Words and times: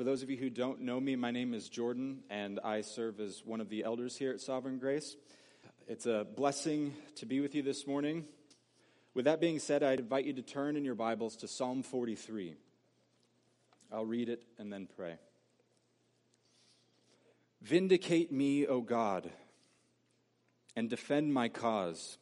for 0.00 0.04
those 0.04 0.22
of 0.22 0.30
you 0.30 0.36
who 0.38 0.48
don't 0.48 0.80
know 0.80 0.98
me, 0.98 1.14
my 1.14 1.30
name 1.30 1.52
is 1.52 1.68
Jordan, 1.68 2.20
and 2.30 2.58
I 2.64 2.80
serve 2.80 3.20
as 3.20 3.42
one 3.44 3.60
of 3.60 3.68
the 3.68 3.84
elders 3.84 4.16
here 4.16 4.30
at 4.30 4.40
Sovereign 4.40 4.78
Grace. 4.78 5.14
It's 5.86 6.06
a 6.06 6.26
blessing 6.36 6.94
to 7.16 7.26
be 7.26 7.40
with 7.40 7.54
you 7.54 7.62
this 7.62 7.86
morning. 7.86 8.24
With 9.12 9.26
that 9.26 9.42
being 9.42 9.58
said, 9.58 9.82
I 9.82 9.92
invite 9.92 10.24
you 10.24 10.32
to 10.32 10.40
turn 10.40 10.76
in 10.78 10.86
your 10.86 10.94
Bibles 10.94 11.36
to 11.36 11.48
Psalm 11.48 11.82
43. 11.82 12.56
I'll 13.92 14.06
read 14.06 14.30
it 14.30 14.42
and 14.58 14.72
then 14.72 14.88
pray. 14.96 15.16
Vindicate 17.60 18.32
me, 18.32 18.66
O 18.66 18.80
God, 18.80 19.30
and 20.74 20.88
defend 20.88 21.34
my 21.34 21.50
cause 21.50 22.16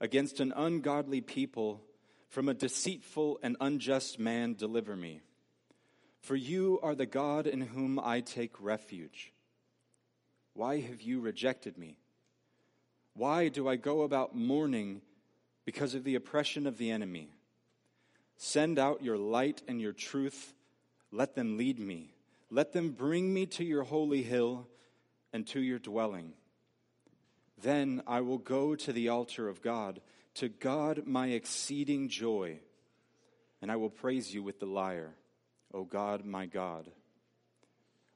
against 0.00 0.40
an 0.40 0.54
ungodly 0.56 1.20
people. 1.20 1.82
From 2.30 2.48
a 2.48 2.54
deceitful 2.54 3.38
and 3.42 3.58
unjust 3.60 4.18
man, 4.18 4.54
deliver 4.54 4.96
me. 4.96 5.20
For 6.28 6.36
you 6.36 6.78
are 6.82 6.94
the 6.94 7.06
God 7.06 7.46
in 7.46 7.62
whom 7.62 7.98
I 7.98 8.20
take 8.20 8.60
refuge. 8.60 9.32
Why 10.52 10.78
have 10.80 11.00
you 11.00 11.20
rejected 11.20 11.78
me? 11.78 11.96
Why 13.14 13.48
do 13.48 13.66
I 13.66 13.76
go 13.76 14.02
about 14.02 14.36
mourning 14.36 15.00
because 15.64 15.94
of 15.94 16.04
the 16.04 16.16
oppression 16.16 16.66
of 16.66 16.76
the 16.76 16.90
enemy? 16.90 17.30
Send 18.36 18.78
out 18.78 19.02
your 19.02 19.16
light 19.16 19.62
and 19.66 19.80
your 19.80 19.94
truth. 19.94 20.52
Let 21.10 21.34
them 21.34 21.56
lead 21.56 21.80
me. 21.80 22.12
Let 22.50 22.74
them 22.74 22.90
bring 22.90 23.32
me 23.32 23.46
to 23.46 23.64
your 23.64 23.84
holy 23.84 24.22
hill 24.22 24.68
and 25.32 25.46
to 25.46 25.60
your 25.60 25.78
dwelling. 25.78 26.34
Then 27.56 28.02
I 28.06 28.20
will 28.20 28.36
go 28.36 28.74
to 28.74 28.92
the 28.92 29.08
altar 29.08 29.48
of 29.48 29.62
God, 29.62 30.02
to 30.34 30.50
God 30.50 31.06
my 31.06 31.28
exceeding 31.28 32.10
joy, 32.10 32.60
and 33.62 33.72
I 33.72 33.76
will 33.76 33.88
praise 33.88 34.34
you 34.34 34.42
with 34.42 34.60
the 34.60 34.66
lyre. 34.66 35.14
O 35.72 35.84
God, 35.84 36.24
my 36.24 36.46
God. 36.46 36.90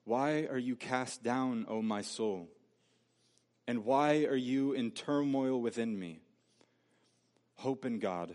Why 0.05 0.47
are 0.51 0.59
you 0.59 0.75
cast 0.75 1.23
down, 1.23 1.67
O 1.69 1.83
my 1.83 2.03
soul? 2.03 2.49
And 3.67 3.85
why 3.85 4.25
are 4.25 4.37
you 4.37 4.73
in 4.73 4.91
turmoil 4.91 5.61
within 5.61 5.99
me? 5.99 6.21
Hope 7.57 7.85
in 7.85 8.01
God, 8.01 8.35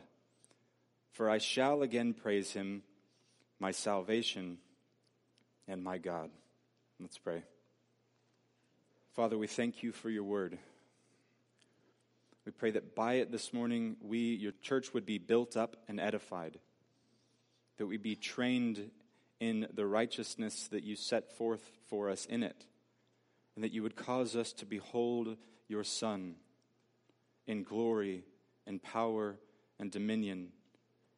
for 1.12 1.30
I 1.30 1.38
shall 1.38 1.82
again 1.82 2.14
praise 2.14 2.54
him, 2.54 2.84
my 3.60 3.72
salvation 3.72 4.60
and 5.68 5.84
my 5.84 5.98
God. 5.98 6.30
Let's 7.00 7.18
pray. 7.18 7.44
Father, 9.14 9.38
we 9.38 9.48
thank 9.48 9.84
you 9.84 9.92
for 9.92 10.10
your 10.10 10.24
word. 10.24 10.58
We 12.46 12.52
pray 12.54 12.72
that 12.72 12.96
by 12.96 13.16
it 13.16 13.32
this 13.32 13.52
morning, 13.52 13.98
we, 14.02 14.20
your 14.20 14.54
church, 14.62 14.94
would 14.94 15.06
be 15.06 15.18
built 15.18 15.58
up 15.58 15.76
and 15.90 16.00
edified, 16.00 16.58
that 17.78 17.88
we 17.88 17.98
be 17.98 18.16
trained 18.16 18.90
in 19.40 19.68
the 19.74 19.86
righteousness 19.86 20.68
that 20.70 20.84
you 20.84 20.96
set 20.96 21.32
forth 21.32 21.72
for 21.90 22.10
us 22.10 22.26
in 22.26 22.44
it, 22.44 22.66
and 23.56 23.64
that 23.64 23.72
you 23.72 23.84
would 23.84 23.96
cause 23.96 24.36
us 24.36 24.52
to 24.54 24.66
behold 24.66 25.38
your 25.68 25.84
Son 25.84 26.36
in 27.46 27.64
glory 27.64 28.24
and 28.66 28.82
power 28.82 29.38
and 29.80 29.92
dominion, 29.92 30.50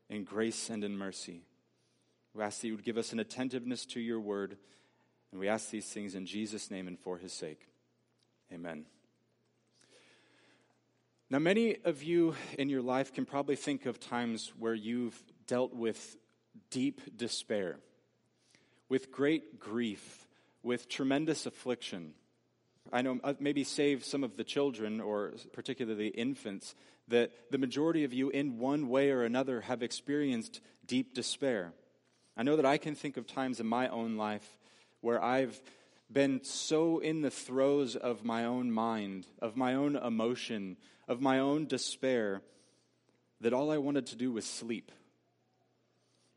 in 0.10 0.24
grace 0.24 0.70
and 0.70 0.84
in 0.84 0.98
mercy. 0.98 1.42
We 2.34 2.44
ask 2.44 2.62
that 2.62 2.68
you 2.68 2.76
would 2.76 2.86
give 2.86 2.98
us 2.98 3.14
an 3.14 3.20
attentiveness 3.20 3.86
to 3.88 4.00
your 4.00 4.20
word, 4.20 4.58
and 5.32 5.40
we 5.40 5.48
ask 5.48 5.70
these 5.70 5.86
things 5.86 6.16
in 6.16 6.26
Jesus' 6.26 6.70
name 6.70 6.88
and 6.88 7.00
for 7.00 7.18
his 7.18 7.34
sake. 7.34 7.68
Amen. 8.54 8.86
Now, 11.32 11.40
many 11.40 11.78
of 11.86 12.02
you 12.02 12.36
in 12.58 12.70
your 12.70 12.82
life 12.82 13.14
can 13.14 13.26
probably 13.26 13.56
think 13.56 13.86
of 13.86 14.00
times 14.00 14.52
where 14.58 14.74
you've 14.74 15.22
dealt 15.46 15.76
with 15.76 16.18
deep 16.72 17.16
despair 17.16 17.78
with 18.90 19.12
great 19.12 19.60
grief, 19.60 20.28
with 20.64 20.90
tremendous 20.90 21.46
affliction. 21.46 22.14
I 22.92 23.04
know 23.04 23.20
uh, 23.24 23.36
maybe 23.40 23.64
save 23.64 24.04
some 24.04 24.24
of 24.24 24.36
the 24.36 24.44
children, 24.44 25.00
or 25.00 25.34
particularly 25.54 26.08
infants, 26.08 26.76
that 27.08 27.32
the 27.52 27.58
majority 27.58 28.04
of 28.04 28.14
you, 28.14 28.30
in 28.30 28.58
one 28.58 28.90
way 28.90 29.12
or 29.12 29.24
another, 29.24 29.62
have 29.62 29.84
experienced 29.84 30.60
deep 30.86 31.14
despair. 31.14 31.74
I 32.36 32.44
know 32.44 32.56
that 32.56 32.66
I 32.66 32.78
can 32.78 32.96
think 32.96 33.18
of 33.18 33.28
times 33.28 33.60
in 33.60 33.68
my 33.68 33.88
own 33.90 34.18
life 34.18 34.58
where 35.02 35.24
I've 35.24 35.62
been 36.12 36.44
so 36.44 37.00
in 37.00 37.22
the 37.22 37.30
throes 37.30 37.96
of 37.96 38.26
my 38.26 38.46
own 38.46 38.72
mind, 38.72 39.28
of 39.40 39.56
my 39.56 39.76
own 39.76 39.96
emotion, 39.96 40.78
of 41.08 41.22
my 41.22 41.40
own 41.40 41.68
despair, 41.68 42.42
that 43.42 43.54
all 43.54 43.72
I 43.72 43.78
wanted 43.78 44.08
to 44.08 44.16
do 44.16 44.32
was 44.32 44.46
sleep 44.46 44.92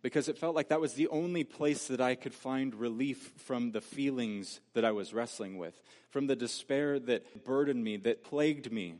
because 0.03 0.29
it 0.29 0.37
felt 0.37 0.57
like 0.57 0.69
that 0.69 0.81
was 0.81 0.95
the 0.95 1.09
only 1.09 1.45
place 1.45 1.87
that 1.87 2.01
I 2.01 2.17
could 2.17 2.35
find 2.35 2.75
relief 2.75 3.33
from 3.39 3.71
the 3.71 3.81
feelings 3.81 4.61
that 4.75 4.85
I 4.85 4.91
was 4.91 5.15
wrestling 5.15 5.59
with, 5.59 5.81
from 6.11 6.27
the 6.27 6.37
despair 6.37 6.99
that 6.99 7.45
burdened 7.45 7.83
me, 7.83 7.97
that 7.99 8.25
plagued 8.25 8.73
me. 8.73 8.97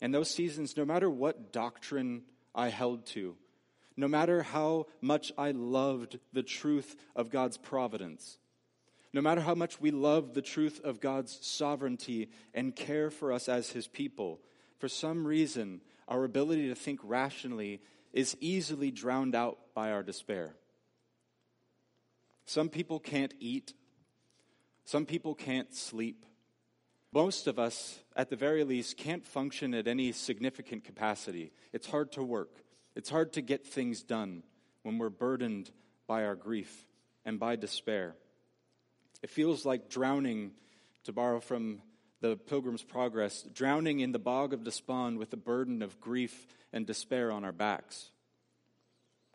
And 0.00 0.14
those 0.14 0.30
seasons, 0.30 0.76
no 0.76 0.86
matter 0.86 1.10
what 1.10 1.52
doctrine 1.52 2.22
I 2.54 2.68
held 2.68 3.04
to, 3.06 3.36
no 3.96 4.08
matter 4.08 4.42
how 4.42 4.86
much 5.02 5.32
I 5.36 5.50
loved 5.50 6.18
the 6.32 6.42
truth 6.42 6.96
of 7.14 7.30
God's 7.30 7.58
providence, 7.58 8.38
no 9.12 9.20
matter 9.20 9.40
how 9.40 9.54
much 9.54 9.80
we 9.80 9.90
love 9.90 10.34
the 10.34 10.42
truth 10.42 10.80
of 10.84 11.00
God's 11.00 11.38
sovereignty 11.46 12.30
and 12.54 12.74
care 12.74 13.10
for 13.10 13.32
us 13.32 13.48
as 13.48 13.70
His 13.70 13.86
people, 13.86 14.40
for 14.78 14.88
some 14.88 15.26
reason, 15.26 15.80
our 16.06 16.24
ability 16.24 16.68
to 16.68 16.74
think 16.74 17.00
rationally 17.02 17.80
is 18.12 18.36
easily 18.40 18.90
drowned 18.90 19.34
out 19.34 19.58
by 19.74 19.92
our 19.92 20.02
despair. 20.02 20.54
Some 22.46 22.68
people 22.68 22.98
can't 22.98 23.34
eat. 23.38 23.74
Some 24.84 25.04
people 25.04 25.34
can't 25.34 25.74
sleep. 25.74 26.24
Most 27.12 27.46
of 27.46 27.58
us, 27.58 27.98
at 28.16 28.30
the 28.30 28.36
very 28.36 28.64
least, 28.64 28.96
can't 28.96 29.24
function 29.24 29.74
at 29.74 29.88
any 29.88 30.12
significant 30.12 30.84
capacity. 30.84 31.52
It's 31.72 31.86
hard 31.86 32.12
to 32.12 32.22
work. 32.22 32.62
It's 32.94 33.10
hard 33.10 33.32
to 33.34 33.42
get 33.42 33.66
things 33.66 34.02
done 34.02 34.42
when 34.82 34.98
we're 34.98 35.10
burdened 35.10 35.70
by 36.06 36.24
our 36.24 36.34
grief 36.34 36.86
and 37.24 37.38
by 37.38 37.56
despair. 37.56 38.14
It 39.22 39.30
feels 39.30 39.64
like 39.64 39.88
drowning, 39.88 40.52
to 41.04 41.12
borrow 41.12 41.40
from 41.40 41.80
the 42.20 42.36
Pilgrim's 42.36 42.82
Progress, 42.82 43.44
drowning 43.54 44.00
in 44.00 44.12
the 44.12 44.18
bog 44.18 44.52
of 44.52 44.64
despond 44.64 45.18
with 45.18 45.30
the 45.30 45.36
burden 45.36 45.82
of 45.82 46.00
grief 46.00 46.46
and 46.72 46.86
despair 46.86 47.30
on 47.30 47.44
our 47.44 47.52
backs. 47.52 48.10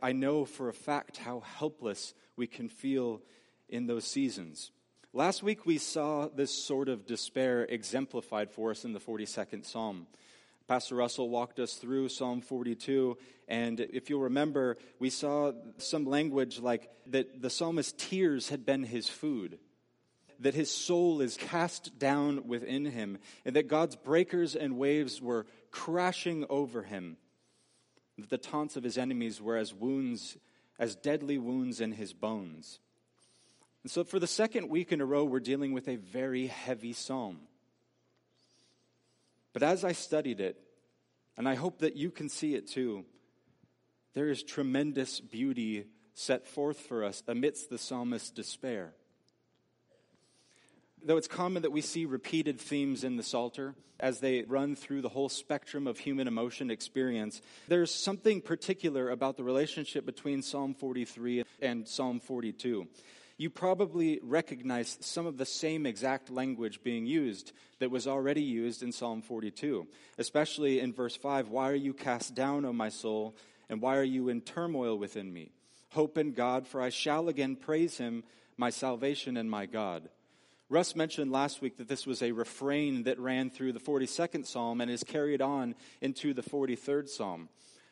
I 0.02 0.12
know 0.12 0.44
for 0.44 0.68
a 0.68 0.74
fact 0.74 1.18
how 1.18 1.40
helpless 1.40 2.14
we 2.36 2.46
can 2.46 2.68
feel 2.68 3.22
in 3.70 3.88
those 3.88 4.04
seasons. 4.04 4.72
Last 5.14 5.44
week 5.44 5.66
we 5.66 5.78
saw 5.78 6.28
this 6.28 6.52
sort 6.52 6.90
of 6.90 7.06
despair 7.06 7.64
exemplified 7.64 8.52
for 8.52 8.72
us 8.72 8.84
in 8.84 8.94
the 8.94 9.00
42nd 9.00 9.66
Psalm. 9.66 10.08
Pastor 10.68 10.96
Russell 10.96 11.30
walked 11.30 11.60
us 11.60 11.76
through 11.76 12.10
Psalm 12.10 12.42
42, 12.42 13.18
and 13.48 13.80
if 13.80 14.10
you'll 14.10 14.22
remember, 14.22 14.78
we 15.00 15.10
saw 15.10 15.52
some 15.78 16.06
language 16.06 16.60
like 16.60 16.90
that 17.08 17.42
the 17.42 17.50
psalmist's 17.50 17.94
tears 17.98 18.50
had 18.50 18.66
been 18.66 18.84
his 18.84 19.08
food 19.08 19.60
that 20.40 20.54
his 20.54 20.72
soul 20.72 21.22
is 21.22 21.38
cast 21.38 21.98
down 21.98 22.48
within 22.48 22.86
him, 22.86 23.18
and 23.46 23.56
that 23.56 23.68
God's 23.68 23.96
breakers 23.96 24.56
and 24.56 24.78
waves 24.78 25.22
were 25.22 25.46
crashing 25.72 26.46
over 26.50 26.84
him, 26.84 27.18
that 28.18 28.30
the 28.30 28.38
taunts 28.38 28.76
of 28.76 28.84
his 28.84 28.98
enemies 28.98 29.42
were 29.42 29.58
as 29.58 29.74
wounds, 29.74 30.38
as 30.80 30.96
deadly 30.96 31.38
wounds 31.38 31.82
in 31.82 31.92
his 31.92 32.14
bones. 32.14 32.80
And 33.84 33.92
so, 33.92 34.04
for 34.04 34.20
the 34.20 34.28
second 34.28 34.70
week 34.70 34.92
in 34.92 35.02
a 35.02 35.06
row, 35.06 35.24
we're 35.24 35.40
dealing 35.40 35.74
with 35.74 35.88
a 35.88 35.98
very 35.98 36.48
heavy 36.48 36.94
psalm. 36.94 37.40
But 39.52 39.64
as 39.64 39.84
I 39.84 39.92
studied 39.92 40.40
it, 40.40 40.58
and 41.38 41.48
I 41.48 41.56
hope 41.56 41.80
that 41.80 41.96
you 41.96 42.12
can 42.12 42.30
see 42.30 42.56
it 42.56 42.68
too, 42.68 43.06
there 44.14 44.30
is 44.30 44.44
tremendous 44.44 45.20
beauty 45.20 45.86
set 46.14 46.48
forth 46.48 46.80
for 46.80 47.04
us 47.04 47.24
amidst 47.28 47.70
the 47.70 47.78
psalmist's 47.78 48.32
despair 48.32 48.94
though 51.06 51.18
it's 51.18 51.28
common 51.28 51.64
that 51.64 51.72
we 51.72 51.82
see 51.82 52.06
repeated 52.06 52.60
themes 52.60 53.04
in 53.04 53.18
the 53.18 53.24
Psalter 53.24 53.76
as 54.00 54.20
they 54.20 54.44
run 54.44 54.76
through 54.76 55.02
the 55.02 55.10
whole 55.10 55.30
spectrum 55.30 55.88
of 55.88 56.00
human 56.00 56.28
emotion 56.28 56.70
experience, 56.72 57.42
there's 57.68 57.94
something 57.94 58.42
particular 58.42 59.10
about 59.10 59.38
the 59.38 59.44
relationship 59.44 60.06
between 60.06 60.42
Psalm 60.42 60.74
43 60.74 61.44
and 61.62 61.88
Psalm 61.88 62.20
42. 62.20 62.88
You 63.38 63.50
probably 63.50 64.20
recognize 64.22 64.98
some 65.02 65.26
of 65.26 65.38
the 65.38 65.46
same 65.46 65.86
exact 65.86 66.30
language 66.30 66.84
being 66.84 67.06
used 67.06 67.52
that 67.80 67.92
was 67.92 68.08
already 68.08 68.44
used 68.44 68.84
in 68.84 68.92
Psalm 68.92 69.22
42, 69.22 69.88
especially 70.18 70.80
in 70.80 70.94
verse 70.94 71.16
5 71.16 71.50
Why 71.50 71.70
are 71.70 71.76
you 71.76 71.94
cast 71.94 72.36
down, 72.36 72.66
O 72.66 72.74
my 72.74 72.90
soul, 72.90 73.36
and 73.70 73.82
why 73.82 73.98
are 73.98 74.04
you 74.04 74.30
in 74.30 74.42
turmoil 74.42 74.98
within 74.98 75.34
me? 75.34 75.52
Hope 75.92 76.18
in 76.18 76.34
God, 76.34 76.68
for 76.68 76.82
I 76.82 76.90
shall 76.90 77.28
again 77.28 77.56
praise 77.56 77.98
him, 77.98 78.24
my 78.58 78.70
salvation 78.70 79.38
and 79.38 79.50
my 79.50 79.66
God. 79.66 80.10
Russ 80.74 80.96
mentioned 80.96 81.32
last 81.32 81.62
week 81.62 81.78
that 81.78 81.88
this 81.88 82.08
was 82.08 82.24
a 82.24 82.32
refrain 82.32 83.04
that 83.04 83.20
ran 83.20 83.52
through 83.52 83.74
the 83.74 83.80
42nd 83.80 84.44
Psalm 84.44 84.82
and 84.82 84.90
is 84.90 85.04
carried 85.04 85.40
on 85.40 85.76
into 86.02 86.34
the 86.34 86.42
43rd 86.42 87.08
Psalm. 87.10 87.50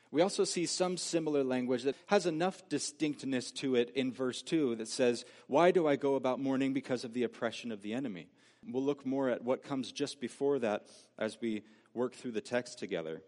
We 0.09 0.23
also 0.23 0.45
see 0.45 0.65
some 0.65 0.97
similar 0.97 1.43
language 1.43 1.83
that 1.83 1.95
has 2.07 2.25
enough 2.25 2.67
distinctness 2.69 3.51
to 3.51 3.75
it 3.75 3.91
in 3.91 4.11
verse 4.11 4.41
2 4.41 4.77
that 4.77 4.87
says, 4.87 5.25
Why 5.45 5.69
do 5.69 5.85
I 5.85 5.95
go 5.95 6.15
about 6.15 6.39
mourning 6.39 6.73
because 6.73 7.03
of 7.03 7.13
the 7.13 7.21
oppression 7.21 7.71
of 7.71 7.83
the 7.83 7.93
enemy? 7.93 8.29
We'll 8.67 8.81
look 8.81 9.05
more 9.05 9.29
at 9.29 9.43
what 9.43 9.61
comes 9.61 9.91
just 9.91 10.19
before 10.19 10.57
that 10.57 10.87
as 11.19 11.37
we 11.39 11.61
work 11.93 12.15
through 12.15 12.31
the 12.31 12.41
text 12.41 12.79
together. 12.79 13.21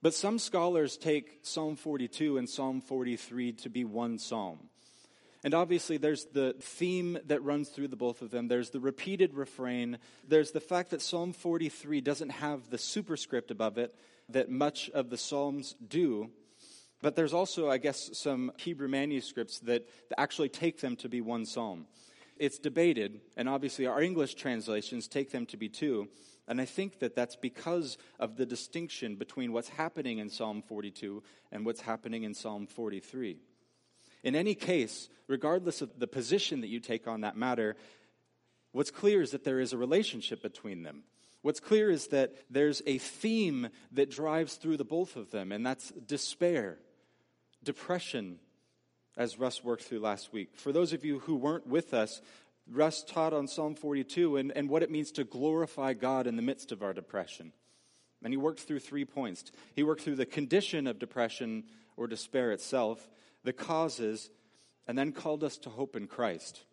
But 0.00 0.14
some 0.14 0.38
scholars 0.38 0.96
take 0.96 1.40
Psalm 1.42 1.74
42 1.74 2.38
and 2.38 2.48
Psalm 2.48 2.82
43 2.82 3.54
to 3.54 3.68
be 3.68 3.84
one 3.84 4.16
psalm. 4.16 4.68
And 5.44 5.54
obviously, 5.54 5.98
there's 5.98 6.24
the 6.26 6.56
theme 6.60 7.18
that 7.26 7.42
runs 7.44 7.68
through 7.68 7.88
the 7.88 7.96
both 7.96 8.22
of 8.22 8.30
them. 8.30 8.48
There's 8.48 8.70
the 8.70 8.80
repeated 8.80 9.34
refrain. 9.34 9.98
There's 10.26 10.50
the 10.50 10.60
fact 10.60 10.90
that 10.90 11.00
Psalm 11.00 11.32
43 11.32 12.00
doesn't 12.00 12.30
have 12.30 12.70
the 12.70 12.78
superscript 12.78 13.50
above 13.50 13.78
it 13.78 13.94
that 14.28 14.50
much 14.50 14.90
of 14.90 15.10
the 15.10 15.16
Psalms 15.16 15.74
do. 15.86 16.30
But 17.00 17.14
there's 17.14 17.32
also, 17.32 17.70
I 17.70 17.78
guess, 17.78 18.10
some 18.14 18.52
Hebrew 18.56 18.88
manuscripts 18.88 19.60
that 19.60 19.88
actually 20.16 20.48
take 20.48 20.80
them 20.80 20.96
to 20.96 21.08
be 21.08 21.20
one 21.20 21.46
psalm. 21.46 21.86
It's 22.36 22.58
debated, 22.58 23.20
and 23.36 23.48
obviously 23.48 23.86
our 23.86 24.02
English 24.02 24.34
translations 24.34 25.08
take 25.08 25.30
them 25.30 25.46
to 25.46 25.56
be 25.56 25.68
two. 25.68 26.08
And 26.48 26.60
I 26.60 26.64
think 26.64 27.00
that 27.00 27.14
that's 27.14 27.36
because 27.36 27.98
of 28.18 28.36
the 28.36 28.46
distinction 28.46 29.16
between 29.16 29.52
what's 29.52 29.68
happening 29.68 30.18
in 30.18 30.30
Psalm 30.30 30.62
42 30.62 31.22
and 31.52 31.66
what's 31.66 31.82
happening 31.82 32.22
in 32.22 32.34
Psalm 32.34 32.66
43. 32.66 33.38
In 34.22 34.34
any 34.34 34.54
case, 34.54 35.08
regardless 35.26 35.82
of 35.82 35.98
the 35.98 36.06
position 36.06 36.60
that 36.62 36.68
you 36.68 36.80
take 36.80 37.06
on 37.06 37.22
that 37.22 37.36
matter, 37.36 37.76
what's 38.72 38.90
clear 38.90 39.22
is 39.22 39.30
that 39.30 39.44
there 39.44 39.60
is 39.60 39.72
a 39.72 39.78
relationship 39.78 40.42
between 40.42 40.82
them. 40.82 41.04
What's 41.42 41.60
clear 41.60 41.90
is 41.90 42.08
that 42.08 42.34
there's 42.50 42.82
a 42.86 42.98
theme 42.98 43.68
that 43.92 44.10
drives 44.10 44.54
through 44.54 44.76
the 44.76 44.84
both 44.84 45.16
of 45.16 45.30
them, 45.30 45.52
and 45.52 45.64
that's 45.64 45.90
despair, 45.92 46.78
depression, 47.62 48.38
as 49.16 49.38
Russ 49.38 49.62
worked 49.62 49.84
through 49.84 50.00
last 50.00 50.32
week. 50.32 50.50
For 50.56 50.72
those 50.72 50.92
of 50.92 51.04
you 51.04 51.20
who 51.20 51.36
weren't 51.36 51.66
with 51.66 51.94
us, 51.94 52.20
Russ 52.70 53.02
taught 53.02 53.32
on 53.32 53.48
Psalm 53.48 53.74
42 53.74 54.36
and, 54.36 54.52
and 54.52 54.68
what 54.68 54.82
it 54.82 54.90
means 54.90 55.10
to 55.12 55.24
glorify 55.24 55.94
God 55.94 56.26
in 56.26 56.36
the 56.36 56.42
midst 56.42 56.70
of 56.70 56.82
our 56.82 56.92
depression. 56.92 57.52
And 58.22 58.32
he 58.32 58.36
worked 58.36 58.60
through 58.60 58.80
three 58.80 59.04
points. 59.04 59.50
He 59.74 59.84
worked 59.84 60.02
through 60.02 60.16
the 60.16 60.26
condition 60.26 60.86
of 60.86 60.98
depression 60.98 61.64
or 61.96 62.06
despair 62.06 62.52
itself, 62.52 63.08
the 63.48 63.52
causes, 63.54 64.28
and 64.86 64.98
then 64.98 65.10
called 65.10 65.42
us 65.42 65.56
to 65.56 65.70
hope 65.70 65.96
in 65.96 66.06
Christ. 66.06 66.64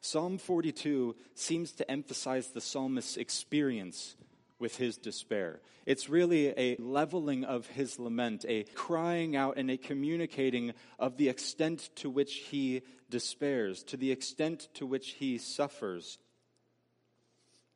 Psalm 0.00 0.38
42 0.38 1.16
seems 1.34 1.72
to 1.72 1.90
emphasize 1.90 2.46
the 2.46 2.60
psalmist's 2.60 3.16
experience 3.16 4.14
with 4.60 4.76
his 4.76 4.96
despair. 4.96 5.60
It's 5.86 6.08
really 6.08 6.54
a 6.56 6.76
leveling 6.78 7.42
of 7.42 7.66
his 7.66 7.98
lament, 7.98 8.44
a 8.46 8.62
crying 8.76 9.34
out 9.34 9.56
and 9.56 9.68
a 9.68 9.76
communicating 9.76 10.74
of 10.96 11.16
the 11.16 11.28
extent 11.28 11.90
to 11.96 12.08
which 12.08 12.34
he 12.34 12.82
despairs, 13.10 13.82
to 13.82 13.96
the 13.96 14.12
extent 14.12 14.68
to 14.74 14.86
which 14.86 15.14
he 15.18 15.38
suffers. 15.38 16.18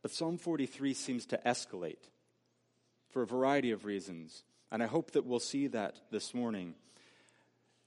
But 0.02 0.12
Psalm 0.12 0.38
43 0.38 0.94
seems 0.94 1.26
to 1.26 1.40
escalate 1.44 2.10
for 3.10 3.22
a 3.22 3.26
variety 3.26 3.72
of 3.72 3.84
reasons, 3.84 4.44
and 4.70 4.84
I 4.84 4.86
hope 4.86 5.10
that 5.12 5.26
we'll 5.26 5.40
see 5.40 5.66
that 5.66 5.98
this 6.12 6.32
morning. 6.32 6.76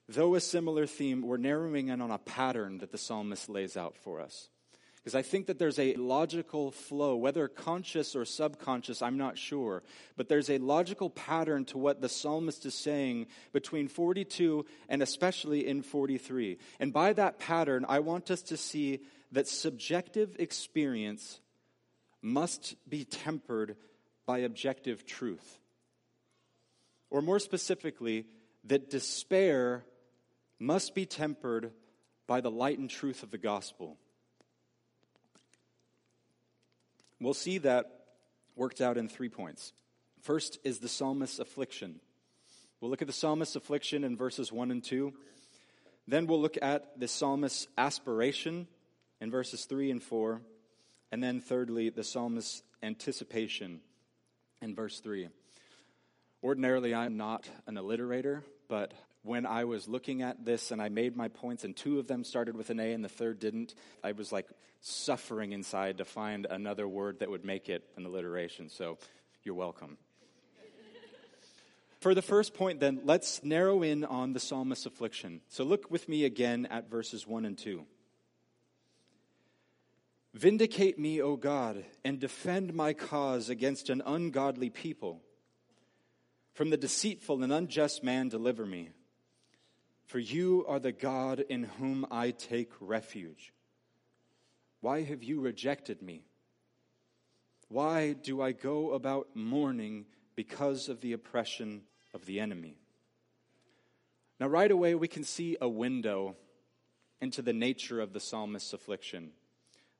Though 0.09 0.35
a 0.35 0.39
similar 0.39 0.85
theme, 0.85 1.21
we're 1.21 1.37
narrowing 1.37 1.89
in 1.89 2.01
on 2.01 2.11
a 2.11 2.17
pattern 2.17 2.77
that 2.77 2.91
the 2.91 2.97
psalmist 2.97 3.49
lays 3.49 3.75
out 3.75 3.97
for 3.97 4.21
us. 4.21 4.49
Because 4.95 5.15
I 5.15 5.21
think 5.21 5.47
that 5.47 5.57
there's 5.57 5.79
a 5.79 5.95
logical 5.95 6.71
flow, 6.71 7.15
whether 7.15 7.47
conscious 7.47 8.13
or 8.15 8.25
subconscious, 8.25 9.01
I'm 9.01 9.17
not 9.17 9.37
sure. 9.37 9.83
But 10.17 10.27
there's 10.27 10.49
a 10.49 10.57
logical 10.57 11.09
pattern 11.09 11.63
to 11.65 11.77
what 11.77 12.01
the 12.01 12.09
psalmist 12.09 12.65
is 12.65 12.75
saying 12.75 13.27
between 13.53 13.87
42 13.87 14.65
and 14.89 15.01
especially 15.01 15.65
in 15.65 15.81
43. 15.81 16.57
And 16.79 16.91
by 16.91 17.13
that 17.13 17.39
pattern, 17.39 17.85
I 17.87 17.99
want 17.99 18.31
us 18.31 18.41
to 18.43 18.57
see 18.57 18.99
that 19.31 19.47
subjective 19.47 20.35
experience 20.39 21.39
must 22.21 22.75
be 22.89 23.05
tempered 23.05 23.77
by 24.25 24.39
objective 24.39 25.05
truth. 25.05 25.59
Or 27.09 27.21
more 27.21 27.39
specifically, 27.39 28.25
that 28.65 28.89
despair 28.89 29.85
must 30.59 30.95
be 30.95 31.05
tempered 31.05 31.71
by 32.25 32.41
the 32.41 32.51
light 32.51 32.79
and 32.79 32.89
truth 32.89 33.23
of 33.23 33.31
the 33.31 33.37
gospel. 33.37 33.97
We'll 37.19 37.33
see 37.33 37.57
that 37.59 37.85
worked 38.55 38.81
out 38.81 38.97
in 38.97 39.07
three 39.09 39.29
points. 39.29 39.73
First 40.21 40.59
is 40.63 40.79
the 40.79 40.89
psalmist's 40.89 41.39
affliction. 41.39 41.99
We'll 42.79 42.91
look 42.91 43.01
at 43.01 43.07
the 43.07 43.13
psalmist's 43.13 43.55
affliction 43.55 44.03
in 44.03 44.17
verses 44.17 44.51
1 44.51 44.71
and 44.71 44.83
2. 44.83 45.13
Then 46.07 46.27
we'll 46.27 46.41
look 46.41 46.57
at 46.61 46.99
the 46.99 47.07
psalmist's 47.07 47.67
aspiration 47.77 48.67
in 49.19 49.31
verses 49.31 49.65
3 49.65 49.91
and 49.91 50.03
4. 50.03 50.41
And 51.11 51.23
then, 51.23 51.39
thirdly, 51.39 51.89
the 51.89 52.03
psalmist's 52.03 52.61
anticipation 52.83 53.79
in 54.61 54.75
verse 54.75 54.99
3. 54.99 55.29
Ordinarily, 56.43 56.93
I'm 56.93 57.17
not 57.17 57.49
an 57.65 57.75
alliterator, 57.75 58.43
but 58.67 58.93
when 59.23 59.45
I 59.45 59.65
was 59.65 59.87
looking 59.87 60.21
at 60.21 60.45
this 60.45 60.71
and 60.71 60.81
I 60.81 60.89
made 60.89 61.15
my 61.15 61.27
points, 61.27 61.63
and 61.63 61.75
two 61.75 61.99
of 61.99 62.07
them 62.07 62.23
started 62.23 62.55
with 62.55 62.69
an 62.69 62.79
A 62.79 62.93
and 62.93 63.03
the 63.03 63.09
third 63.09 63.39
didn't, 63.39 63.75
I 64.03 64.13
was 64.13 64.31
like 64.31 64.47
suffering 64.81 65.51
inside 65.51 65.97
to 65.97 66.05
find 66.05 66.45
another 66.49 66.87
word 66.87 67.19
that 67.19 67.29
would 67.29 67.43
make 67.43 67.69
it 67.69 67.83
an 67.97 68.05
alliteration. 68.05 68.69
So 68.69 68.97
you're 69.43 69.55
welcome. 69.55 69.97
For 71.99 72.13
the 72.13 72.21
first 72.21 72.53
point, 72.53 72.79
then, 72.79 73.01
let's 73.05 73.43
narrow 73.43 73.81
in 73.81 74.05
on 74.05 74.33
the 74.33 74.39
psalmist's 74.39 74.85
affliction. 74.85 75.41
So 75.49 75.63
look 75.63 75.89
with 75.89 76.07
me 76.07 76.25
again 76.25 76.67
at 76.69 76.89
verses 76.89 77.25
1 77.25 77.43
and 77.43 77.57
2. 77.57 77.83
Vindicate 80.35 80.99
me, 80.99 81.19
O 81.21 81.35
God, 81.35 81.83
and 82.05 82.19
defend 82.19 82.75
my 82.75 82.93
cause 82.93 83.49
against 83.49 83.89
an 83.89 84.03
ungodly 84.05 84.69
people. 84.69 85.23
From 86.53 86.69
the 86.69 86.77
deceitful 86.77 87.41
and 87.41 87.51
unjust 87.51 88.03
man, 88.03 88.29
deliver 88.29 88.65
me. 88.65 88.91
For 90.07 90.19
you 90.19 90.65
are 90.67 90.79
the 90.79 90.91
God 90.91 91.41
in 91.41 91.63
whom 91.63 92.05
I 92.09 92.31
take 92.31 92.71
refuge. 92.79 93.53
Why 94.81 95.03
have 95.03 95.21
you 95.21 95.41
rejected 95.41 96.01
me? 96.01 96.23
Why 97.67 98.13
do 98.13 98.41
I 98.41 98.53
go 98.53 98.93
about 98.93 99.35
mourning 99.35 100.05
because 100.35 100.87
of 100.87 101.01
the 101.01 101.11
oppression 101.11 101.81
of 102.13 102.25
the 102.25 102.39
enemy? 102.39 102.77
Now, 104.39 104.47
right 104.47 104.71
away, 104.71 104.95
we 104.95 105.09
can 105.09 105.25
see 105.25 105.57
a 105.59 105.67
window 105.67 106.35
into 107.19 107.41
the 107.41 107.53
nature 107.53 107.99
of 107.99 108.13
the 108.13 108.19
psalmist's 108.19 108.71
affliction. 108.71 109.31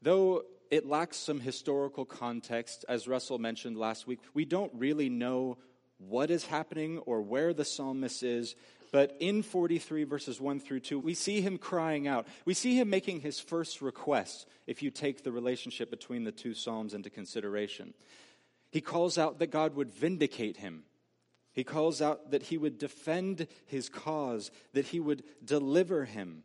Though 0.01 0.43
it 0.71 0.85
lacks 0.85 1.17
some 1.17 1.41
historical 1.41 2.05
context, 2.05 2.85
as 2.87 3.07
Russell 3.07 3.39
mentioned 3.39 3.77
last 3.77 4.07
week, 4.07 4.19
we 4.33 4.45
don't 4.45 4.71
really 4.73 5.09
know 5.09 5.57
what 5.97 6.29
is 6.29 6.45
happening 6.45 6.99
or 6.99 7.21
where 7.21 7.53
the 7.53 7.65
psalmist 7.65 8.23
is. 8.23 8.55
But 8.91 9.15
in 9.19 9.43
43, 9.43 10.03
verses 10.05 10.39
1 10.39 10.59
through 10.59 10.79
2, 10.81 10.99
we 10.99 11.13
see 11.13 11.41
him 11.41 11.57
crying 11.57 12.07
out. 12.07 12.27
We 12.45 12.53
see 12.53 12.79
him 12.79 12.89
making 12.89 13.21
his 13.21 13.39
first 13.39 13.81
request 13.81 14.47
if 14.65 14.81
you 14.81 14.91
take 14.91 15.23
the 15.23 15.31
relationship 15.31 15.89
between 15.89 16.23
the 16.23 16.31
two 16.31 16.53
Psalms 16.53 16.93
into 16.93 17.09
consideration. 17.09 17.93
He 18.71 18.81
calls 18.81 19.17
out 19.17 19.39
that 19.39 19.51
God 19.51 19.75
would 19.75 19.91
vindicate 19.91 20.57
him. 20.57 20.83
He 21.53 21.63
calls 21.63 22.01
out 22.01 22.31
that 22.31 22.43
he 22.43 22.57
would 22.57 22.77
defend 22.77 23.47
his 23.65 23.89
cause, 23.89 24.51
that 24.73 24.85
he 24.85 24.99
would 24.99 25.23
deliver 25.43 26.05
him 26.05 26.43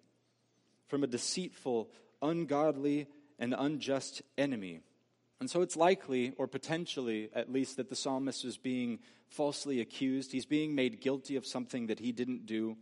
from 0.86 1.04
a 1.04 1.08
deceitful, 1.08 1.90
ungodly, 2.22 3.06
and 3.38 3.54
unjust 3.56 4.22
enemy. 4.38 4.80
And 5.42 5.50
so 5.50 5.60
it's 5.60 5.74
likely, 5.74 6.34
or 6.38 6.46
potentially 6.46 7.28
at 7.34 7.50
least, 7.50 7.76
that 7.78 7.88
the 7.88 7.96
psalmist 7.96 8.44
is 8.44 8.56
being 8.56 9.00
falsely 9.26 9.80
accused. 9.80 10.30
He's 10.30 10.46
being 10.46 10.76
made 10.76 11.00
guilty 11.00 11.34
of 11.34 11.44
something 11.44 11.88
that 11.88 11.98
he 11.98 12.12
didn't 12.12 12.46
do, 12.46 12.76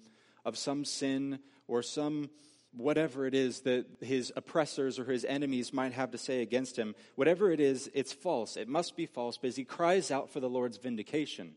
of 0.44 0.58
some 0.58 0.84
sin 0.84 1.38
or 1.68 1.82
some 1.82 2.28
whatever 2.76 3.24
it 3.24 3.32
is 3.32 3.60
that 3.60 3.86
his 4.02 4.30
oppressors 4.36 4.98
or 4.98 5.06
his 5.06 5.24
enemies 5.24 5.72
might 5.72 5.94
have 5.94 6.10
to 6.10 6.18
say 6.18 6.42
against 6.42 6.76
him. 6.76 6.94
Whatever 7.14 7.50
it 7.50 7.60
is, 7.60 7.90
it's 7.94 8.12
false. 8.12 8.58
It 8.58 8.68
must 8.68 8.94
be 8.94 9.06
false 9.06 9.38
because 9.38 9.56
he 9.56 9.64
cries 9.64 10.10
out 10.10 10.28
for 10.28 10.40
the 10.40 10.50
Lord's 10.50 10.76
vindication. 10.76 11.54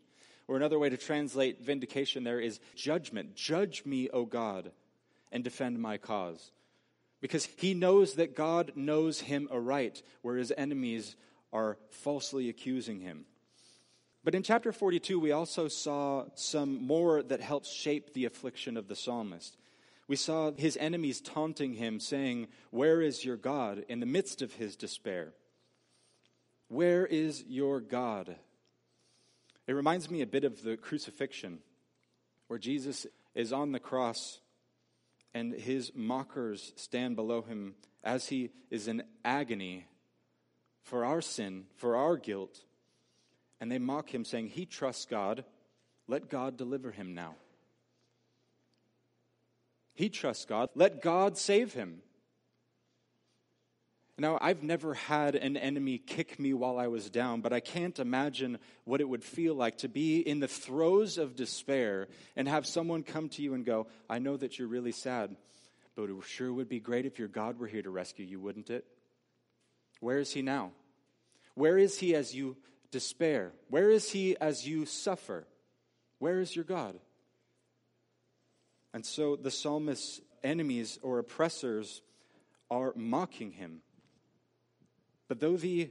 Or 0.47 0.55
another 0.55 0.79
way 0.79 0.87
to 0.87 0.95
translate 0.95 1.61
vindication 1.61 2.23
there 2.23 2.39
is 2.39 2.61
judgment. 2.75 3.35
Judge 3.35 3.83
me, 3.85 4.09
O 4.11 4.23
God, 4.23 4.71
and 5.33 5.43
defend 5.43 5.79
my 5.79 5.97
cause 5.97 6.53
because 7.23 7.47
he 7.55 7.73
knows 7.73 8.15
that 8.15 8.35
God 8.35 8.73
knows 8.75 9.21
him 9.21 9.47
aright, 9.49 10.03
where 10.23 10.35
his 10.35 10.51
enemies 10.57 11.15
are 11.53 11.77
falsely 11.89 12.49
accusing 12.49 12.99
him. 12.99 13.23
But 14.25 14.35
in 14.35 14.43
chapter 14.43 14.73
42, 14.73 15.21
we 15.21 15.31
also 15.31 15.69
saw 15.69 16.25
some 16.35 16.85
more 16.85 17.23
that 17.23 17.39
helps 17.39 17.71
shape 17.71 18.11
the 18.11 18.25
affliction 18.25 18.75
of 18.75 18.89
the 18.89 18.95
psalmist. 18.97 19.55
We 20.09 20.17
saw 20.17 20.51
his 20.51 20.75
enemies 20.75 21.21
taunting 21.21 21.75
him, 21.75 22.01
saying, 22.01 22.49
Where 22.71 23.01
is 23.01 23.23
your 23.23 23.37
God? 23.37 23.85
in 23.87 24.01
the 24.01 24.05
midst 24.05 24.41
of 24.41 24.55
his 24.55 24.75
despair. 24.75 25.31
Where 26.67 27.05
is 27.05 27.45
your 27.47 27.79
God? 27.79 28.35
It 29.65 29.71
reminds 29.71 30.11
me 30.11 30.23
a 30.23 30.27
bit 30.27 30.43
of 30.43 30.61
the 30.61 30.75
crucifixion, 30.75 31.59
where 32.47 32.59
Jesus 32.59 33.07
is 33.33 33.53
on 33.53 33.71
the 33.71 33.79
cross 33.79 34.41
and 35.33 35.53
his 35.53 35.91
mockers 35.95 36.73
stand 36.75 37.15
below 37.15 37.41
him 37.41 37.75
as 38.03 38.27
he 38.27 38.51
is 38.69 38.87
in 38.87 39.03
agony 39.23 39.85
for 40.83 41.05
our 41.05 41.21
sin, 41.21 41.65
for 41.77 41.95
our 41.95 42.17
guilt. 42.17 42.63
And 43.59 43.71
they 43.71 43.79
mock 43.79 44.13
him, 44.13 44.25
saying, 44.25 44.49
He 44.49 44.65
trusts 44.65 45.05
God. 45.05 45.45
Let 46.07 46.29
God 46.29 46.57
deliver 46.57 46.91
him 46.91 47.13
now. 47.13 47.35
He 49.93 50.09
trusts 50.09 50.45
God. 50.45 50.69
Let 50.75 51.01
God 51.01 51.37
save 51.37 51.73
him. 51.73 52.01
Now, 54.19 54.37
I've 54.39 54.61
never 54.61 54.93
had 54.93 55.33
an 55.33 55.57
enemy 55.57 55.97
kick 55.97 56.39
me 56.39 56.53
while 56.53 56.77
I 56.77 56.87
was 56.87 57.09
down, 57.09 57.41
but 57.41 57.51
I 57.51 57.59
can't 57.59 57.97
imagine 57.97 58.59
what 58.85 59.01
it 59.01 59.09
would 59.09 59.23
feel 59.23 59.55
like 59.55 59.79
to 59.79 59.89
be 59.89 60.19
in 60.19 60.39
the 60.39 60.47
throes 60.47 61.17
of 61.17 61.35
despair 61.35 62.07
and 62.35 62.47
have 62.47 62.67
someone 62.67 63.01
come 63.01 63.27
to 63.29 63.41
you 63.41 63.55
and 63.55 63.65
go, 63.65 63.87
I 64.07 64.19
know 64.19 64.37
that 64.37 64.59
you're 64.59 64.67
really 64.67 64.91
sad, 64.91 65.35
but 65.95 66.11
it 66.11 66.15
sure 66.27 66.53
would 66.53 66.69
be 66.69 66.79
great 66.79 67.07
if 67.07 67.17
your 67.17 67.27
God 67.27 67.57
were 67.57 67.65
here 67.65 67.81
to 67.81 67.89
rescue 67.89 68.25
you, 68.25 68.39
wouldn't 68.39 68.69
it? 68.69 68.85
Where 69.99 70.19
is 70.19 70.31
he 70.31 70.43
now? 70.43 70.71
Where 71.55 71.77
is 71.79 71.97
he 71.97 72.13
as 72.13 72.35
you 72.35 72.55
despair? 72.91 73.51
Where 73.69 73.89
is 73.89 74.11
he 74.11 74.37
as 74.37 74.67
you 74.67 74.85
suffer? 74.85 75.47
Where 76.19 76.39
is 76.39 76.55
your 76.55 76.65
God? 76.65 76.99
And 78.93 79.03
so 79.03 79.35
the 79.35 79.49
psalmist's 79.49 80.21
enemies 80.43 80.99
or 81.01 81.17
oppressors 81.17 82.03
are 82.69 82.93
mocking 82.95 83.51
him. 83.51 83.81
But 85.33 85.39
though 85.39 85.57
the 85.57 85.89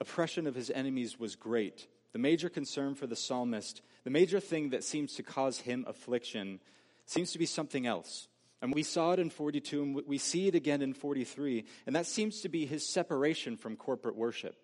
oppression 0.00 0.48
of 0.48 0.56
his 0.56 0.68
enemies 0.68 1.16
was 1.16 1.36
great, 1.36 1.86
the 2.12 2.18
major 2.18 2.48
concern 2.48 2.96
for 2.96 3.06
the 3.06 3.14
psalmist, 3.14 3.82
the 4.02 4.10
major 4.10 4.40
thing 4.40 4.70
that 4.70 4.82
seems 4.82 5.14
to 5.14 5.22
cause 5.22 5.60
him 5.60 5.84
affliction, 5.86 6.58
seems 7.06 7.30
to 7.30 7.38
be 7.38 7.46
something 7.46 7.86
else. 7.86 8.26
And 8.60 8.74
we 8.74 8.82
saw 8.82 9.12
it 9.12 9.20
in 9.20 9.30
42, 9.30 9.80
and 9.80 10.02
we 10.08 10.18
see 10.18 10.48
it 10.48 10.56
again 10.56 10.82
in 10.82 10.92
43, 10.92 11.66
and 11.86 11.94
that 11.94 12.06
seems 12.06 12.40
to 12.40 12.48
be 12.48 12.66
his 12.66 12.84
separation 12.84 13.56
from 13.56 13.76
corporate 13.76 14.16
worship, 14.16 14.56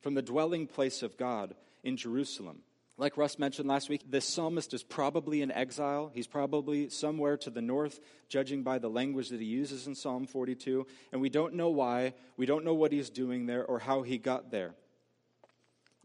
from 0.00 0.14
the 0.14 0.22
dwelling 0.22 0.66
place 0.66 1.02
of 1.02 1.18
God 1.18 1.54
in 1.84 1.98
Jerusalem. 1.98 2.60
Like 3.02 3.16
Russ 3.16 3.36
mentioned 3.36 3.68
last 3.68 3.88
week, 3.88 4.04
this 4.08 4.24
psalmist 4.24 4.72
is 4.72 4.84
probably 4.84 5.42
in 5.42 5.50
exile. 5.50 6.12
He's 6.14 6.28
probably 6.28 6.88
somewhere 6.88 7.36
to 7.38 7.50
the 7.50 7.60
north, 7.60 7.98
judging 8.28 8.62
by 8.62 8.78
the 8.78 8.88
language 8.88 9.30
that 9.30 9.40
he 9.40 9.46
uses 9.46 9.88
in 9.88 9.96
Psalm 9.96 10.24
42. 10.24 10.86
And 11.10 11.20
we 11.20 11.28
don't 11.28 11.54
know 11.54 11.70
why. 11.70 12.14
We 12.36 12.46
don't 12.46 12.64
know 12.64 12.74
what 12.74 12.92
he's 12.92 13.10
doing 13.10 13.46
there 13.46 13.64
or 13.64 13.80
how 13.80 14.02
he 14.02 14.18
got 14.18 14.52
there. 14.52 14.76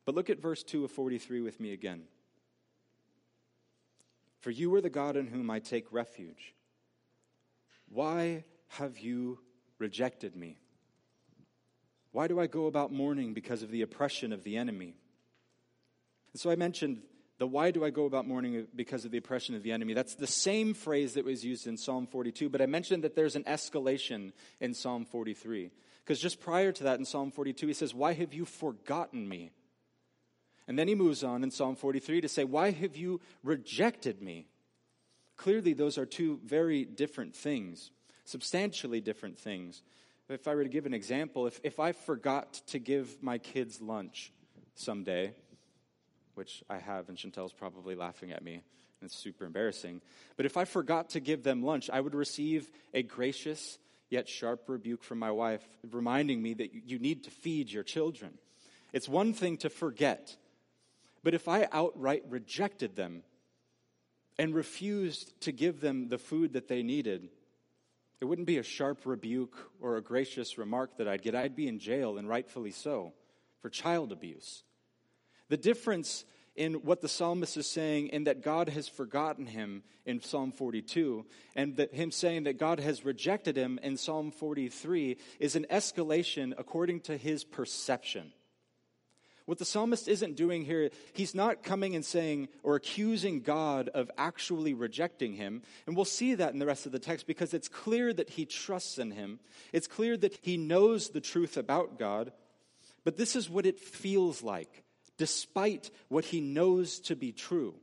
But 0.06 0.16
look 0.16 0.32
at 0.32 0.42
verse 0.42 0.64
2 0.64 0.86
of 0.86 0.92
43 0.92 1.42
with 1.42 1.60
me 1.60 1.72
again. 1.72 2.02
For 4.40 4.50
you 4.50 4.74
are 4.74 4.82
the 4.82 4.90
God 4.90 5.18
in 5.18 5.28
whom 5.28 5.52
I 5.52 5.60
take 5.60 5.94
refuge. 5.94 6.56
Why 7.90 8.44
have 8.70 8.98
you 8.98 9.38
rejected 9.78 10.36
me? 10.36 10.58
Why 12.12 12.28
do 12.28 12.40
I 12.40 12.48
go 12.48 12.66
about 12.66 12.92
mourning 12.92 13.36
because 13.36 13.62
of 13.62 13.70
the 13.70 13.84
oppression 13.84 14.34
of 14.34 14.44
the 14.44 14.58
enemy? 14.58 14.96
So 16.40 16.50
I 16.50 16.56
mentioned 16.56 17.02
the 17.40 17.48
why 17.48 17.72
do 17.72 17.86
I 17.86 17.90
go 17.90 18.06
about 18.06 18.28
mourning 18.28 18.68
because 18.76 19.06
of 19.06 19.12
the 19.12 19.18
oppression 19.18 19.56
of 19.56 19.64
the 19.64 19.72
enemy? 19.72 19.94
That's 19.94 20.16
the 20.16 20.28
same 20.28 20.74
phrase 20.74 21.14
that 21.14 21.26
was 21.26 21.46
used 21.46 21.68
in 21.68 21.78
Psalm 21.78 22.08
42, 22.08 22.50
but 22.50 22.62
I 22.62 22.66
mentioned 22.66 23.04
that 23.04 23.16
there's 23.16 23.36
an 23.36 23.44
escalation 23.44 24.32
in 24.60 24.74
Psalm 24.74 25.06
43. 25.06 25.72
Because 26.04 26.20
just 26.20 26.40
prior 26.40 26.72
to 26.72 26.84
that 26.86 27.00
in 27.00 27.06
Psalm 27.06 27.32
42, 27.32 27.68
he 27.68 27.74
says, 27.74 27.94
Why 27.94 28.14
have 28.14 28.34
you 28.34 28.46
forgotten 28.46 29.28
me? 29.28 29.52
And 30.68 30.78
then 30.78 30.88
he 30.88 30.96
moves 30.96 31.24
on 31.24 31.44
in 31.44 31.52
Psalm 31.52 31.76
43 31.76 32.22
to 32.22 32.30
say, 32.30 32.44
Why 32.44 32.72
have 32.72 32.96
you 32.96 33.22
rejected 33.44 34.22
me? 34.22 34.48
Clearly, 35.36 35.74
those 35.74 35.98
are 35.98 36.06
two 36.06 36.40
very 36.44 36.84
different 36.86 37.36
things, 37.36 37.92
substantially 38.26 39.02
different 39.02 39.38
things. 39.38 39.84
If 40.30 40.48
I 40.48 40.56
were 40.56 40.64
to 40.64 40.70
give 40.70 40.86
an 40.86 40.94
example, 40.94 41.46
if, 41.46 41.60
if 41.64 41.80
I 41.80 41.92
forgot 41.92 42.54
to 42.68 42.80
give 42.80 43.22
my 43.22 43.38
kids 43.38 43.82
lunch 43.82 44.34
someday, 44.76 45.34
which 46.38 46.64
I 46.70 46.78
have, 46.78 47.10
and 47.10 47.18
Chantel's 47.18 47.54
probably 47.54 47.96
laughing 47.96 48.32
at 48.32 48.44
me, 48.44 48.54
and 48.54 49.10
it's 49.10 49.18
super 49.18 49.46
embarrassing. 49.46 50.02
But 50.36 50.46
if 50.46 50.56
I 50.56 50.66
forgot 50.66 51.10
to 51.12 51.20
give 51.20 51.44
them 51.44 51.64
lunch, 51.64 51.90
I 51.92 52.00
would 52.00 52.16
receive 52.16 52.70
a 52.94 53.04
gracious 53.04 53.80
yet 54.10 54.30
sharp 54.30 54.64
rebuke 54.68 55.04
from 55.04 55.20
my 55.20 55.32
wife, 55.32 55.68
reminding 55.92 56.42
me 56.42 56.54
that 56.54 56.74
you 56.74 57.00
need 57.00 57.24
to 57.26 57.32
feed 57.32 57.72
your 57.72 57.84
children. 57.84 58.38
It's 58.94 59.10
one 59.10 59.34
thing 59.34 59.58
to 59.58 59.70
forget, 59.70 60.38
but 61.24 61.34
if 61.34 61.48
I 61.48 61.68
outright 61.72 62.24
rejected 62.30 62.96
them 62.96 63.24
and 64.40 64.56
refused 64.56 65.42
to 65.42 65.52
give 65.52 65.82
them 65.82 66.08
the 66.08 66.18
food 66.18 66.54
that 66.54 66.68
they 66.68 66.84
needed, 66.84 67.30
it 68.22 68.26
wouldn't 68.26 68.48
be 68.48 68.60
a 68.60 68.64
sharp 68.64 69.06
rebuke 69.06 69.56
or 69.82 69.98
a 69.98 70.02
gracious 70.02 70.58
remark 70.58 70.98
that 70.98 71.08
I'd 71.08 71.22
get. 71.22 71.36
I'd 71.36 71.56
be 71.56 71.68
in 71.68 71.80
jail, 71.80 72.18
and 72.18 72.30
rightfully 72.30 72.72
so, 72.72 73.14
for 73.62 73.70
child 73.70 74.12
abuse. 74.12 74.64
The 75.50 75.58
difference 75.58 76.26
in 76.58 76.74
what 76.76 77.02
the 77.02 77.08
psalmist 77.08 77.56
is 77.56 77.70
saying 77.70 78.08
in 78.08 78.26
that 78.26 78.42
God 78.42 78.68
has 78.70 78.88
forgotten 78.88 79.46
him 79.46 79.84
in 80.06 80.22
Psalm 80.22 80.52
42 80.52 81.26
and 81.56 81.78
that 81.78 81.94
him 81.94 82.12
saying 82.12 82.44
that 82.44 82.58
God 82.58 82.80
has 82.80 83.06
rejected 83.06 83.56
him 83.56 83.80
in 83.84 83.96
Psalm 83.96 84.32
43 84.32 85.18
is 85.40 85.56
an 85.56 85.68
escalation 85.70 86.54
according 86.58 87.02
to 87.02 87.16
his 87.16 87.44
perception. 87.44 88.34
What 89.46 89.60
the 89.60 89.66
psalmist 89.66 90.10
isn't 90.10 90.36
doing 90.36 90.66
here, 90.66 90.90
he's 91.14 91.34
not 91.34 91.64
coming 91.64 91.96
and 91.96 92.04
saying 92.04 92.50
or 92.64 92.76
accusing 92.76 93.42
God 93.42 93.88
of 93.88 94.12
actually 94.18 94.74
rejecting 94.74 95.36
him. 95.36 95.62
And 95.86 95.96
we'll 95.96 96.04
see 96.04 96.36
that 96.36 96.52
in 96.52 96.60
the 96.60 96.66
rest 96.66 96.86
of 96.86 96.92
the 96.92 97.00
text 97.00 97.28
because 97.28 97.54
it's 97.54 97.70
clear 97.70 98.12
that 98.12 98.32
he 98.32 98.46
trusts 98.46 98.98
in 98.98 99.12
him. 99.12 99.40
It's 99.72 99.88
clear 99.88 100.18
that 100.18 100.38
he 100.42 100.58
knows 100.58 101.12
the 101.12 101.22
truth 101.22 101.56
about 101.56 101.98
God. 101.98 102.34
But 103.06 103.16
this 103.16 103.38
is 103.38 103.50
what 103.50 103.66
it 103.66 103.80
feels 103.80 104.44
like 104.44 104.84
despite 105.18 105.92
what 106.08 106.26
he 106.26 106.42
knows 106.42 107.00
to 107.02 107.16
be 107.16 107.32
true. 107.32 107.76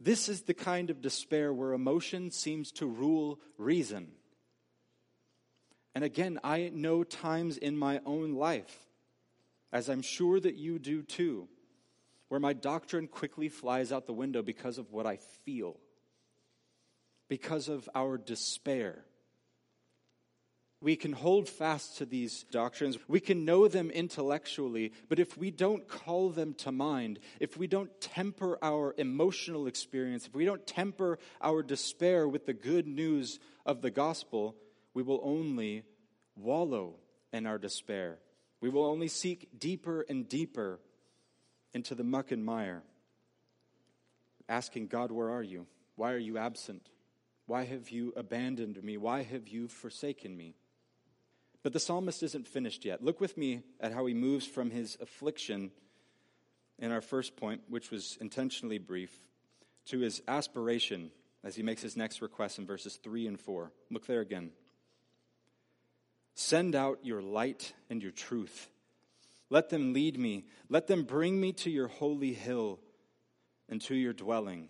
This 0.00 0.28
is 0.28 0.42
the 0.42 0.54
kind 0.54 0.90
of 0.90 1.00
despair 1.00 1.52
where 1.52 1.72
emotion 1.72 2.32
seems 2.32 2.72
to 2.72 2.86
rule 2.86 3.38
reason. 3.56 4.08
And 5.94 6.02
again, 6.02 6.40
I 6.42 6.70
know 6.74 7.04
times 7.04 7.56
in 7.56 7.76
my 7.76 8.00
own 8.04 8.34
life, 8.34 8.76
as 9.72 9.88
I'm 9.88 10.02
sure 10.02 10.40
that 10.40 10.56
you 10.56 10.78
do 10.78 11.02
too, 11.02 11.48
where 12.28 12.40
my 12.40 12.52
doctrine 12.52 13.06
quickly 13.06 13.48
flies 13.48 13.92
out 13.92 14.06
the 14.06 14.12
window 14.12 14.42
because 14.42 14.78
of 14.78 14.90
what 14.90 15.06
I 15.06 15.18
feel, 15.44 15.76
because 17.28 17.68
of 17.68 17.88
our 17.94 18.18
despair. 18.18 19.04
We 20.82 20.96
can 20.96 21.12
hold 21.12 21.48
fast 21.48 21.98
to 21.98 22.04
these 22.04 22.42
doctrines. 22.50 22.98
We 23.06 23.20
can 23.20 23.44
know 23.44 23.68
them 23.68 23.88
intellectually, 23.88 24.92
but 25.08 25.20
if 25.20 25.38
we 25.38 25.52
don't 25.52 25.86
call 25.86 26.30
them 26.30 26.54
to 26.54 26.72
mind, 26.72 27.20
if 27.38 27.56
we 27.56 27.68
don't 27.68 28.00
temper 28.00 28.58
our 28.60 28.92
emotional 28.98 29.68
experience, 29.68 30.26
if 30.26 30.34
we 30.34 30.44
don't 30.44 30.66
temper 30.66 31.20
our 31.40 31.62
despair 31.62 32.26
with 32.26 32.46
the 32.46 32.52
good 32.52 32.88
news 32.88 33.38
of 33.64 33.80
the 33.80 33.92
gospel, 33.92 34.56
we 34.92 35.04
will 35.04 35.20
only 35.22 35.84
wallow 36.34 36.96
in 37.32 37.46
our 37.46 37.58
despair. 37.58 38.18
We 38.60 38.68
will 38.68 38.84
only 38.84 39.08
seek 39.08 39.48
deeper 39.56 40.04
and 40.08 40.28
deeper 40.28 40.80
into 41.72 41.94
the 41.94 42.04
muck 42.04 42.32
and 42.32 42.44
mire, 42.44 42.82
asking, 44.48 44.88
God, 44.88 45.12
where 45.12 45.30
are 45.30 45.44
you? 45.44 45.66
Why 45.94 46.12
are 46.12 46.18
you 46.18 46.38
absent? 46.38 46.88
Why 47.46 47.66
have 47.66 47.90
you 47.90 48.12
abandoned 48.16 48.82
me? 48.82 48.96
Why 48.96 49.22
have 49.22 49.46
you 49.46 49.68
forsaken 49.68 50.36
me? 50.36 50.56
But 51.62 51.72
the 51.72 51.80
psalmist 51.80 52.22
isn't 52.22 52.48
finished 52.48 52.84
yet. 52.84 53.04
Look 53.04 53.20
with 53.20 53.36
me 53.36 53.62
at 53.80 53.92
how 53.92 54.06
he 54.06 54.14
moves 54.14 54.46
from 54.46 54.70
his 54.70 54.96
affliction 55.00 55.70
in 56.78 56.90
our 56.90 57.00
first 57.00 57.36
point, 57.36 57.62
which 57.68 57.90
was 57.90 58.18
intentionally 58.20 58.78
brief, 58.78 59.16
to 59.86 60.00
his 60.00 60.22
aspiration 60.26 61.12
as 61.44 61.54
he 61.54 61.62
makes 61.62 61.82
his 61.82 61.96
next 61.96 62.20
request 62.20 62.58
in 62.58 62.66
verses 62.66 62.96
3 62.96 63.28
and 63.28 63.40
4. 63.40 63.70
Look 63.90 64.06
there 64.06 64.20
again. 64.20 64.50
Send 66.34 66.74
out 66.74 66.98
your 67.02 67.22
light 67.22 67.74
and 67.90 68.02
your 68.02 68.12
truth. 68.12 68.68
Let 69.50 69.68
them 69.68 69.92
lead 69.92 70.18
me. 70.18 70.46
Let 70.68 70.86
them 70.86 71.04
bring 71.04 71.40
me 71.40 71.52
to 71.54 71.70
your 71.70 71.88
holy 71.88 72.32
hill 72.32 72.80
and 73.68 73.80
to 73.82 73.94
your 73.94 74.12
dwelling. 74.12 74.68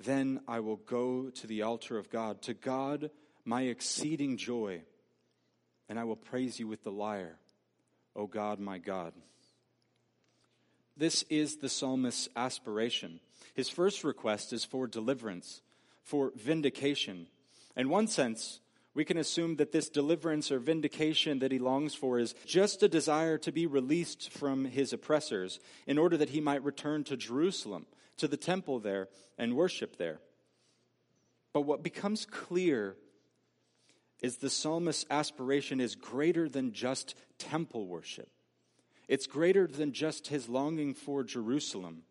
Then 0.00 0.40
I 0.46 0.60
will 0.60 0.76
go 0.76 1.30
to 1.30 1.46
the 1.46 1.62
altar 1.62 1.98
of 1.98 2.10
God, 2.10 2.42
to 2.42 2.54
God, 2.54 3.10
my 3.44 3.62
exceeding 3.62 4.36
joy 4.36 4.82
and 5.88 5.98
I 5.98 6.04
will 6.04 6.16
praise 6.16 6.58
you 6.60 6.66
with 6.66 6.84
the 6.84 6.90
lyre, 6.92 7.38
O 8.14 8.26
God, 8.26 8.60
my 8.60 8.78
God. 8.78 9.12
This 10.96 11.24
is 11.30 11.56
the 11.56 11.68
psalmist's 11.68 12.28
aspiration. 12.34 13.20
His 13.54 13.68
first 13.68 14.04
request 14.04 14.52
is 14.52 14.64
for 14.64 14.86
deliverance, 14.86 15.62
for 16.02 16.32
vindication. 16.36 17.28
In 17.76 17.88
one 17.88 18.08
sense, 18.08 18.60
We 18.98 19.04
can 19.04 19.16
assume 19.18 19.54
that 19.58 19.70
this 19.70 19.88
deliverance 19.88 20.50
or 20.50 20.58
vindication 20.58 21.38
that 21.38 21.52
he 21.52 21.60
longs 21.60 21.94
for 21.94 22.18
is 22.18 22.34
just 22.44 22.82
a 22.82 22.88
desire 22.88 23.38
to 23.38 23.52
be 23.52 23.64
released 23.64 24.28
from 24.32 24.64
his 24.64 24.92
oppressors 24.92 25.60
in 25.86 25.98
order 25.98 26.16
that 26.16 26.30
he 26.30 26.40
might 26.40 26.64
return 26.64 27.04
to 27.04 27.16
Jerusalem, 27.16 27.86
to 28.16 28.26
the 28.26 28.36
temple 28.36 28.80
there, 28.80 29.06
and 29.38 29.54
worship 29.54 29.98
there. 29.98 30.18
But 31.52 31.60
what 31.60 31.84
becomes 31.84 32.26
clear 32.26 32.96
is 34.22 34.36
the 34.36 34.50
psalmist's 34.50 35.06
aspiration 35.10 35.80
is 35.80 35.94
greater 35.94 36.48
than 36.48 36.72
just 36.72 37.14
temple 37.38 37.86
worship. 37.86 38.28
It's 39.08 39.26
greater 39.26 39.66
than 39.66 39.92
just 39.92 40.28
his 40.28 40.48
longing 40.48 40.94
for 40.94 41.24
Jerusalem. 41.24 42.02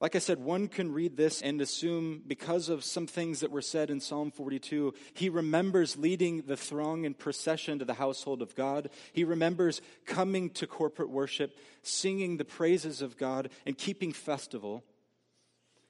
Like 0.00 0.16
I 0.16 0.18
said, 0.18 0.40
one 0.40 0.66
can 0.66 0.92
read 0.92 1.16
this 1.16 1.42
and 1.42 1.60
assume, 1.60 2.22
because 2.26 2.68
of 2.68 2.82
some 2.82 3.06
things 3.06 3.38
that 3.38 3.52
were 3.52 3.62
said 3.62 3.88
in 3.88 4.00
Psalm 4.00 4.32
42, 4.32 4.94
he 5.14 5.28
remembers 5.28 5.96
leading 5.96 6.42
the 6.42 6.56
throng 6.56 7.04
in 7.04 7.14
procession 7.14 7.78
to 7.78 7.84
the 7.84 7.94
household 7.94 8.42
of 8.42 8.56
God. 8.56 8.90
He 9.12 9.22
remembers 9.22 9.80
coming 10.04 10.50
to 10.50 10.66
corporate 10.66 11.08
worship, 11.08 11.56
singing 11.82 12.36
the 12.36 12.44
praises 12.44 13.00
of 13.00 13.16
God, 13.16 13.50
and 13.64 13.78
keeping 13.78 14.12
festival. 14.12 14.82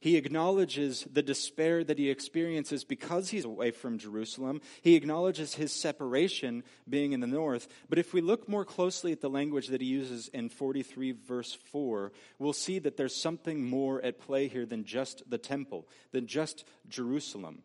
He 0.03 0.17
acknowledges 0.17 1.07
the 1.13 1.23
despair 1.23 1.85
that 1.85 1.97
he 1.97 2.11
experiences 2.11 2.83
because 2.83 3.31
he's 3.31 3.45
away 3.45 3.71
from 3.71 3.99
Jerusalem. 3.99 4.61
He 4.83 4.97
acknowledges 4.97 5.55
his 5.55 5.73
separation 5.73 6.65
being 6.89 7.13
in 7.13 7.21
the 7.21 7.29
north. 7.29 7.69
But 7.89 8.01
if 8.01 8.13
we 8.13 8.21
look 8.21 8.49
more 8.49 8.65
closely 8.65 9.13
at 9.13 9.21
the 9.21 9.31
language 9.31 9.69
that 9.69 9.81
he 9.81 9.87
uses 9.87 10.27
in 10.27 10.49
43, 10.49 11.13
verse 11.13 11.57
4, 11.71 12.11
we'll 12.41 12.53
see 12.53 12.81
that 12.81 12.97
there's 12.97 13.15
something 13.15 13.65
more 13.65 14.03
at 14.03 14.19
play 14.19 14.49
here 14.49 14.67
than 14.67 14.85
just 14.85 15.23
the 15.31 15.39
temple, 15.39 15.87
than 16.11 16.27
just 16.27 16.65
Jerusalem. 16.89 17.63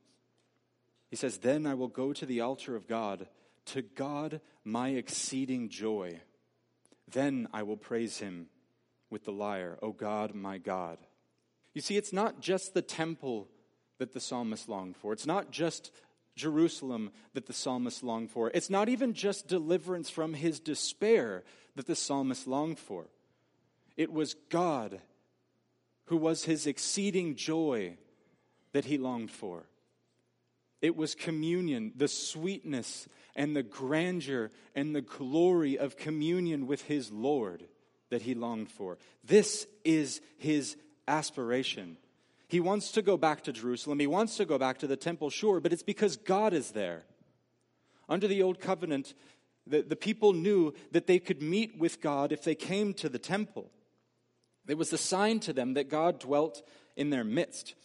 He 1.09 1.15
says, 1.15 1.39
Then 1.39 1.65
I 1.65 1.73
will 1.73 1.87
go 1.87 2.13
to 2.13 2.25
the 2.27 2.41
altar 2.41 2.75
of 2.75 2.87
God, 2.87 3.25
to 3.65 3.81
God 3.81 4.41
my 4.63 4.89
exceeding 4.89 5.69
joy. 5.69 6.21
Then 7.11 7.47
I 7.51 7.63
will 7.63 7.77
praise 7.77 8.19
him 8.19 8.45
with 9.09 9.25
the 9.25 9.31
lyre, 9.31 9.79
O 9.81 9.91
God, 9.91 10.35
my 10.35 10.59
God. 10.59 10.99
You 11.73 11.81
see, 11.81 11.97
it's 11.97 12.13
not 12.13 12.39
just 12.39 12.73
the 12.73 12.81
temple 12.81 13.47
that 13.99 14.13
the 14.13 14.19
psalmist 14.19 14.69
longed 14.69 14.97
for. 14.97 15.13
It's 15.13 15.25
not 15.25 15.51
just 15.51 15.91
Jerusalem 16.35 17.11
that 17.33 17.47
the 17.47 17.53
psalmist 17.53 18.03
longed 18.03 18.31
for. 18.31 18.49
It's 18.53 18.69
not 18.69 18.89
even 18.89 19.13
just 19.13 19.47
deliverance 19.47 20.09
from 20.09 20.33
his 20.33 20.59
despair 20.59 21.43
that 21.75 21.87
the 21.87 21.95
psalmist 21.95 22.47
longed 22.47 22.79
for. 22.79 23.07
It 23.95 24.11
was 24.11 24.35
God 24.49 25.01
who 26.05 26.17
was 26.17 26.45
his 26.45 26.67
exceeding 26.67 27.35
joy 27.35 27.97
that 28.71 28.85
he 28.85 28.97
longed 28.97 29.31
for. 29.31 29.65
It 30.81 30.95
was 30.95 31.15
communion, 31.15 31.91
the 31.95 32.07
sweetness 32.07 33.07
and 33.35 33.55
the 33.55 33.63
grandeur 33.63 34.51
and 34.75 34.95
the 34.95 35.01
glory 35.01 35.77
of 35.77 35.97
communion 35.97 36.67
with 36.67 36.83
his 36.83 37.11
Lord 37.11 37.63
that 38.09 38.21
he 38.21 38.35
longed 38.35 38.69
for. 38.69 38.97
This 39.23 39.67
is 39.83 40.21
his 40.37 40.77
aspiration. 41.07 41.97
He 42.47 42.59
wants 42.59 42.91
to 42.93 43.01
go 43.01 43.17
back 43.17 43.43
to 43.43 43.51
Jerusalem. 43.51 43.99
He 43.99 44.07
wants 44.07 44.37
to 44.37 44.45
go 44.45 44.57
back 44.57 44.79
to 44.79 44.87
the 44.87 44.95
temple, 44.95 45.29
sure, 45.29 45.59
but 45.59 45.73
it's 45.73 45.83
because 45.83 46.15
God 46.15 46.53
is 46.53 46.71
there. 46.71 47.03
Under 48.07 48.27
the 48.27 48.41
old 48.41 48.59
covenant, 48.59 49.13
the, 49.65 49.81
the 49.81 49.95
people 49.95 50.31
knew 50.31 50.73
that 50.91 51.07
they 51.07 51.19
could 51.19 51.41
meet 51.41 51.77
with 51.77 52.01
God 52.01 52.31
if 52.31 52.43
they 52.43 52.55
came 52.55 52.93
to 52.95 53.09
the 53.09 53.19
temple. 53.19 53.69
It 54.67 54.77
was 54.77 54.93
a 54.93 54.97
sign 54.97 55.39
to 55.41 55.53
them 55.53 55.73
that 55.73 55.89
God 55.89 56.19
dwelt 56.19 56.61
in 56.95 57.09
their 57.09 57.23
midst. 57.23 57.75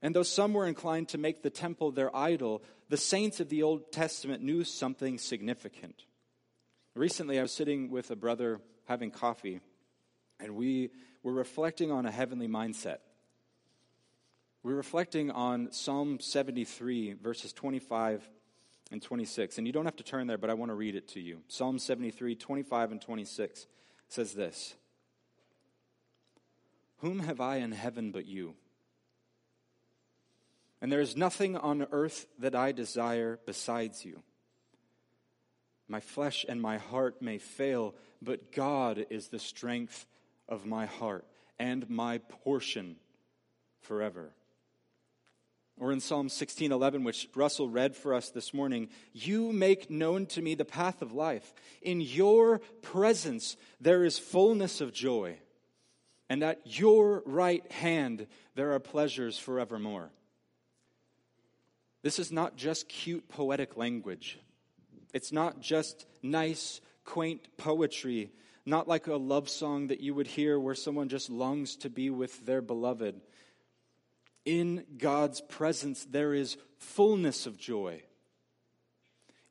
And 0.00 0.14
though 0.14 0.22
some 0.22 0.52
were 0.52 0.66
inclined 0.66 1.08
to 1.10 1.18
make 1.18 1.42
the 1.42 1.50
temple 1.50 1.90
their 1.90 2.14
idol, 2.16 2.62
the 2.88 2.96
saints 2.96 3.40
of 3.40 3.48
the 3.48 3.62
Old 3.62 3.92
Testament 3.92 4.42
knew 4.42 4.64
something 4.64 5.18
significant. 5.18 6.04
Recently, 6.94 7.38
I 7.38 7.42
was 7.42 7.52
sitting 7.52 7.90
with 7.90 8.10
a 8.10 8.16
brother 8.16 8.60
having 8.86 9.10
coffee, 9.10 9.60
and 10.38 10.56
we 10.56 10.90
we're 11.22 11.32
reflecting 11.32 11.90
on 11.90 12.06
a 12.06 12.10
heavenly 12.10 12.48
mindset. 12.48 12.98
We're 14.62 14.74
reflecting 14.74 15.30
on 15.30 15.72
Psalm 15.72 16.20
73, 16.20 17.14
verses 17.14 17.52
25 17.52 18.28
and 18.90 19.02
26. 19.02 19.58
And 19.58 19.66
you 19.66 19.72
don't 19.72 19.84
have 19.84 19.96
to 19.96 20.04
turn 20.04 20.26
there, 20.26 20.38
but 20.38 20.50
I 20.50 20.54
want 20.54 20.70
to 20.70 20.74
read 20.74 20.94
it 20.94 21.08
to 21.08 21.20
you. 21.20 21.38
Psalm 21.48 21.78
73, 21.78 22.36
25 22.36 22.92
and 22.92 23.00
26 23.00 23.66
says 24.08 24.34
this 24.34 24.74
Whom 26.98 27.20
have 27.20 27.40
I 27.40 27.56
in 27.56 27.72
heaven 27.72 28.12
but 28.12 28.26
you? 28.26 28.54
And 30.80 30.90
there 30.90 31.00
is 31.00 31.16
nothing 31.16 31.56
on 31.56 31.86
earth 31.92 32.26
that 32.40 32.56
I 32.56 32.72
desire 32.72 33.38
besides 33.46 34.04
you. 34.04 34.22
My 35.86 36.00
flesh 36.00 36.44
and 36.48 36.60
my 36.60 36.78
heart 36.78 37.22
may 37.22 37.38
fail, 37.38 37.94
but 38.20 38.50
God 38.50 39.06
is 39.10 39.28
the 39.28 39.38
strength 39.38 40.06
of 40.52 40.66
my 40.66 40.84
heart 40.84 41.24
and 41.58 41.88
my 41.88 42.18
portion 42.18 42.96
forever. 43.80 44.34
Or 45.78 45.90
in 45.92 46.00
Psalm 46.00 46.28
16:11 46.28 47.04
which 47.04 47.30
Russell 47.34 47.70
read 47.70 47.96
for 47.96 48.12
us 48.12 48.30
this 48.30 48.52
morning, 48.52 48.90
you 49.14 49.50
make 49.50 49.88
known 49.88 50.26
to 50.26 50.42
me 50.42 50.54
the 50.54 50.66
path 50.66 51.00
of 51.00 51.12
life. 51.12 51.54
In 51.80 52.02
your 52.02 52.58
presence 52.82 53.56
there 53.80 54.04
is 54.04 54.18
fullness 54.18 54.82
of 54.82 54.92
joy, 54.92 55.38
and 56.28 56.42
at 56.44 56.78
your 56.78 57.22
right 57.24 57.72
hand 57.72 58.26
there 58.54 58.72
are 58.72 58.78
pleasures 58.78 59.38
forevermore. 59.38 60.12
This 62.02 62.18
is 62.18 62.30
not 62.30 62.56
just 62.56 62.90
cute 62.90 63.26
poetic 63.28 63.78
language. 63.78 64.38
It's 65.14 65.32
not 65.32 65.60
just 65.60 66.06
nice, 66.22 66.82
quaint 67.04 67.56
poetry 67.56 68.32
not 68.64 68.88
like 68.88 69.06
a 69.06 69.16
love 69.16 69.48
song 69.48 69.88
that 69.88 70.00
you 70.00 70.14
would 70.14 70.26
hear 70.26 70.58
where 70.58 70.74
someone 70.74 71.08
just 71.08 71.30
longs 71.30 71.76
to 71.76 71.90
be 71.90 72.10
with 72.10 72.46
their 72.46 72.62
beloved. 72.62 73.20
In 74.44 74.84
God's 74.98 75.40
presence, 75.40 76.04
there 76.04 76.34
is 76.34 76.56
fullness 76.78 77.46
of 77.46 77.58
joy. 77.58 78.02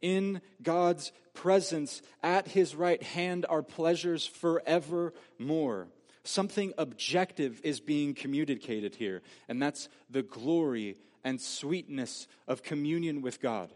In 0.01 0.41
God's 0.61 1.11
presence, 1.33 2.01
at 2.23 2.47
his 2.47 2.75
right 2.75 3.01
hand, 3.01 3.45
are 3.47 3.61
pleasures 3.61 4.25
forevermore. 4.25 5.87
Something 6.23 6.73
objective 6.77 7.61
is 7.63 7.79
being 7.79 8.13
communicated 8.13 8.95
here, 8.95 9.21
and 9.47 9.61
that's 9.61 9.89
the 10.09 10.23
glory 10.23 10.97
and 11.23 11.39
sweetness 11.39 12.27
of 12.47 12.63
communion 12.63 13.21
with 13.21 13.41
God. 13.41 13.71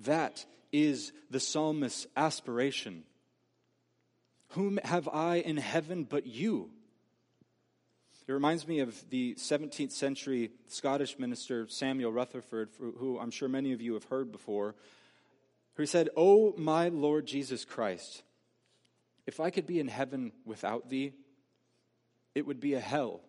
That 0.00 0.44
is 0.72 1.12
the 1.30 1.40
psalmist's 1.40 2.06
aspiration. 2.16 3.04
Whom 4.50 4.78
have 4.84 5.08
I 5.08 5.36
in 5.36 5.56
heaven 5.56 6.04
but 6.04 6.26
you? 6.26 6.70
It 8.28 8.32
reminds 8.32 8.68
me 8.68 8.80
of 8.80 9.08
the 9.08 9.34
17th 9.36 9.92
century 9.92 10.50
Scottish 10.66 11.18
minister 11.18 11.66
Samuel 11.66 12.12
Rutherford, 12.12 12.68
who 12.78 13.18
I'm 13.18 13.30
sure 13.30 13.48
many 13.48 13.72
of 13.72 13.80
you 13.80 13.94
have 13.94 14.04
heard 14.04 14.30
before, 14.30 14.74
who 15.76 15.86
said, 15.86 16.10
Oh, 16.14 16.54
my 16.58 16.88
Lord 16.88 17.26
Jesus 17.26 17.64
Christ, 17.64 18.22
if 19.26 19.40
I 19.40 19.48
could 19.48 19.66
be 19.66 19.80
in 19.80 19.88
heaven 19.88 20.32
without 20.44 20.90
thee, 20.90 21.14
it 22.34 22.46
would 22.46 22.60
be 22.60 22.74
a 22.74 22.80
hell. 22.80 23.22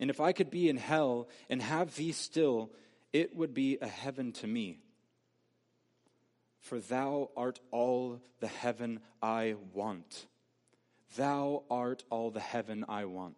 And 0.00 0.10
if 0.10 0.20
I 0.20 0.32
could 0.32 0.50
be 0.50 0.68
in 0.68 0.76
hell 0.76 1.28
and 1.48 1.62
have 1.62 1.94
thee 1.94 2.10
still, 2.10 2.72
it 3.12 3.36
would 3.36 3.54
be 3.54 3.78
a 3.80 3.86
heaven 3.86 4.32
to 4.32 4.48
me 4.48 4.80
for 6.62 6.78
thou 6.78 7.28
art 7.36 7.60
all 7.72 8.20
the 8.40 8.46
heaven 8.46 9.00
I 9.20 9.56
want. 9.74 10.26
Thou 11.16 11.64
art 11.68 12.04
all 12.08 12.30
the 12.30 12.40
heaven 12.40 12.84
I 12.88 13.04
want. 13.04 13.36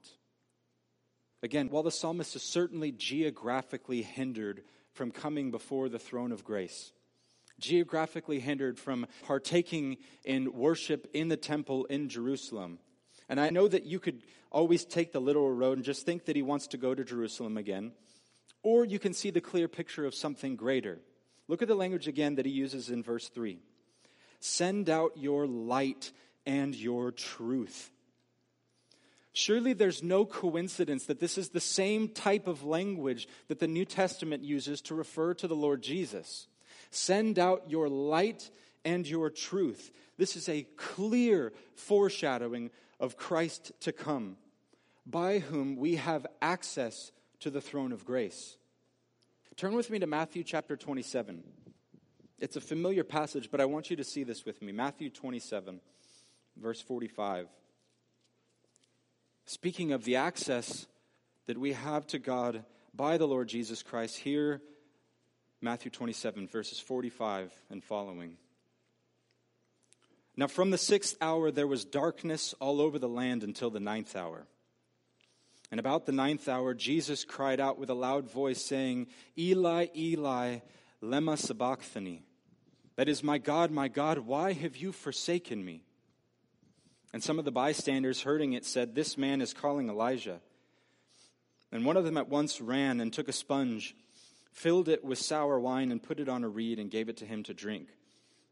Again, 1.43 1.69
while 1.71 1.83
the 1.83 1.91
psalmist 1.91 2.37
is 2.37 2.43
certainly 2.43 2.93
geographically 2.93 4.03
hindered 4.03 4.63
from 4.93 5.11
coming 5.11 5.51
before 5.51 5.89
the 5.89 5.99
throne 5.99 6.33
of 6.33 6.45
grace, 6.45 6.93
geographically 7.59 8.41
hindered 8.41 8.79
from 8.79 9.07
partaking 9.23 9.97
in 10.25 10.53
worship 10.53 11.09
in 11.15 11.29
the 11.29 11.37
temple 11.37 11.87
in 11.87 12.09
Jerusalem. 12.09 12.79
And 13.29 13.41
I 13.41 13.51
know 13.51 13.67
that 13.69 13.87
you 13.87 13.99
could 13.99 14.23
always 14.53 14.85
take 14.85 15.13
the 15.13 15.21
literal 15.21 15.51
road 15.51 15.79
and 15.79 15.85
just 15.85 16.05
think 16.05 16.27
that 16.27 16.37
he 16.37 16.43
wants 16.43 16.67
to 16.69 16.77
go 16.77 16.95
to 16.95 17.05
Jerusalem 17.05 17.57
again, 17.57 17.93
or 18.63 18.85
you 18.85 18.99
can 18.99 19.15
see 19.15 19.31
the 19.31 19.41
clear 19.41 19.67
picture 19.67 20.05
of 20.05 20.15
something 20.15 20.57
greater 20.57 21.01
Look 21.49 21.63
at 21.63 21.69
the 21.69 21.75
language 21.75 22.09
again 22.09 22.37
that 22.37 22.47
he 22.47 22.53
uses 22.53 22.91
in 22.91 23.03
verse 23.03 23.29
3. 23.29 23.59
Send 24.41 24.89
out 24.91 25.13
your 25.17 25.47
light 25.47 26.13
and 26.47 26.75
your 26.75 27.11
truth. 27.13 27.91
Surely 29.33 29.73
there's 29.73 30.03
no 30.03 30.25
coincidence 30.25 31.07
that 31.07 31.19
this 31.19 31.37
is 31.37 31.49
the 31.49 31.61
same 31.61 32.09
type 32.09 32.47
of 32.47 32.63
language 32.63 33.27
that 33.49 33.59
the 33.59 33.67
New 33.67 33.85
Testament 33.85 34.45
uses 34.45 34.81
to 34.83 34.95
refer 34.95 35.35
to 35.35 35.49
the 35.49 35.57
Lord 35.57 35.83
Jesus. 35.83 36.47
Send 36.91 37.39
out 37.39 37.69
your 37.69 37.89
light 37.89 38.51
and 38.85 39.07
your 39.09 39.31
truth. 39.31 39.91
This 40.17 40.37
is 40.37 40.49
a 40.49 40.67
clear 40.77 41.53
foreshadowing 41.75 42.71
of 43.01 43.17
Christ 43.17 43.73
to 43.81 43.93
come, 43.93 44.37
by 45.05 45.41
whom 45.41 45.77
we 45.77 45.97
have 45.97 46.27
access 46.41 47.11
to 47.41 47.51
the 47.51 47.61
throne 47.61 47.91
of 47.91 48.05
grace. 48.05 48.57
Turn 49.57 49.75
with 49.75 49.89
me 49.89 50.01
to 50.01 50.07
Matthew 50.09 50.43
chapter 50.43 50.77
27. 50.77 51.45
It's 52.41 52.57
a 52.57 52.61
familiar 52.61 53.05
passage, 53.05 53.53
but 53.53 53.61
I 53.61 53.67
want 53.67 53.89
you 53.89 53.95
to 53.97 54.03
see 54.03 54.25
this 54.25 54.45
with 54.45 54.61
me. 54.61 54.73
Matthew 54.73 55.11
27, 55.11 55.81
verse 56.57 56.81
45. 56.81 57.47
Speaking 59.47 59.93
of 59.93 60.05
the 60.05 60.17
access 60.17 60.89
that 61.47 61.57
we 61.57 61.73
have 61.73 62.05
to 62.09 62.19
God 62.19 62.65
by 62.93 63.17
the 63.17 63.29
Lord 63.29 63.47
Jesus 63.47 63.85
Christ, 63.85 64.17
here, 64.17 64.61
Matthew 65.61 65.93
27, 65.93 66.49
verses 66.49 66.81
45 66.81 67.53
and 67.71 67.85
following. 67.85 68.37
Now, 70.37 70.49
from 70.49 70.73
the 70.73 70.79
sixth 70.79 71.17
hour, 71.21 71.53
there 71.53 71.69
was 71.69 71.85
darkness 71.85 72.57
all 72.59 72.81
over 72.81 72.99
the 72.99 73.09
land 73.09 73.45
until 73.45 73.71
the 73.71 73.79
ninth 73.79 74.17
hour. 74.17 74.49
And 75.75 75.81
about 75.81 76.07
the 76.07 76.13
ninth 76.13 76.49
hour, 76.49 76.73
Jesus 76.73 77.25
cried 77.25 77.59
out 77.59 77.81
with 77.81 77.91
a 77.91 77.95
loud 77.95 78.31
voice, 78.31 78.65
saying, 78.65 79.09
Eli, 79.37 79.89
Eli, 79.97 80.59
lema 81.03 81.37
sabachthani. 81.37 82.23
That 82.95 83.09
is, 83.09 83.25
my 83.25 83.39
God, 83.39 83.73
my 83.73 83.89
God, 83.89 84.19
why 84.19 84.53
have 84.53 84.77
you 84.77 84.93
forsaken 84.93 85.65
me? 85.65 85.83
And 87.13 87.25
some 87.25 87.41
of 87.41 87.45
the 87.45 87.51
bystanders, 87.51 88.23
hearing 88.23 88.53
it, 88.53 88.65
said, 88.65 88.95
This 88.95 89.19
man 89.19 89.41
is 89.41 89.53
calling 89.53 89.89
Elijah. 89.89 90.39
And 91.73 91.85
one 91.85 91.97
of 91.97 92.05
them 92.05 92.19
at 92.19 92.29
once 92.29 92.61
ran 92.61 93.01
and 93.01 93.13
took 93.13 93.27
a 93.27 93.33
sponge, 93.33 93.97
filled 94.53 94.89
it 94.89 95.05
with 95.05 95.19
sour 95.19 95.59
wine, 95.59 95.91
and 95.91 96.01
put 96.01 96.21
it 96.21 96.29
on 96.29 96.45
a 96.45 96.49
reed, 96.49 96.79
and 96.79 96.89
gave 96.89 97.09
it 97.09 97.17
to 97.17 97.27
him 97.27 97.43
to 97.43 97.53
drink. 97.53 97.89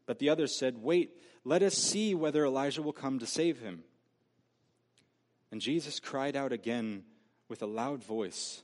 But 0.05 0.19
the 0.19 0.27
others 0.27 0.59
said, 0.59 0.83
Wait, 0.83 1.11
let 1.45 1.63
us 1.63 1.75
see 1.75 2.15
whether 2.15 2.43
Elijah 2.43 2.81
will 2.81 2.91
come 2.91 3.19
to 3.19 3.25
save 3.25 3.61
him. 3.61 3.85
And 5.53 5.61
Jesus 5.61 6.01
cried 6.01 6.35
out 6.35 6.51
again 6.51 7.05
with 7.49 7.61
a 7.61 7.67
loud 7.67 8.03
voice 8.03 8.63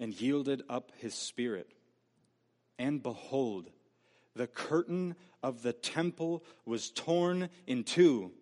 and 0.00 0.20
yielded 0.20 0.62
up 0.68 0.92
his 0.98 1.14
spirit. 1.14 1.70
And 2.78 3.02
behold, 3.02 3.70
the 4.34 4.46
curtain 4.46 5.14
of 5.42 5.62
the 5.62 5.72
temple 5.72 6.44
was 6.64 6.90
torn 6.90 7.48
in 7.66 7.84
two 7.84 8.32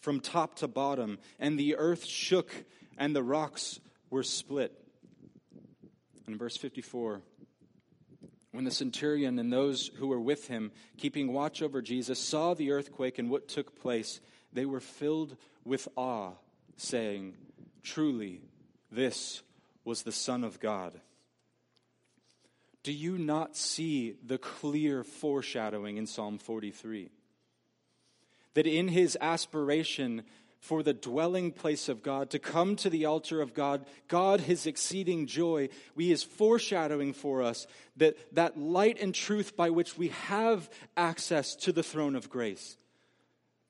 from 0.00 0.18
top 0.18 0.56
to 0.56 0.68
bottom, 0.68 1.18
and 1.38 1.58
the 1.58 1.76
earth 1.76 2.04
shook 2.04 2.52
and 2.98 3.14
the 3.14 3.22
rocks 3.22 3.80
were 4.10 4.24
split. 4.24 4.72
In 6.26 6.36
verse 6.36 6.56
54, 6.56 7.22
when 8.50 8.64
the 8.64 8.70
centurion 8.70 9.38
and 9.38 9.52
those 9.52 9.90
who 9.96 10.08
were 10.08 10.20
with 10.20 10.48
him, 10.48 10.72
keeping 10.98 11.32
watch 11.32 11.62
over 11.62 11.80
Jesus, 11.80 12.18
saw 12.18 12.54
the 12.54 12.72
earthquake 12.72 13.18
and 13.18 13.30
what 13.30 13.48
took 13.48 13.80
place, 13.80 14.20
they 14.52 14.66
were 14.66 14.80
filled 14.80 15.36
with 15.64 15.88
awe, 15.96 16.32
saying, 16.76 17.34
Truly, 17.82 18.40
this 18.90 19.42
was 19.84 20.02
the 20.02 20.12
Son 20.12 20.44
of 20.44 20.60
God. 20.60 21.00
Do 22.82 22.92
you 22.92 23.16
not 23.16 23.56
see 23.56 24.16
the 24.24 24.38
clear 24.38 25.04
foreshadowing 25.04 25.96
in 25.96 26.06
Psalm 26.06 26.38
43? 26.38 27.10
That 28.54 28.66
in 28.66 28.88
his 28.88 29.16
aspiration 29.20 30.24
for 30.58 30.82
the 30.84 30.92
dwelling 30.92 31.50
place 31.50 31.88
of 31.88 32.04
God, 32.04 32.30
to 32.30 32.38
come 32.38 32.76
to 32.76 32.90
the 32.90 33.04
altar 33.04 33.40
of 33.40 33.52
God, 33.52 33.84
God, 34.06 34.40
his 34.40 34.64
exceeding 34.64 35.26
joy, 35.26 35.68
we 35.96 36.12
is 36.12 36.22
foreshadowing 36.22 37.14
for 37.14 37.42
us 37.42 37.66
that, 37.96 38.16
that 38.34 38.56
light 38.56 38.98
and 39.00 39.12
truth 39.12 39.56
by 39.56 39.70
which 39.70 39.98
we 39.98 40.08
have 40.08 40.70
access 40.96 41.56
to 41.56 41.72
the 41.72 41.82
throne 41.82 42.14
of 42.14 42.30
grace. 42.30 42.76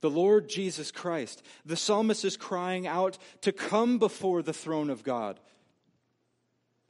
The 0.03 0.11
Lord 0.11 0.49
Jesus 0.49 0.91
Christ. 0.91 1.43
The 1.65 1.77
psalmist 1.77 2.25
is 2.25 2.37
crying 2.37 2.87
out 2.87 3.17
to 3.41 3.53
come 3.53 3.99
before 3.99 4.43
the 4.43 4.53
throne 4.53 4.91
of 4.91 5.05
God, 5.05 5.41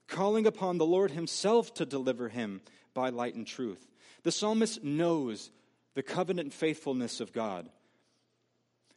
calling 0.09 0.47
upon 0.47 0.79
the 0.79 0.87
Lord 0.87 1.13
himself 1.13 1.73
to 1.75 1.87
deliver 1.87 2.29
him 2.29 2.63
by 2.95 3.11
light 3.11 3.35
and 3.35 3.47
truth. 3.47 3.87
The 4.25 4.33
psalmist 4.33 4.83
knows 4.83 5.51
the 5.95 6.03
covenant 6.03 6.53
faithfulness 6.53 7.21
of 7.21 7.33
God. 7.33 7.69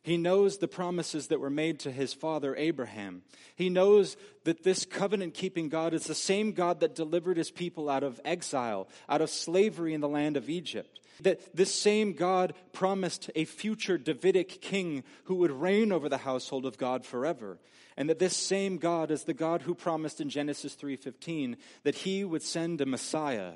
He 0.05 0.17
knows 0.17 0.59
the 0.59 0.67
promises 0.67 1.27
that 1.27 1.39
were 1.39 1.49
made 1.49 1.79
to 1.79 1.91
his 1.91 2.13
father 2.13 2.55
Abraham. 2.55 3.23
He 3.55 3.69
knows 3.69 4.17
that 4.43 4.61
this 4.61 4.85
covenant 4.85 5.33
keeping 5.33 5.67
God 5.67 5.95
is 5.95 6.03
the 6.03 6.13
same 6.13 6.51
God 6.51 6.81
that 6.81 6.93
delivered 6.93 7.37
his 7.37 7.49
people 7.49 7.89
out 7.89 8.03
of 8.03 8.21
exile, 8.23 8.87
out 9.09 9.21
of 9.21 9.31
slavery 9.31 9.95
in 9.95 10.01
the 10.01 10.07
land 10.07 10.37
of 10.37 10.47
Egypt. 10.47 10.99
That 11.21 11.55
this 11.55 11.73
same 11.73 12.13
God 12.13 12.53
promised 12.71 13.31
a 13.33 13.45
future 13.45 13.97
Davidic 13.97 14.61
king 14.61 15.03
who 15.23 15.37
would 15.37 15.49
reign 15.49 15.91
over 15.91 16.07
the 16.07 16.19
household 16.19 16.67
of 16.67 16.77
God 16.77 17.03
forever. 17.03 17.57
And 17.97 18.07
that 18.07 18.19
this 18.19 18.37
same 18.37 18.77
God 18.77 19.09
is 19.09 19.23
the 19.23 19.33
God 19.33 19.63
who 19.63 19.73
promised 19.73 20.21
in 20.21 20.29
Genesis 20.29 20.75
3:15 20.75 21.57
that 21.81 21.95
he 21.95 22.23
would 22.23 22.43
send 22.43 22.79
a 22.79 22.85
Messiah, 22.85 23.53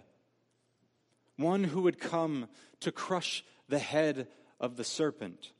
one 1.35 1.65
who 1.65 1.83
would 1.83 1.99
come 1.99 2.47
to 2.79 2.91
crush 2.91 3.43
the 3.67 3.77
head 3.77 4.27
of 4.59 4.77
the 4.77 4.83
serpent. 4.83 5.51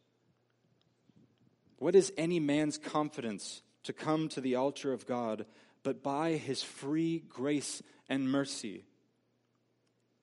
What 1.80 1.96
is 1.96 2.12
any 2.18 2.42
man's 2.42 2.78
confidence 2.78 3.62
to 3.84 3.94
come 3.94 4.28
to 4.30 4.42
the 4.42 4.56
altar 4.56 4.92
of 4.92 5.08
God 5.08 5.46
but 5.82 6.04
by 6.04 6.34
his 6.34 6.62
free 6.62 7.24
grace 7.30 7.82
and 8.10 8.30
mercy? 8.30 8.84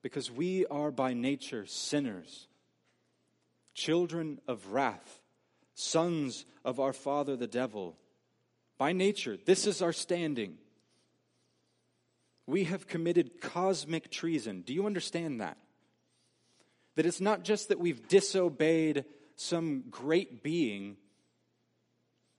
Because 0.02 0.30
we 0.30 0.66
are 0.66 0.90
by 0.90 1.14
nature 1.14 1.64
sinners, 1.64 2.46
children 3.72 4.38
of 4.46 4.70
wrath, 4.72 5.22
sons 5.74 6.44
of 6.62 6.78
our 6.78 6.92
father 6.92 7.36
the 7.36 7.46
devil. 7.46 7.96
By 8.76 8.92
nature, 8.92 9.38
this 9.42 9.66
is 9.66 9.80
our 9.80 9.94
standing. 9.94 10.58
We 12.46 12.64
have 12.64 12.86
committed 12.86 13.40
cosmic 13.40 14.10
treason. 14.10 14.60
Do 14.60 14.74
you 14.74 14.84
understand 14.84 15.40
that? 15.40 15.56
That 16.96 17.06
it's 17.06 17.20
not 17.20 17.44
just 17.44 17.70
that 17.70 17.80
we've 17.80 18.06
disobeyed 18.08 19.06
some 19.36 19.84
great 19.90 20.42
being 20.42 20.98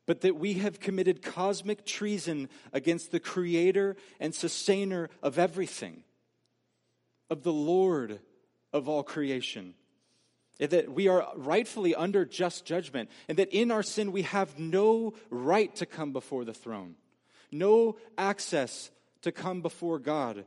but 0.07 0.21
that 0.21 0.37
we 0.37 0.53
have 0.55 0.79
committed 0.79 1.21
cosmic 1.21 1.85
treason 1.85 2.49
against 2.73 3.11
the 3.11 3.19
creator 3.19 3.95
and 4.19 4.33
sustainer 4.33 5.09
of 5.21 5.37
everything, 5.37 6.03
of 7.29 7.43
the 7.43 7.53
Lord 7.53 8.19
of 8.73 8.89
all 8.89 9.03
creation. 9.03 9.75
That 10.59 10.91
we 10.91 11.07
are 11.07 11.27
rightfully 11.35 11.93
under 11.93 12.25
just 12.25 12.65
judgment, 12.65 13.11
and 13.27 13.37
that 13.37 13.53
in 13.53 13.69
our 13.69 13.83
sin 13.83 14.11
we 14.11 14.23
have 14.23 14.57
no 14.57 15.13
right 15.29 15.75
to 15.75 15.85
come 15.85 16.13
before 16.13 16.45
the 16.45 16.53
throne, 16.53 16.95
no 17.51 17.97
access 18.17 18.89
to 19.21 19.31
come 19.31 19.61
before 19.61 19.99
God, 19.99 20.45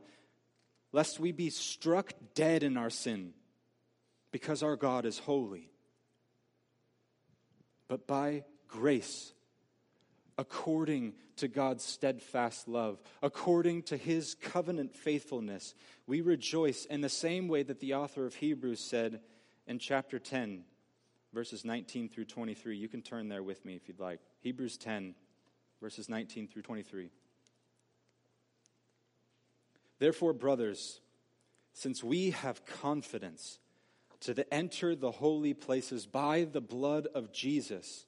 lest 0.91 1.19
we 1.19 1.31
be 1.31 1.49
struck 1.51 2.13
dead 2.33 2.63
in 2.63 2.77
our 2.77 2.89
sin, 2.89 3.33
because 4.31 4.63
our 4.63 4.75
God 4.75 5.05
is 5.05 5.19
holy. 5.19 5.69
But 7.87 8.07
by 8.07 8.43
grace, 8.67 9.33
according 10.41 11.13
to 11.35 11.47
God's 11.47 11.83
steadfast 11.83 12.67
love, 12.67 12.99
according 13.21 13.83
to 13.83 13.95
his 13.95 14.33
covenant 14.33 14.95
faithfulness. 14.95 15.75
We 16.07 16.21
rejoice 16.21 16.85
in 16.85 17.01
the 17.01 17.09
same 17.09 17.47
way 17.47 17.61
that 17.61 17.79
the 17.79 17.93
author 17.93 18.25
of 18.25 18.33
Hebrews 18.33 18.79
said 18.79 19.19
in 19.67 19.77
chapter 19.77 20.17
10, 20.17 20.63
verses 21.31 21.63
19 21.63 22.09
through 22.09 22.25
23. 22.25 22.75
You 22.75 22.89
can 22.89 23.03
turn 23.03 23.29
there 23.29 23.43
with 23.43 23.63
me 23.63 23.75
if 23.75 23.87
you'd 23.87 23.99
like. 23.99 24.19
Hebrews 24.39 24.77
10, 24.77 25.13
verses 25.79 26.09
19 26.09 26.47
through 26.47 26.63
23. 26.63 27.11
Therefore, 29.99 30.33
brothers, 30.33 31.01
since 31.73 32.03
we 32.03 32.31
have 32.31 32.65
confidence 32.65 33.59
to 34.21 34.51
enter 34.51 34.95
the 34.95 35.11
holy 35.11 35.53
places 35.53 36.07
by 36.07 36.45
the 36.45 36.61
blood 36.61 37.07
of 37.13 37.31
Jesus, 37.31 38.07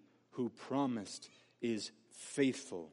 who 0.31 0.49
promised 0.49 1.29
is 1.61 1.91
faithful. 2.09 2.91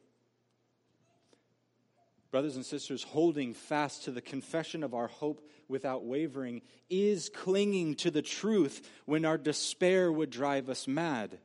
Brothers 2.31 2.57
and 2.57 2.67
sisters, 2.67 3.03
holding 3.03 3.55
fast 3.55 4.05
to 4.05 4.11
the 4.11 4.21
confession 4.21 4.83
of 4.83 4.95
our 4.95 5.09
hope 5.09 5.49
without 5.67 6.05
wavering 6.05 6.61
is 6.91 7.31
clinging 7.31 7.95
to 7.97 8.11
the 8.11 8.23
truth 8.23 8.91
when 9.07 9.25
our 9.25 9.39
despair 9.39 10.13
would 10.13 10.31
drive 10.31 10.69
us 10.69 10.87
mad. 10.87 11.39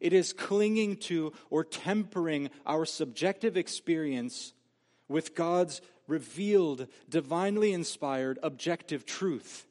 It 0.00 0.12
is 0.12 0.32
clinging 0.32 0.96
to 0.98 1.32
or 1.50 1.64
tempering 1.64 2.50
our 2.64 2.86
subjective 2.86 3.56
experience 3.56 4.54
with 5.08 5.34
God's 5.34 5.80
revealed, 6.06 6.86
divinely 7.08 7.72
inspired, 7.72 8.38
objective 8.42 9.04
truth. 9.04 9.66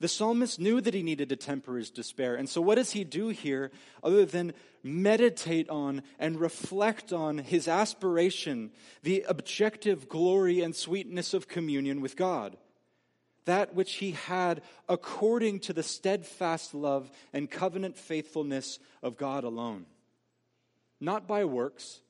The 0.00 0.08
psalmist 0.08 0.60
knew 0.60 0.80
that 0.80 0.94
he 0.94 1.02
needed 1.02 1.28
to 1.30 1.36
temper 1.36 1.76
his 1.76 1.90
despair. 1.90 2.36
And 2.36 2.48
so, 2.48 2.60
what 2.60 2.76
does 2.76 2.92
he 2.92 3.02
do 3.02 3.28
here 3.28 3.72
other 4.02 4.24
than 4.24 4.52
meditate 4.82 5.68
on 5.68 6.02
and 6.20 6.40
reflect 6.40 7.12
on 7.12 7.38
his 7.38 7.66
aspiration, 7.66 8.70
the 9.02 9.24
objective 9.28 10.08
glory 10.08 10.60
and 10.60 10.74
sweetness 10.74 11.34
of 11.34 11.48
communion 11.48 12.00
with 12.00 12.16
God? 12.16 12.56
That 13.44 13.74
which 13.74 13.94
he 13.94 14.12
had 14.12 14.62
according 14.88 15.60
to 15.60 15.72
the 15.72 15.82
steadfast 15.82 16.74
love 16.74 17.10
and 17.32 17.50
covenant 17.50 17.96
faithfulness 17.96 18.78
of 19.02 19.16
God 19.16 19.42
alone. 19.42 19.86
Not 21.00 21.26
by 21.26 21.44
works, 21.44 22.00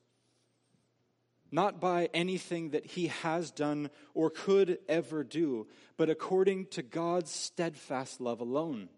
not 1.51 1.79
by 1.79 2.09
anything 2.13 2.71
that 2.71 2.85
he 2.85 3.07
has 3.07 3.51
done 3.51 3.89
or 4.13 4.29
could 4.29 4.79
ever 4.87 5.23
do, 5.23 5.67
but 5.97 6.09
according 6.09 6.67
to 6.67 6.81
God's 6.81 7.31
steadfast 7.31 8.21
love 8.21 8.41
alone. 8.41 8.89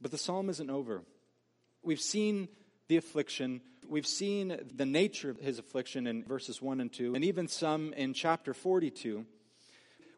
But 0.00 0.10
the 0.10 0.18
psalm 0.18 0.50
isn't 0.50 0.70
over. 0.70 1.02
We've 1.82 2.00
seen 2.00 2.48
the 2.88 2.96
affliction, 2.96 3.60
we've 3.88 4.06
seen 4.06 4.58
the 4.74 4.86
nature 4.86 5.30
of 5.30 5.38
his 5.38 5.58
affliction 5.58 6.06
in 6.06 6.24
verses 6.24 6.60
1 6.60 6.80
and 6.80 6.92
2, 6.92 7.14
and 7.14 7.24
even 7.24 7.48
some 7.48 7.92
in 7.94 8.12
chapter 8.12 8.52
42. 8.52 9.24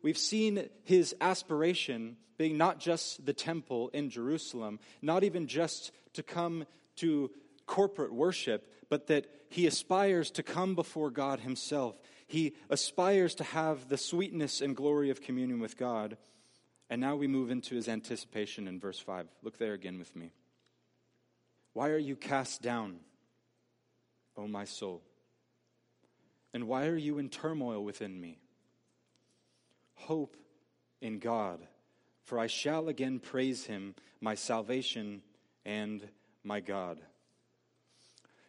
We've 0.02 0.18
seen 0.18 0.68
his 0.84 1.14
aspiration 1.20 2.16
being 2.38 2.56
not 2.56 2.78
just 2.78 3.24
the 3.24 3.32
temple 3.32 3.88
in 3.92 4.10
Jerusalem, 4.10 4.78
not 5.02 5.24
even 5.24 5.46
just 5.46 5.90
to 6.14 6.22
come 6.22 6.66
to 6.96 7.30
corporate 7.66 8.12
worship, 8.12 8.70
but 8.88 9.06
that 9.08 9.26
he 9.48 9.66
aspires 9.66 10.30
to 10.32 10.42
come 10.42 10.74
before 10.74 11.10
God 11.10 11.40
himself. 11.40 11.96
He 12.26 12.54
aspires 12.70 13.34
to 13.36 13.44
have 13.44 13.88
the 13.88 13.98
sweetness 13.98 14.60
and 14.60 14.76
glory 14.76 15.10
of 15.10 15.20
communion 15.20 15.60
with 15.60 15.76
God. 15.76 16.16
And 16.88 17.00
now 17.00 17.16
we 17.16 17.26
move 17.26 17.50
into 17.50 17.74
his 17.74 17.88
anticipation 17.88 18.68
in 18.68 18.78
verse 18.78 18.98
5. 18.98 19.26
Look 19.42 19.58
there 19.58 19.72
again 19.72 19.98
with 19.98 20.14
me. 20.14 20.32
Why 21.72 21.90
are 21.90 21.98
you 21.98 22.16
cast 22.16 22.62
down, 22.62 23.00
O 24.36 24.46
my 24.46 24.64
soul? 24.64 25.02
And 26.54 26.68
why 26.68 26.86
are 26.86 26.96
you 26.96 27.18
in 27.18 27.28
turmoil 27.28 27.84
within 27.84 28.18
me? 28.20 28.38
Hope 29.94 30.36
in 31.00 31.18
God, 31.18 31.60
for 32.24 32.38
I 32.38 32.46
shall 32.46 32.88
again 32.88 33.18
praise 33.18 33.66
him, 33.66 33.94
my 34.20 34.34
salvation 34.34 35.22
and 35.64 36.06
my 36.44 36.60
God. 36.60 37.00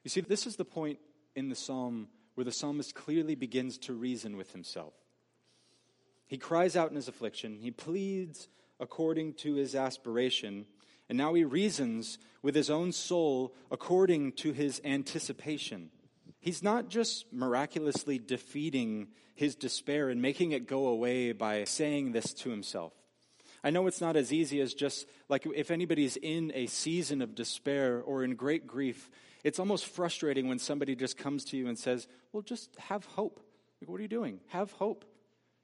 You 0.08 0.10
see, 0.10 0.22
this 0.22 0.48
is 0.48 0.56
the 0.56 0.64
point 0.64 1.00
in 1.36 1.50
the 1.50 1.56
psalm 1.56 2.08
where 2.36 2.46
the 2.46 2.52
psalmist 2.54 2.96
clearly 2.96 3.36
begins 3.36 3.78
to 3.80 3.94
reason 3.94 4.38
with 4.38 4.54
himself. 4.54 4.94
He 6.28 6.38
cries 6.38 6.78
out 6.78 6.90
in 6.90 6.96
his 6.96 7.10
affliction, 7.10 7.58
he 7.60 7.72
pleads 7.72 8.48
according 8.80 9.34
to 9.34 9.56
his 9.56 9.76
aspiration, 9.76 10.66
and 11.10 11.18
now 11.18 11.34
he 11.34 11.44
reasons 11.44 12.20
with 12.42 12.56
his 12.56 12.70
own 12.70 12.94
soul 12.94 13.54
according 13.70 14.32
to 14.38 14.54
his 14.54 14.80
anticipation. 14.86 15.90
He's 16.40 16.64
not 16.64 16.88
just 16.88 17.26
miraculously 17.34 18.18
defeating 18.18 19.10
his 19.36 19.56
despair 19.56 20.08
and 20.08 20.22
making 20.22 20.54
it 20.54 20.68
go 20.68 20.88
away 20.88 21.34
by 21.34 21.66
saying 21.66 22.14
this 22.14 22.34
to 22.36 22.50
himself. 22.50 22.94
I 23.62 23.72
know 23.72 23.88
it's 23.88 24.00
not 24.00 24.16
as 24.16 24.32
easy 24.32 24.62
as 24.62 24.74
just 24.74 25.06
like 25.28 25.46
if 25.54 25.70
anybody's 25.70 26.16
in 26.16 26.54
a 26.56 26.68
season 26.68 27.22
of 27.22 27.36
despair 27.36 28.02
or 28.02 28.24
in 28.24 28.36
great 28.36 28.68
grief, 28.68 29.10
it's 29.44 29.60
almost 29.60 29.86
frustrating 29.86 30.48
when 30.48 30.60
somebody 30.60 30.96
just 30.96 31.18
comes 31.18 31.46
to 31.46 31.58
you 31.58 31.68
and 31.68 31.78
says, 31.78 32.08
Well, 32.32 32.44
just 32.44 32.76
have 32.80 33.06
hope. 33.06 33.40
Like, 33.82 33.90
what 33.90 34.00
are 34.00 34.04
you 34.04 34.08
doing? 34.08 34.40
Have 34.48 34.72
hope. 34.72 35.06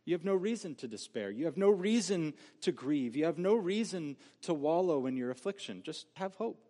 You 0.06 0.14
have 0.14 0.26
no 0.26 0.36
reason 0.36 0.76
to 0.76 0.88
despair. 0.88 1.32
You 1.32 1.46
have 1.46 1.58
no 1.58 1.70
reason 1.70 2.34
to 2.62 2.72
grieve. 2.72 3.16
You 3.16 3.26
have 3.26 3.38
no 3.38 3.56
reason 3.56 4.18
to 4.42 4.54
wallow 4.54 5.06
in 5.06 5.16
your 5.16 5.32
affliction. 5.32 5.82
Just 5.84 6.08
have 6.16 6.36
hope. 6.36 6.62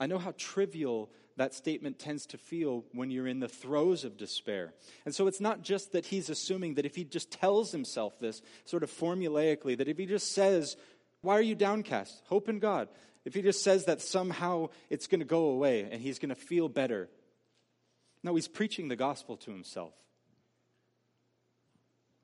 I 0.00 0.06
know 0.06 0.18
how 0.18 0.34
trivial 0.36 1.10
that 1.36 1.54
statement 1.54 1.98
tends 1.98 2.26
to 2.26 2.38
feel 2.38 2.84
when 2.92 3.10
you're 3.10 3.28
in 3.28 3.40
the 3.40 3.48
throes 3.48 4.04
of 4.04 4.16
despair. 4.16 4.74
And 5.04 5.14
so 5.14 5.28
it's 5.28 5.40
not 5.40 5.62
just 5.62 5.92
that 5.92 6.06
he's 6.06 6.28
assuming 6.28 6.74
that 6.74 6.86
if 6.86 6.96
he 6.96 7.04
just 7.04 7.30
tells 7.30 7.70
himself 7.70 8.18
this 8.18 8.42
sort 8.64 8.82
of 8.82 8.90
formulaically, 8.90 9.78
that 9.78 9.88
if 9.88 9.96
he 9.98 10.06
just 10.06 10.32
says, 10.32 10.76
Why 11.20 11.34
are 11.34 11.42
you 11.42 11.54
downcast? 11.54 12.22
Hope 12.26 12.48
in 12.48 12.58
God. 12.58 12.88
If 13.24 13.34
he 13.34 13.42
just 13.42 13.62
says 13.62 13.84
that 13.86 14.00
somehow 14.00 14.68
it's 14.90 15.06
going 15.06 15.20
to 15.20 15.26
go 15.26 15.46
away 15.46 15.88
and 15.90 16.00
he's 16.00 16.18
going 16.18 16.30
to 16.30 16.34
feel 16.34 16.68
better. 16.68 17.08
No, 18.22 18.34
he's 18.34 18.48
preaching 18.48 18.88
the 18.88 18.96
gospel 18.96 19.36
to 19.38 19.50
himself. 19.50 19.92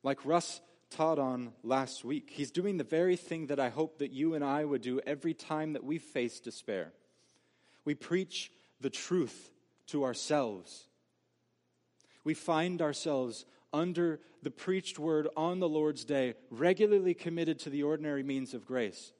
Like 0.02 0.24
Russ 0.24 0.60
taught 0.90 1.18
on 1.18 1.52
last 1.62 2.04
week, 2.04 2.30
he's 2.30 2.50
doing 2.50 2.76
the 2.76 2.84
very 2.84 3.16
thing 3.16 3.46
that 3.46 3.60
I 3.60 3.68
hope 3.68 3.98
that 3.98 4.12
you 4.12 4.34
and 4.34 4.44
I 4.44 4.64
would 4.64 4.82
do 4.82 5.00
every 5.06 5.34
time 5.34 5.72
that 5.72 5.84
we 5.84 5.98
face 5.98 6.40
despair. 6.40 6.92
We 7.84 7.94
preach 7.94 8.50
the 8.80 8.90
truth 8.90 9.50
to 9.88 10.04
ourselves. 10.04 10.88
We 12.22 12.34
find 12.34 12.80
ourselves 12.80 13.44
under 13.72 14.20
the 14.42 14.50
preached 14.50 14.98
word 14.98 15.28
on 15.36 15.58
the 15.58 15.68
Lord's 15.68 16.04
day, 16.04 16.34
regularly 16.50 17.14
committed 17.14 17.58
to 17.60 17.70
the 17.70 17.82
ordinary 17.82 18.22
means 18.22 18.54
of 18.54 18.64
grace 18.64 19.12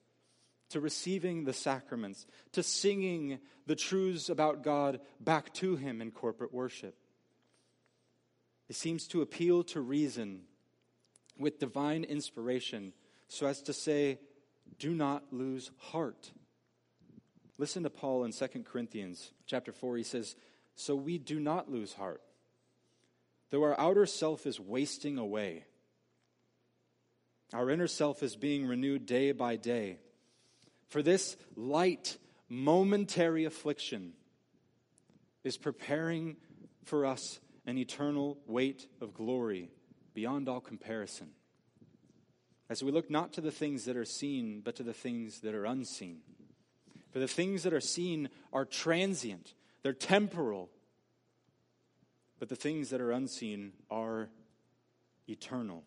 to 0.70 0.80
receiving 0.80 1.44
the 1.44 1.52
sacraments, 1.52 2.26
to 2.52 2.62
singing 2.62 3.38
the 3.66 3.76
truths 3.76 4.28
about 4.28 4.62
God 4.62 5.00
back 5.20 5.52
to 5.54 5.76
Him 5.76 6.00
in 6.00 6.10
corporate 6.10 6.52
worship. 6.52 6.96
It 8.68 8.76
seems 8.76 9.06
to 9.08 9.22
appeal 9.22 9.62
to 9.64 9.80
reason 9.80 10.42
with 11.38 11.58
divine 11.58 12.04
inspiration 12.04 12.92
so 13.28 13.46
as 13.46 13.62
to 13.62 13.72
say, 13.72 14.18
do 14.78 14.94
not 14.94 15.24
lose 15.32 15.70
heart. 15.78 16.30
Listen 17.58 17.82
to 17.84 17.90
Paul 17.90 18.24
in 18.24 18.32
2 18.32 18.46
Corinthians 18.64 19.32
chapter 19.46 19.72
4. 19.72 19.96
He 19.96 20.02
says, 20.02 20.34
So 20.74 20.94
we 20.94 21.18
do 21.18 21.38
not 21.38 21.70
lose 21.70 21.94
heart. 21.94 22.22
Though 23.50 23.62
our 23.62 23.78
outer 23.78 24.06
self 24.06 24.46
is 24.46 24.58
wasting 24.58 25.18
away, 25.18 25.64
our 27.52 27.70
inner 27.70 27.86
self 27.86 28.22
is 28.22 28.34
being 28.34 28.66
renewed 28.66 29.06
day 29.06 29.32
by 29.32 29.56
day. 29.56 29.98
For 30.88 31.02
this 31.02 31.36
light, 31.56 32.18
momentary 32.48 33.44
affliction 33.44 34.12
is 35.42 35.56
preparing 35.56 36.36
for 36.84 37.06
us 37.06 37.40
an 37.66 37.78
eternal 37.78 38.38
weight 38.46 38.86
of 39.00 39.14
glory 39.14 39.70
beyond 40.12 40.48
all 40.48 40.60
comparison. 40.60 41.30
As 42.70 42.82
we 42.82 42.92
look 42.92 43.10
not 43.10 43.32
to 43.34 43.40
the 43.40 43.50
things 43.50 43.84
that 43.84 43.96
are 43.96 44.04
seen, 44.04 44.60
but 44.64 44.76
to 44.76 44.82
the 44.82 44.94
things 44.94 45.40
that 45.40 45.54
are 45.54 45.64
unseen. 45.64 46.20
For 47.10 47.18
the 47.18 47.28
things 47.28 47.62
that 47.62 47.72
are 47.72 47.80
seen 47.80 48.28
are 48.52 48.64
transient, 48.64 49.54
they're 49.82 49.92
temporal, 49.92 50.70
but 52.38 52.48
the 52.48 52.56
things 52.56 52.90
that 52.90 53.00
are 53.00 53.12
unseen 53.12 53.72
are 53.90 54.28
eternal. 55.28 55.84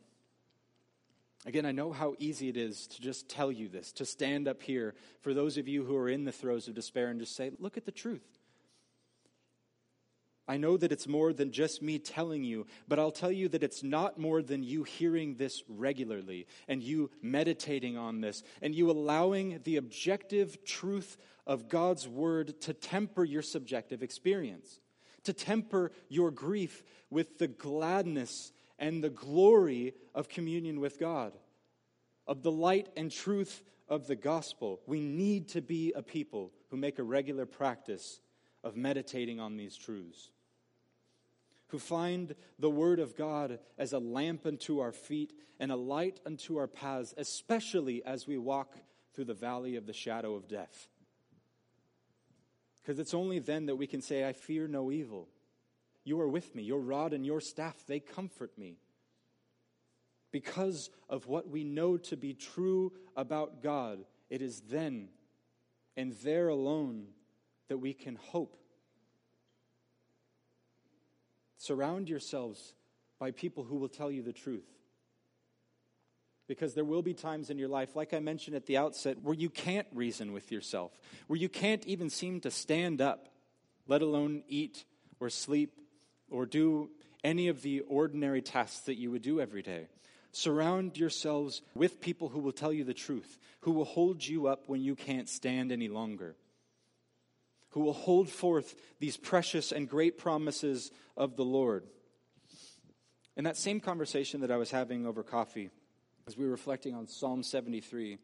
Again, 1.45 1.65
I 1.65 1.71
know 1.71 1.91
how 1.91 2.15
easy 2.19 2.49
it 2.49 2.57
is 2.57 2.87
to 2.87 3.01
just 3.01 3.29
tell 3.29 3.51
you 3.51 3.69
this, 3.69 3.91
to 3.93 4.05
stand 4.05 4.47
up 4.47 4.61
here 4.61 4.95
for 5.21 5.33
those 5.33 5.57
of 5.57 5.67
you 5.67 5.85
who 5.85 5.95
are 5.95 6.09
in 6.09 6.25
the 6.25 6.31
throes 6.31 6.67
of 6.67 6.73
despair 6.73 7.07
and 7.07 7.19
just 7.19 7.35
say, 7.35 7.51
look 7.59 7.77
at 7.77 7.85
the 7.85 7.91
truth. 7.91 8.37
I 10.49 10.57
know 10.57 10.77
that 10.77 10.93
it's 10.93 11.07
more 11.07 11.33
than 11.33 11.51
just 11.51 11.81
me 11.81 11.99
telling 11.99 12.43
you, 12.43 12.67
but 12.87 12.99
I'll 12.99 13.11
tell 13.11 13.31
you 13.31 13.49
that 13.49 13.63
it's 13.63 13.83
not 13.83 14.17
more 14.17 14.41
than 14.41 14.63
you 14.63 14.83
hearing 14.83 15.35
this 15.35 15.61
regularly 15.67 16.47
and 16.69 16.81
you 16.81 17.11
meditating 17.21 17.97
on 17.97 18.21
this 18.21 18.43
and 18.61 18.73
you 18.73 18.89
allowing 18.89 19.59
the 19.65 19.75
objective 19.75 20.63
truth 20.63 21.17
of 21.45 21.67
God's 21.67 22.07
word 22.07 22.61
to 22.61 22.73
temper 22.73 23.25
your 23.25 23.41
subjective 23.41 24.01
experience, 24.01 24.79
to 25.23 25.33
temper 25.33 25.91
your 26.07 26.31
grief 26.31 26.81
with 27.09 27.39
the 27.39 27.47
gladness 27.47 28.53
and 28.79 29.03
the 29.03 29.09
glory 29.09 29.93
of 30.13 30.29
communion 30.29 30.79
with 30.79 30.99
God, 30.99 31.33
of 32.27 32.43
the 32.43 32.51
light 32.51 32.89
and 32.95 33.11
truth 33.11 33.63
of 33.87 34.07
the 34.07 34.15
gospel. 34.15 34.81
We 34.85 34.99
need 34.99 35.49
to 35.49 35.61
be 35.61 35.93
a 35.95 36.01
people 36.01 36.51
who 36.69 36.77
make 36.77 36.99
a 36.99 37.03
regular 37.03 37.45
practice 37.45 38.19
of 38.63 38.75
meditating 38.75 39.39
on 39.39 39.57
these 39.57 39.75
truths, 39.75 40.31
who 41.67 41.79
find 41.79 42.35
the 42.59 42.69
Word 42.69 42.99
of 42.99 43.15
God 43.15 43.59
as 43.77 43.93
a 43.93 43.99
lamp 43.99 44.45
unto 44.45 44.79
our 44.79 44.91
feet 44.91 45.33
and 45.59 45.71
a 45.71 45.75
light 45.75 46.19
unto 46.25 46.57
our 46.57 46.67
paths, 46.67 47.13
especially 47.17 48.03
as 48.03 48.27
we 48.27 48.37
walk 48.37 48.75
through 49.13 49.25
the 49.25 49.33
valley 49.33 49.75
of 49.75 49.85
the 49.85 49.93
shadow 49.93 50.35
of 50.35 50.47
death. 50.47 50.87
Because 52.81 52.99
it's 52.99 53.13
only 53.13 53.39
then 53.39 53.65
that 53.65 53.75
we 53.75 53.87
can 53.87 54.01
say, 54.01 54.27
I 54.27 54.33
fear 54.33 54.67
no 54.67 54.91
evil. 54.91 55.27
You 56.07 56.21
are 56.21 56.27
with 56.29 56.55
me. 56.55 56.63
Your 56.63 56.79
rod 56.79 57.11
and 57.11 57.25
your 57.25 57.41
staff, 57.41 57.75
they 57.85 57.99
comfort 57.99 58.57
me. 58.57 58.77
Because 60.31 60.89
of 61.09 61.27
what 61.27 61.49
we 61.49 61.65
know 61.65 61.97
to 61.97 62.15
be 62.15 62.33
true 62.33 62.93
about 63.17 63.61
God, 63.61 64.05
it 64.29 64.41
is 64.41 64.61
then 64.69 65.09
and 65.97 66.13
there 66.23 66.47
alone 66.47 67.07
that 67.67 67.79
we 67.79 67.93
can 67.93 68.15
hope. 68.15 68.55
Surround 71.57 72.07
yourselves 72.07 72.73
by 73.19 73.31
people 73.31 73.65
who 73.65 73.75
will 73.75 73.89
tell 73.89 74.09
you 74.09 74.21
the 74.21 74.31
truth. 74.31 74.69
Because 76.47 76.73
there 76.73 76.85
will 76.85 77.01
be 77.01 77.13
times 77.13 77.49
in 77.49 77.57
your 77.57 77.67
life, 77.67 77.97
like 77.97 78.13
I 78.13 78.19
mentioned 78.19 78.55
at 78.55 78.65
the 78.65 78.77
outset, 78.77 79.17
where 79.23 79.35
you 79.35 79.49
can't 79.49 79.87
reason 79.93 80.31
with 80.31 80.53
yourself, 80.53 80.93
where 81.27 81.37
you 81.37 81.49
can't 81.49 81.85
even 81.85 82.09
seem 82.09 82.39
to 82.41 82.51
stand 82.51 83.01
up, 83.01 83.27
let 83.87 84.01
alone 84.01 84.43
eat 84.47 84.85
or 85.19 85.29
sleep 85.29 85.81
or 86.29 86.45
do 86.45 86.89
any 87.23 87.47
of 87.47 87.61
the 87.61 87.81
ordinary 87.81 88.41
tasks 88.41 88.79
that 88.81 88.97
you 88.97 89.11
would 89.11 89.21
do 89.21 89.41
every 89.41 89.61
day. 89.61 89.87
Surround 90.31 90.97
yourselves 90.97 91.61
with 91.73 92.01
people 92.01 92.29
who 92.29 92.39
will 92.39 92.51
tell 92.51 92.71
you 92.71 92.83
the 92.83 92.93
truth, 92.93 93.39
who 93.61 93.71
will 93.71 93.85
hold 93.85 94.25
you 94.25 94.47
up 94.47 94.63
when 94.67 94.81
you 94.81 94.95
can't 94.95 95.29
stand 95.29 95.71
any 95.71 95.87
longer, 95.87 96.35
who 97.69 97.79
will 97.79 97.93
hold 97.93 98.29
forth 98.29 98.75
these 98.99 99.17
precious 99.17 99.71
and 99.71 99.89
great 99.89 100.17
promises 100.17 100.91
of 101.15 101.35
the 101.35 101.45
Lord. 101.45 101.85
In 103.35 103.43
that 103.45 103.57
same 103.57 103.79
conversation 103.79 104.41
that 104.41 104.51
I 104.51 104.57
was 104.57 104.71
having 104.71 105.05
over 105.05 105.23
coffee, 105.23 105.69
as 106.27 106.37
we 106.37 106.45
were 106.45 106.51
reflecting 106.51 106.93
on 106.93 107.07
Psalm 107.07 107.41
73, 107.41 108.17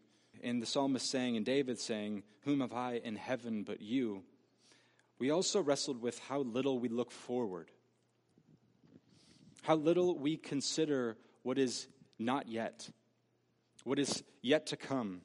and 0.43 0.61
the 0.61 0.65
psalmist 0.65 1.09
saying, 1.09 1.37
and 1.37 1.45
David 1.45 1.79
saying, 1.79 2.23
Whom 2.41 2.61
have 2.61 2.73
I 2.73 2.95
in 3.03 3.15
heaven 3.15 3.63
but 3.63 3.81
you? 3.81 4.23
We 5.19 5.29
also 5.29 5.61
wrestled 5.61 6.01
with 6.01 6.19
how 6.19 6.39
little 6.39 6.79
we 6.79 6.89
look 6.89 7.11
forward, 7.11 7.71
how 9.63 9.75
little 9.75 10.17
we 10.17 10.37
consider 10.37 11.17
what 11.41 11.57
is 11.57 11.87
not 12.19 12.47
yet, 12.47 12.89
what 13.83 13.97
is 13.97 14.23
yet 14.41 14.67
to 14.67 14.77
come. 14.77 15.21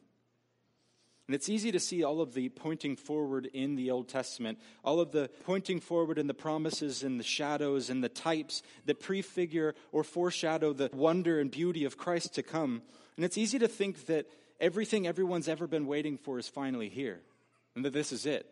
And 1.27 1.35
it's 1.35 1.51
easy 1.51 1.70
to 1.72 1.81
see 1.81 2.05
all 2.05 2.22
of 2.22 2.33
the 2.33 2.48
pointing 2.48 2.96
forward 2.96 3.51
in 3.53 3.77
the 3.77 3.90
Old 3.90 4.09
Testament, 4.09 4.59
all 4.83 4.98
of 4.98 5.12
the 5.12 5.29
pointing 5.44 5.79
forward 5.79 6.18
in 6.18 6.27
the 6.27 6.33
promises 6.33 7.03
and 7.03 7.20
the 7.20 7.24
shadows 7.24 7.90
and 7.90 8.03
the 8.03 8.09
types 8.09 8.62
that 8.87 8.98
prefigure 8.98 9.74
or 9.92 10.03
foreshadow 10.03 10.72
the 10.72 10.88
wonder 10.94 11.38
and 11.38 11.51
beauty 11.51 11.85
of 11.85 11.98
Christ 11.98 12.35
to 12.37 12.42
come. 12.42 12.81
And 13.16 13.27
it's 13.27 13.37
easy 13.37 13.59
to 13.59 13.68
think 13.68 14.07
that 14.07 14.27
everything 14.59 15.07
everyone's 15.07 15.48
ever 15.48 15.66
been 15.66 15.87
waiting 15.87 16.16
for 16.16 16.38
is 16.38 16.48
finally 16.48 16.88
here 16.88 17.20
and 17.77 17.85
that 17.85 17.92
this 17.92 18.11
is 18.11 18.24
it. 18.24 18.46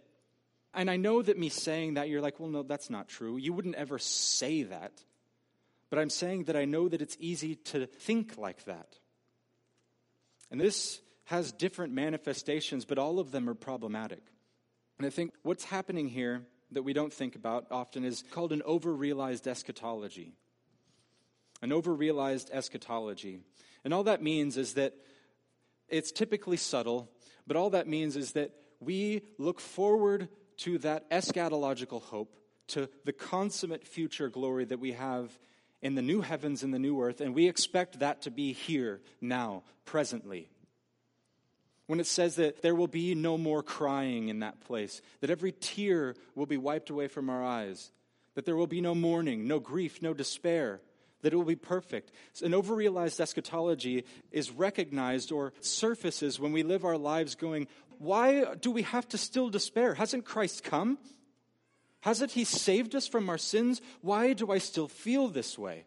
And 0.74 0.90
I 0.90 0.96
know 0.96 1.22
that 1.22 1.38
me 1.38 1.48
saying 1.48 1.94
that, 1.94 2.10
you're 2.10 2.20
like, 2.20 2.38
well, 2.38 2.50
no, 2.50 2.62
that's 2.62 2.90
not 2.90 3.08
true. 3.08 3.38
You 3.38 3.54
wouldn't 3.54 3.76
ever 3.76 3.98
say 3.98 4.64
that. 4.64 4.92
But 5.90 5.98
I'm 5.98 6.10
saying 6.10 6.44
that 6.44 6.56
I 6.56 6.64
know 6.64 6.88
that 6.88 7.00
it's 7.02 7.16
easy 7.20 7.56
to 7.56 7.86
think 7.86 8.36
like 8.36 8.64
that. 8.64 8.96
And 10.50 10.60
this 10.60 11.00
has 11.24 11.52
different 11.52 11.92
manifestations, 11.92 12.84
but 12.84 12.98
all 12.98 13.18
of 13.18 13.30
them 13.30 13.48
are 13.48 13.54
problematic. 13.54 14.22
And 14.98 15.06
I 15.06 15.10
think 15.10 15.32
what's 15.42 15.64
happening 15.64 16.08
here 16.08 16.42
that 16.72 16.82
we 16.82 16.92
don't 16.92 17.12
think 17.12 17.36
about 17.36 17.66
often 17.70 18.04
is 18.04 18.24
called 18.30 18.52
an 18.52 18.62
overrealized 18.62 19.46
eschatology. 19.46 20.32
An 21.62 21.70
overrealized 21.70 22.50
eschatology. 22.52 23.40
And 23.84 23.94
all 23.94 24.04
that 24.04 24.22
means 24.22 24.56
is 24.56 24.74
that 24.74 24.94
it's 25.88 26.10
typically 26.10 26.56
subtle, 26.56 27.10
but 27.46 27.56
all 27.56 27.70
that 27.70 27.86
means 27.86 28.16
is 28.16 28.32
that 28.32 28.50
we 28.80 29.22
look 29.38 29.60
forward 29.60 30.28
to 30.58 30.78
that 30.78 31.08
eschatological 31.10 32.02
hope, 32.02 32.36
to 32.68 32.88
the 33.04 33.12
consummate 33.12 33.86
future 33.86 34.28
glory 34.28 34.64
that 34.64 34.80
we 34.80 34.92
have 34.92 35.38
in 35.86 35.94
the 35.94 36.02
new 36.02 36.20
heavens 36.20 36.62
and 36.62 36.74
the 36.74 36.78
new 36.78 37.00
earth, 37.00 37.20
and 37.20 37.34
we 37.34 37.48
expect 37.48 38.00
that 38.00 38.22
to 38.22 38.30
be 38.30 38.52
here, 38.52 39.00
now, 39.20 39.62
presently 39.84 40.48
when 41.86 42.00
it 42.00 42.06
says 42.06 42.36
that 42.36 42.62
there 42.62 42.74
will 42.74 42.88
be 42.88 43.14
no 43.14 43.38
more 43.38 43.62
crying 43.62 44.28
in 44.28 44.40
that 44.40 44.60
place, 44.60 45.00
that 45.20 45.30
every 45.30 45.52
tear 45.52 46.14
will 46.34 46.46
be 46.46 46.56
wiped 46.56 46.90
away 46.90 47.08
from 47.08 47.30
our 47.30 47.44
eyes, 47.44 47.92
that 48.34 48.44
there 48.44 48.56
will 48.56 48.66
be 48.66 48.80
no 48.80 48.94
mourning, 48.94 49.46
no 49.46 49.60
grief, 49.60 50.02
no 50.02 50.12
despair, 50.12 50.80
that 51.22 51.32
it 51.32 51.36
will 51.36 51.44
be 51.44 51.56
perfect. 51.56 52.12
An 52.42 52.52
overrealized 52.52 53.20
eschatology 53.20 54.04
is 54.30 54.50
recognized 54.50 55.32
or 55.32 55.52
surfaces 55.60 56.38
when 56.38 56.52
we 56.52 56.62
live 56.62 56.84
our 56.84 56.98
lives 56.98 57.34
going, 57.34 57.68
Why 57.98 58.54
do 58.54 58.70
we 58.70 58.82
have 58.82 59.08
to 59.08 59.18
still 59.18 59.48
despair? 59.48 59.94
Hasn't 59.94 60.24
Christ 60.24 60.64
come? 60.64 60.98
Hasn't 62.06 62.30
He 62.30 62.44
saved 62.44 62.94
us 62.94 63.08
from 63.08 63.28
our 63.28 63.36
sins? 63.36 63.82
Why 64.00 64.32
do 64.32 64.52
I 64.52 64.58
still 64.58 64.86
feel 64.86 65.26
this 65.26 65.58
way? 65.58 65.86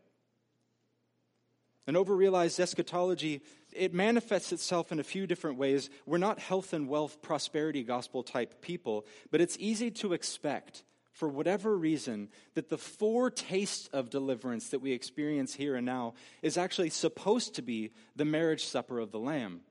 An 1.88 1.96
overrealized 1.96 2.60
eschatology 2.60 3.42
it 3.72 3.94
manifests 3.94 4.52
itself 4.52 4.92
in 4.92 5.00
a 5.00 5.04
few 5.04 5.26
different 5.26 5.58
ways. 5.58 5.90
We're 6.06 6.18
not 6.18 6.40
health 6.40 6.74
and 6.74 6.90
wealth, 6.90 7.22
prosperity 7.22 7.84
gospel 7.84 8.22
type 8.22 8.62
people, 8.62 9.06
but 9.32 9.40
it's 9.40 9.56
easy 9.62 9.92
to 9.92 10.12
expect, 10.12 10.84
for 11.14 11.30
whatever 11.30 11.78
reason, 11.78 12.28
that 12.54 12.68
the 12.68 12.78
foretaste 12.78 13.90
of 13.94 14.10
deliverance 14.10 14.72
that 14.72 14.82
we 14.82 14.92
experience 14.92 15.54
here 15.54 15.78
and 15.78 15.86
now 15.86 16.16
is 16.42 16.58
actually 16.58 16.90
supposed 16.90 17.56
to 17.56 17.62
be 17.62 17.92
the 18.18 18.26
marriage 18.26 18.66
supper 18.66 19.00
of 19.00 19.12
the 19.12 19.20
Lamb. 19.20 19.62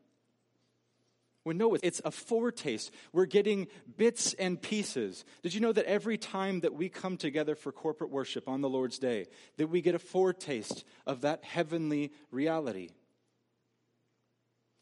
Well, 1.49 1.57
no, 1.57 1.79
it's 1.83 2.03
a 2.05 2.11
foretaste. 2.11 2.91
We're 3.15 3.25
getting 3.25 3.69
bits 3.97 4.35
and 4.35 4.61
pieces. 4.61 5.25
Did 5.43 5.55
you 5.55 5.63
know 5.63 5.73
that 5.73 5.87
every 5.87 6.19
time 6.19 6.61
that 6.61 6.75
we 6.75 6.91
come 6.91 7.17
together 7.17 7.55
for 7.55 7.73
corporate 7.73 8.11
worship 8.11 8.49
on 8.51 8.61
the 8.61 8.69
Lord's 8.69 8.99
Day, 8.99 9.29
that 9.57 9.69
we 9.69 9.81
get 9.81 9.95
a 9.95 9.99
foretaste 9.99 10.85
of 11.07 11.23
that 11.23 11.45
heavenly 11.45 12.13
reality? 12.31 12.91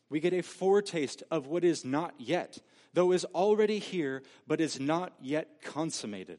we 0.08 0.18
get 0.18 0.32
a 0.32 0.42
foretaste 0.42 1.22
of 1.30 1.46
what 1.46 1.64
is 1.64 1.84
not 1.84 2.14
yet, 2.18 2.58
though 2.94 3.12
is 3.12 3.24
already 3.26 3.78
here, 3.78 4.22
but 4.46 4.60
is 4.60 4.80
not 4.80 5.12
yet 5.20 5.62
consummated. 5.62 6.38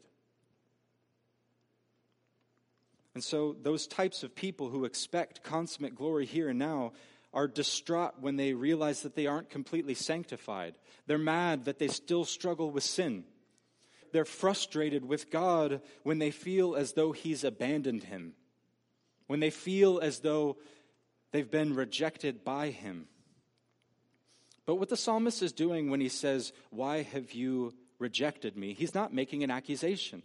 And 3.14 3.24
so, 3.24 3.56
those 3.62 3.88
types 3.88 4.22
of 4.22 4.36
people 4.36 4.70
who 4.70 4.86
expect 4.86 5.42
consummate 5.42 5.96
glory 5.96 6.26
here 6.26 6.50
and 6.50 6.60
now 6.60 6.92
are 7.38 7.48
distraught 7.48 8.16
when 8.20 8.36
they 8.36 8.56
realize 8.56 9.04
that 9.04 9.14
they 9.14 9.28
aren't 9.28 9.52
completely 9.52 9.94
sanctified. 9.94 10.74
They're 11.06 11.20
mad 11.20 11.66
that 11.66 11.78
they 11.78 11.88
still 11.88 12.26
struggle 12.26 12.72
with 12.72 12.84
sin. 12.84 13.26
They're 14.12 14.26
frustrated 14.26 15.06
with 15.06 15.30
God 15.30 15.82
when 16.02 16.18
they 16.18 16.32
feel 16.32 16.76
as 16.76 16.94
though 16.94 17.12
He's 17.12 17.44
abandoned 17.44 18.06
Him, 18.06 18.34
when 19.28 19.40
they 19.40 19.52
feel 19.52 20.00
as 20.00 20.22
though 20.22 20.58
they've 21.32 21.50
been 21.50 21.76
rejected 21.76 22.44
by 22.44 22.72
Him. 22.72 23.08
But 24.66 24.78
what 24.78 24.90
the 24.90 24.98
psalmist 24.98 25.44
is 25.44 25.52
doing 25.52 25.92
when 25.92 26.02
he 26.02 26.10
says, 26.10 26.54
Why 26.72 27.04
have 27.04 27.34
you 27.34 27.76
rejected 28.00 28.58
me? 28.58 28.74
He's 28.74 28.96
not 28.96 29.14
making 29.14 29.44
an 29.44 29.52
accusation. 29.52 30.24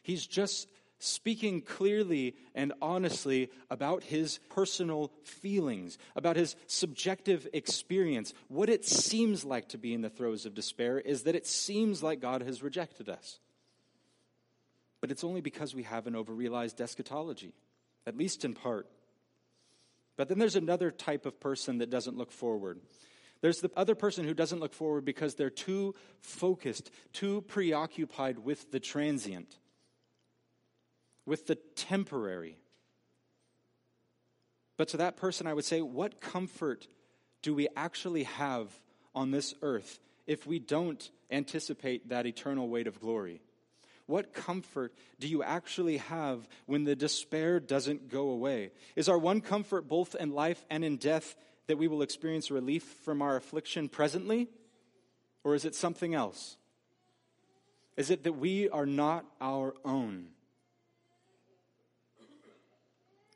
He's 0.00 0.26
just 0.26 0.66
speaking 0.98 1.60
clearly 1.62 2.34
and 2.54 2.72
honestly 2.82 3.50
about 3.70 4.02
his 4.04 4.38
personal 4.50 5.12
feelings, 5.22 5.98
about 6.16 6.36
his 6.36 6.56
subjective 6.66 7.46
experience. 7.52 8.34
What 8.48 8.68
it 8.68 8.84
seems 8.84 9.44
like 9.44 9.68
to 9.70 9.78
be 9.78 9.94
in 9.94 10.02
the 10.02 10.10
throes 10.10 10.46
of 10.46 10.54
despair 10.54 10.98
is 10.98 11.22
that 11.22 11.34
it 11.34 11.46
seems 11.46 12.02
like 12.02 12.20
God 12.20 12.42
has 12.42 12.62
rejected 12.62 13.08
us. 13.08 13.38
But 15.00 15.10
it's 15.10 15.24
only 15.24 15.40
because 15.40 15.74
we 15.74 15.84
have 15.84 16.06
an 16.06 16.14
overrealized 16.14 16.80
eschatology, 16.80 17.54
at 18.06 18.16
least 18.16 18.44
in 18.44 18.54
part. 18.54 18.88
But 20.16 20.28
then 20.28 20.38
there's 20.38 20.56
another 20.56 20.90
type 20.90 21.26
of 21.26 21.38
person 21.38 21.78
that 21.78 21.90
doesn't 21.90 22.16
look 22.16 22.32
forward. 22.32 22.80
There's 23.40 23.60
the 23.60 23.70
other 23.76 23.94
person 23.94 24.24
who 24.24 24.34
doesn't 24.34 24.58
look 24.58 24.74
forward 24.74 25.04
because 25.04 25.36
they're 25.36 25.48
too 25.48 25.94
focused, 26.20 26.90
too 27.12 27.42
preoccupied 27.42 28.40
with 28.40 28.72
the 28.72 28.80
transient, 28.80 29.56
with 31.28 31.46
the 31.46 31.56
temporary. 31.76 32.56
But 34.76 34.88
to 34.88 34.96
that 34.96 35.16
person, 35.16 35.46
I 35.46 35.54
would 35.54 35.64
say, 35.64 35.82
what 35.82 36.20
comfort 36.20 36.88
do 37.42 37.54
we 37.54 37.68
actually 37.76 38.24
have 38.24 38.72
on 39.14 39.30
this 39.30 39.54
earth 39.62 40.00
if 40.26 40.46
we 40.46 40.58
don't 40.58 41.10
anticipate 41.30 42.08
that 42.08 42.26
eternal 42.26 42.68
weight 42.68 42.86
of 42.86 43.00
glory? 43.00 43.42
What 44.06 44.32
comfort 44.32 44.94
do 45.20 45.28
you 45.28 45.42
actually 45.42 45.98
have 45.98 46.48
when 46.64 46.84
the 46.84 46.96
despair 46.96 47.60
doesn't 47.60 48.08
go 48.08 48.30
away? 48.30 48.70
Is 48.96 49.08
our 49.08 49.18
one 49.18 49.42
comfort 49.42 49.86
both 49.86 50.14
in 50.14 50.32
life 50.32 50.64
and 50.70 50.82
in 50.82 50.96
death 50.96 51.36
that 51.66 51.76
we 51.76 51.88
will 51.88 52.00
experience 52.00 52.50
relief 52.50 52.84
from 53.04 53.20
our 53.20 53.36
affliction 53.36 53.90
presently? 53.90 54.48
Or 55.44 55.54
is 55.54 55.66
it 55.66 55.74
something 55.74 56.14
else? 56.14 56.56
Is 57.98 58.10
it 58.10 58.24
that 58.24 58.34
we 58.34 58.70
are 58.70 58.86
not 58.86 59.26
our 59.42 59.74
own? 59.84 60.28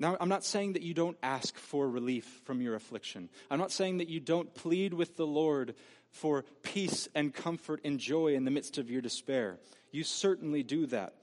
Now, 0.03 0.16
I'm 0.20 0.28
not 0.28 0.44
saying 0.44 0.72
that 0.72 0.82
you 0.82 0.94
don't 0.94 1.16
ask 1.22 1.57
for 1.57 1.88
relief 1.88 2.26
from 2.44 2.61
your 2.61 2.74
affliction. 2.74 3.28
I'm 3.48 3.61
not 3.61 3.70
saying 3.70 3.98
that 3.98 4.09
you 4.09 4.18
don't 4.18 4.53
plead 4.53 4.92
with 4.92 5.16
the 5.16 5.26
Lord 5.26 5.76
for 6.11 6.44
peace 6.62 7.09
and 7.14 7.32
comfort 7.32 7.80
and 7.84 8.00
joy 8.00 8.34
in 8.34 8.44
the 8.44 8.50
midst 8.50 8.78
of 8.78 8.90
your 8.90 9.00
despair. 9.00 9.59
You 9.92 10.03
certainly 10.03 10.64
do 10.64 10.86
that. 10.86 11.14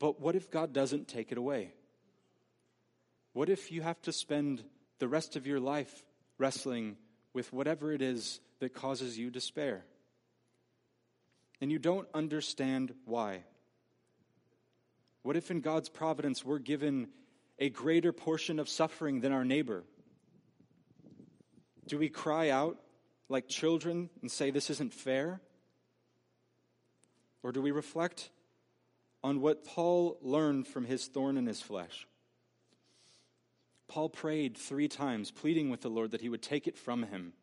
But 0.00 0.20
what 0.20 0.34
if 0.34 0.50
God 0.50 0.72
doesn't 0.72 1.06
take 1.06 1.30
it 1.30 1.38
away? 1.38 1.72
What 3.34 3.48
if 3.48 3.70
you 3.70 3.82
have 3.82 4.02
to 4.02 4.12
spend 4.12 4.64
the 4.98 5.06
rest 5.06 5.36
of 5.36 5.46
your 5.46 5.60
life 5.60 6.02
wrestling 6.38 6.96
with 7.34 7.52
whatever 7.52 7.92
it 7.92 8.02
is 8.02 8.40
that 8.60 8.74
causes 8.74 9.18
you 9.18 9.30
despair. 9.30 9.84
And 11.60 11.70
you 11.70 11.78
don't 11.78 12.08
understand 12.14 12.94
why. 13.04 13.44
What 15.22 15.36
if 15.36 15.50
in 15.50 15.60
God's 15.60 15.88
providence 15.88 16.44
we're 16.44 16.58
given 16.58 17.08
a 17.58 17.70
greater 17.70 18.12
portion 18.12 18.58
of 18.58 18.68
suffering 18.68 19.20
than 19.20 19.32
our 19.32 19.44
neighbor? 19.44 19.84
Do 21.86 21.98
we 21.98 22.08
cry 22.08 22.50
out 22.50 22.78
like 23.28 23.48
children 23.48 24.10
and 24.20 24.30
say, 24.30 24.50
This 24.50 24.70
isn't 24.70 24.92
fair? 24.92 25.40
Or 27.42 27.52
do 27.52 27.60
we 27.60 27.70
reflect 27.70 28.30
on 29.22 29.40
what 29.40 29.64
Paul 29.64 30.18
learned 30.22 30.66
from 30.66 30.86
his 30.86 31.06
thorn 31.06 31.36
in 31.36 31.46
his 31.46 31.60
flesh? 31.60 32.06
Paul 33.86 34.08
prayed 34.08 34.56
three 34.56 34.88
times, 34.88 35.30
pleading 35.30 35.68
with 35.68 35.82
the 35.82 35.90
Lord 35.90 36.12
that 36.12 36.22
he 36.22 36.28
would 36.28 36.42
take 36.42 36.66
it 36.66 36.76
from 36.76 37.02
him. 37.04 37.34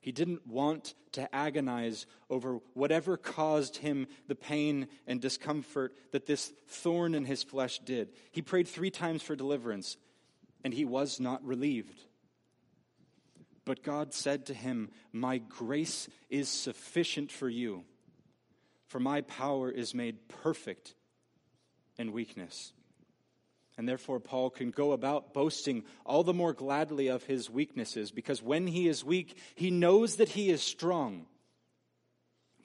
He 0.00 0.12
didn't 0.12 0.46
want 0.46 0.94
to 1.12 1.34
agonize 1.34 2.06
over 2.30 2.60
whatever 2.74 3.16
caused 3.16 3.76
him 3.76 4.06
the 4.28 4.34
pain 4.34 4.88
and 5.06 5.20
discomfort 5.20 5.94
that 6.12 6.26
this 6.26 6.52
thorn 6.68 7.14
in 7.14 7.24
his 7.24 7.42
flesh 7.42 7.80
did. 7.80 8.10
He 8.30 8.42
prayed 8.42 8.68
three 8.68 8.90
times 8.90 9.22
for 9.22 9.34
deliverance, 9.34 9.96
and 10.62 10.72
he 10.72 10.84
was 10.84 11.18
not 11.18 11.44
relieved. 11.44 12.00
But 13.64 13.82
God 13.82 14.14
said 14.14 14.46
to 14.46 14.54
him, 14.54 14.90
My 15.12 15.38
grace 15.38 16.08
is 16.30 16.48
sufficient 16.48 17.30
for 17.30 17.48
you, 17.48 17.84
for 18.86 19.00
my 19.00 19.20
power 19.22 19.70
is 19.70 19.94
made 19.94 20.28
perfect 20.28 20.94
in 21.98 22.12
weakness. 22.12 22.72
And 23.78 23.88
therefore, 23.88 24.18
Paul 24.18 24.50
can 24.50 24.72
go 24.72 24.90
about 24.90 25.32
boasting 25.32 25.84
all 26.04 26.24
the 26.24 26.34
more 26.34 26.52
gladly 26.52 27.06
of 27.06 27.22
his 27.22 27.48
weaknesses, 27.48 28.10
because 28.10 28.42
when 28.42 28.66
he 28.66 28.88
is 28.88 29.04
weak, 29.04 29.38
he 29.54 29.70
knows 29.70 30.16
that 30.16 30.30
he 30.30 30.50
is 30.50 30.60
strong. 30.60 31.26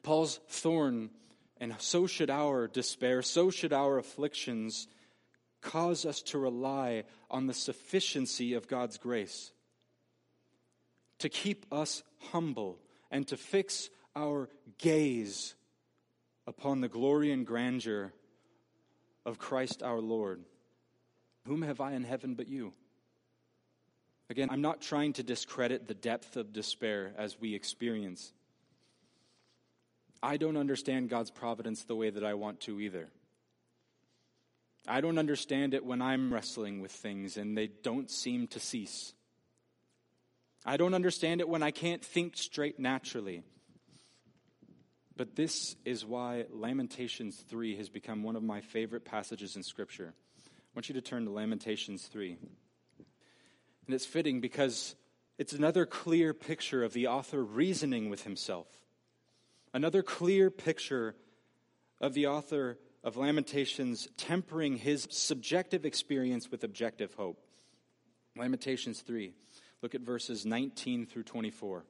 Paul's 0.02 0.40
thorn, 0.50 1.12
and 1.58 1.76
so 1.78 2.08
should 2.08 2.32
our 2.32 2.68
despair, 2.68 3.22
so 3.22 3.52
should 3.52 3.72
our 3.72 4.00
afflictions, 4.00 4.88
cause 5.62 6.04
us 6.04 6.24
to 6.24 6.40
rely 6.40 7.04
on 7.30 7.46
the 7.46 7.54
sufficiency 7.54 8.56
of 8.56 8.68
God's 8.68 8.98
grace, 8.98 9.52
to 11.20 11.30
keep 11.30 11.68
us 11.72 12.02
humble, 12.32 12.80
and 13.12 13.28
to 13.28 13.38
fix 13.38 13.92
our 14.16 14.50
gaze 14.80 15.54
upon 16.48 16.82
the 16.82 16.90
glory 16.90 17.32
and 17.32 17.46
grandeur 17.46 18.12
of 19.28 19.38
Christ 19.38 19.84
our 19.84 20.02
Lord. 20.02 20.44
Whom 21.46 21.62
have 21.62 21.82
I 21.82 21.94
in 21.94 22.04
heaven 22.04 22.36
but 22.36 22.48
you? 22.48 22.74
Again, 24.30 24.50
I'm 24.52 24.62
not 24.62 24.82
trying 24.82 25.14
to 25.14 25.24
discredit 25.24 25.88
the 25.88 25.94
depth 25.94 26.38
of 26.38 26.54
despair 26.54 27.14
as 27.18 27.40
we 27.40 27.54
experience. 27.54 28.32
I 30.22 30.38
don't 30.38 30.56
understand 30.56 31.10
God's 31.10 31.32
providence 31.32 31.84
the 31.84 31.96
way 31.96 32.10
that 32.10 32.24
I 32.24 32.34
want 32.34 32.62
to 32.62 32.80
either. 32.80 33.10
I 34.88 35.02
don't 35.02 35.18
understand 35.18 35.74
it 35.74 35.86
when 35.86 36.02
I'm 36.02 36.34
wrestling 36.34 36.80
with 36.80 36.92
things 36.92 37.38
and 37.38 37.58
they 37.58 37.68
don't 37.68 38.10
seem 38.10 38.48
to 38.48 38.60
cease. 38.60 39.14
I 40.66 40.78
don't 40.78 40.94
understand 40.94 41.42
it 41.42 41.50
when 41.50 41.62
I 41.62 41.72
can't 41.72 42.04
think 42.04 42.38
straight 42.38 42.80
naturally. 42.80 43.44
But 45.16 45.36
this 45.36 45.76
is 45.86 46.06
why 46.06 46.46
Lamentations 46.50 47.36
3 47.50 47.76
has 47.78 47.90
become 47.90 48.24
one 48.24 48.36
of 48.36 48.44
my 48.44 48.62
favorite 48.62 49.06
passages 49.06 49.56
in 49.56 49.64
Scripture. 49.64 50.14
I 50.74 50.78
want 50.78 50.90
you 50.90 50.96
to 50.96 51.02
turn 51.02 51.26
to 51.26 51.32
Lamentations 51.32 52.08
3. 52.08 52.36
And 53.86 53.94
it's 53.94 54.08
fitting 54.08 54.42
because 54.42 54.96
it's 55.38 55.54
another 55.54 55.86
clear 55.86 56.34
picture 56.34 56.84
of 56.84 56.94
the 56.94 57.06
author 57.06 57.44
reasoning 57.44 58.10
with 58.10 58.24
himself. 58.24 58.66
Another 59.72 60.02
clear 60.02 60.50
picture 60.50 61.16
of 62.02 62.16
the 62.16 62.26
author 62.26 62.80
of 63.04 63.18
Lamentations 63.18 64.08
tempering 64.18 64.78
his 64.78 65.08
subjective 65.12 65.86
experience 65.86 66.50
with 66.50 66.64
objective 66.64 67.14
hope. 67.14 67.40
Lamentations 68.36 69.02
3. 69.02 69.32
Look 69.84 69.94
at 69.94 70.02
verses 70.02 70.44
19 70.44 71.06
through 71.06 71.24
24. 71.24 71.86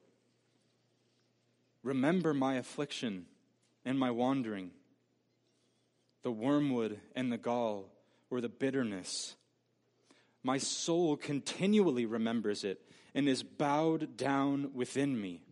Remember 1.82 2.34
my 2.34 2.56
affliction 2.56 3.24
and 3.82 3.98
my 3.98 4.10
wandering, 4.10 4.72
the 6.22 6.30
wormwood 6.30 7.00
and 7.16 7.32
the 7.32 7.38
gall 7.38 7.93
or 8.30 8.40
the 8.40 8.48
bitterness. 8.48 9.36
My 10.42 10.58
soul 10.58 11.16
continually 11.16 12.06
remembers 12.06 12.64
it 12.64 12.80
and 13.14 13.28
is 13.28 13.42
bowed 13.42 14.16
down 14.16 14.70
within 14.74 15.20
me. 15.20 15.42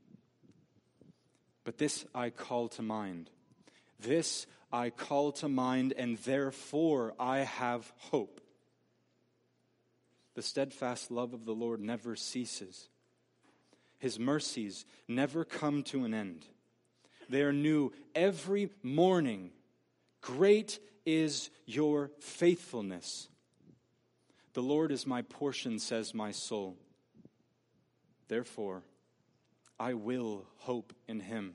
But 1.64 1.78
this 1.78 2.04
I 2.14 2.30
call 2.30 2.68
to 2.70 2.82
mind. 2.82 3.30
This 4.00 4.46
I 4.72 4.90
call 4.90 5.32
to 5.32 5.48
mind, 5.48 5.92
and 5.96 6.18
therefore 6.18 7.14
I 7.20 7.38
have 7.38 7.92
hope. 7.98 8.40
The 10.34 10.42
steadfast 10.42 11.10
love 11.10 11.34
of 11.34 11.44
the 11.44 11.54
Lord 11.54 11.80
never 11.80 12.16
ceases. 12.16 12.88
His 13.98 14.18
mercies 14.18 14.84
never 15.06 15.44
come 15.44 15.82
to 15.84 16.04
an 16.04 16.14
end. 16.14 16.46
They 17.28 17.42
are 17.42 17.52
new 17.52 17.92
every 18.14 18.70
morning. 18.82 19.50
Great 20.20 20.80
is 21.04 21.50
your 21.66 22.10
faithfulness. 22.18 23.28
The 24.54 24.62
Lord 24.62 24.92
is 24.92 25.06
my 25.06 25.22
portion, 25.22 25.78
says 25.78 26.14
my 26.14 26.30
soul. 26.30 26.76
Therefore, 28.28 28.82
I 29.78 29.94
will 29.94 30.46
hope 30.58 30.92
in 31.08 31.20
him. 31.20 31.54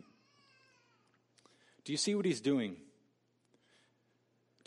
Do 1.85 1.91
you 1.91 1.97
see 1.97 2.15
what 2.15 2.25
he's 2.25 2.41
doing? 2.41 2.77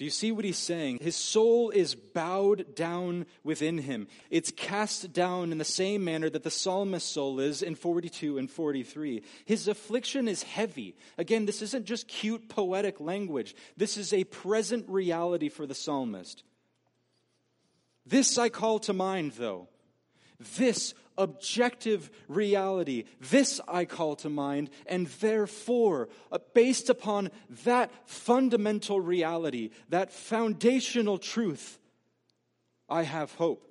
Do 0.01 0.07
you 0.07 0.11
see 0.11 0.33
what 0.33 0.47
he's 0.47 0.57
saying? 0.57 1.01
His 1.03 1.15
soul 1.15 1.69
is 1.69 1.95
bowed 1.95 2.75
down 2.75 3.27
within 3.45 3.77
him. 3.77 4.09
It's 4.31 4.51
cast 4.51 5.13
down 5.13 5.53
in 5.53 5.59
the 5.59 5.65
same 5.67 6.05
manner 6.05 6.31
that 6.31 6.43
the 6.43 6.51
psalmist's 6.51 7.11
soul 7.11 7.39
is 7.39 7.61
in 7.61 7.75
42 7.75 8.39
and 8.39 8.51
43. 8.51 9.23
His 9.45 9.69
affliction 9.69 10.27
is 10.27 10.43
heavy. 10.43 10.97
Again, 11.19 11.45
this 11.45 11.61
isn't 11.61 11.85
just 11.85 12.09
cute 12.09 12.49
poetic 12.49 12.99
language. 12.99 13.55
This 13.77 13.99
is 13.99 14.15
a 14.15 14.25
present 14.25 14.89
reality 14.89 15.51
for 15.51 15.67
the 15.67 15.75
psalmist. 15.75 16.45
This 18.07 18.39
I 18.39 18.49
call 18.49 18.79
to 18.79 18.95
mind, 18.95 19.33
though. 19.33 19.69
This 20.57 20.95
objective 21.21 22.11
reality. 22.27 23.05
This 23.21 23.61
I 23.69 23.85
call 23.85 24.17
to 24.17 24.31
mind, 24.31 24.71
and 24.87 25.07
therefore, 25.07 26.09
uh, 26.33 26.39
based 26.55 26.89
upon 26.89 27.31
that 27.65 27.91
fundamental 28.07 29.01
reality, 29.01 29.71
that 29.91 30.13
foundational 30.13 31.19
truth, 31.19 31.79
I 32.89 33.03
have 33.03 33.35
hope. 33.35 33.67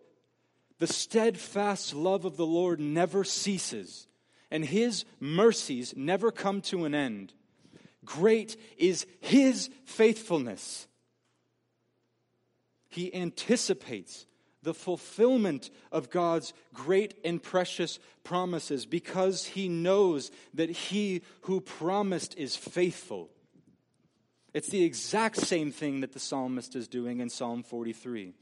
The 0.77 0.87
steadfast 0.87 1.93
love 1.93 2.23
of 2.23 2.37
the 2.37 2.45
Lord 2.45 2.79
never 2.79 3.23
ceases, 3.23 4.07
and 4.49 4.63
his 4.63 5.03
mercies 5.19 5.93
never 5.97 6.31
come 6.31 6.61
to 6.63 6.85
an 6.85 6.95
end. 6.95 7.33
Great 8.05 8.55
is 8.77 9.05
his 9.19 9.69
faithfulness. 9.85 10.87
He 12.87 13.13
anticipates 13.13 14.25
the 14.61 14.73
fulfillment 14.73 15.69
of 15.91 16.09
God's 16.09 16.53
great 16.73 17.15
and 17.23 17.41
precious 17.41 17.99
promises 18.23 18.85
because 18.85 19.45
he 19.45 19.69
knows 19.69 20.31
that 20.53 20.69
he 20.69 21.21
who 21.41 21.61
promised 21.61 22.37
is 22.37 22.55
faithful. 22.55 23.29
It's 24.53 24.69
the 24.69 24.83
exact 24.83 25.37
same 25.37 25.71
thing 25.71 26.01
that 26.01 26.13
the 26.13 26.19
psalmist 26.19 26.75
is 26.75 26.87
doing 26.87 27.19
in 27.19 27.29
Psalm 27.29 27.63
43. 27.63 28.33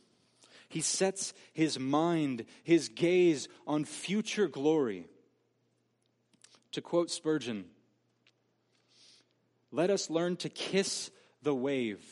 He 0.69 0.81
sets 0.81 1.33
his 1.53 1.79
mind, 1.79 2.45
his 2.63 2.89
gaze 2.89 3.47
on 3.65 3.85
future 3.85 4.47
glory. 4.47 5.07
To 6.73 6.81
quote 6.81 7.09
Spurgeon, 7.09 7.65
let 9.71 9.89
us 9.89 10.09
learn 10.09 10.35
to 10.37 10.49
kiss 10.49 11.11
the 11.41 11.55
wave 11.55 12.03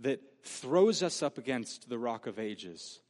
that 0.00 0.20
throws 0.42 1.02
us 1.02 1.22
up 1.22 1.38
against 1.38 1.88
the 1.88 1.98
rock 1.98 2.26
of 2.26 2.38
ages. 2.38 3.00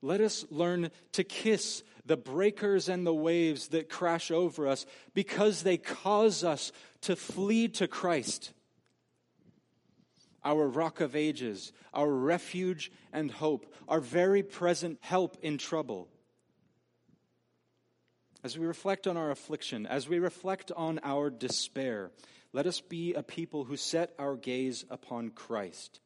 Let 0.00 0.20
us 0.20 0.44
learn 0.50 0.90
to 1.12 1.24
kiss 1.24 1.82
the 2.04 2.16
breakers 2.16 2.88
and 2.88 3.06
the 3.06 3.14
waves 3.14 3.68
that 3.68 3.88
crash 3.88 4.30
over 4.30 4.66
us 4.66 4.86
because 5.12 5.62
they 5.62 5.76
cause 5.76 6.44
us 6.44 6.72
to 7.02 7.16
flee 7.16 7.68
to 7.68 7.88
Christ, 7.88 8.52
our 10.44 10.66
rock 10.68 11.00
of 11.00 11.16
ages, 11.16 11.72
our 11.92 12.08
refuge 12.08 12.92
and 13.12 13.30
hope, 13.30 13.72
our 13.88 14.00
very 14.00 14.42
present 14.42 14.98
help 15.00 15.36
in 15.42 15.58
trouble. 15.58 16.08
As 18.44 18.56
we 18.56 18.66
reflect 18.66 19.08
on 19.08 19.16
our 19.16 19.32
affliction, 19.32 19.84
as 19.84 20.08
we 20.08 20.20
reflect 20.20 20.70
on 20.76 21.00
our 21.02 21.28
despair, 21.28 22.12
let 22.52 22.66
us 22.66 22.80
be 22.80 23.14
a 23.14 23.22
people 23.22 23.64
who 23.64 23.76
set 23.76 24.14
our 24.18 24.36
gaze 24.36 24.84
upon 24.90 25.30
Christ, 25.30 26.00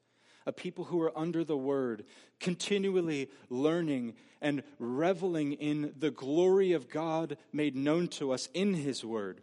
a 0.47 0.53
people 0.53 0.85
who 0.85 1.01
are 1.03 1.17
under 1.17 1.45
the 1.45 1.57
word, 1.57 2.05
continually 2.41 3.31
learning 3.49 4.15
and 4.41 4.63
reveling 4.79 5.53
in 5.53 5.95
the 5.97 6.11
glory 6.11 6.73
of 6.73 6.89
God 6.89 7.37
made 7.53 7.77
known 7.77 8.09
to 8.09 8.33
us 8.33 8.49
in 8.53 8.75
his 8.75 9.05
word, 9.05 9.41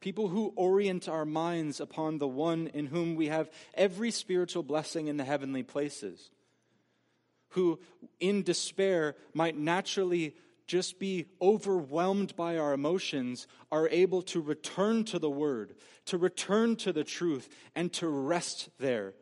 People 0.00 0.28
who 0.28 0.52
orient 0.54 1.08
our 1.08 1.24
minds 1.24 1.80
upon 1.80 2.18
the 2.18 2.28
one 2.28 2.68
in 2.68 2.86
whom 2.86 3.16
we 3.16 3.26
have 3.26 3.50
every 3.74 4.12
spiritual 4.12 4.62
blessing 4.62 5.08
in 5.08 5.16
the 5.16 5.24
heavenly 5.24 5.64
places. 5.64 6.30
Who, 7.50 7.80
in 8.20 8.44
despair, 8.44 9.16
might 9.34 9.56
naturally 9.56 10.36
just 10.68 11.00
be 11.00 11.26
overwhelmed 11.42 12.36
by 12.36 12.58
our 12.58 12.72
emotions, 12.72 13.48
are 13.72 13.88
able 13.88 14.22
to 14.22 14.40
return 14.40 15.02
to 15.04 15.18
the 15.18 15.30
Word, 15.30 15.74
to 16.04 16.18
return 16.18 16.76
to 16.76 16.92
the 16.92 17.02
truth, 17.02 17.48
and 17.74 17.92
to 17.94 18.06
rest 18.06 18.68
there 18.78 19.14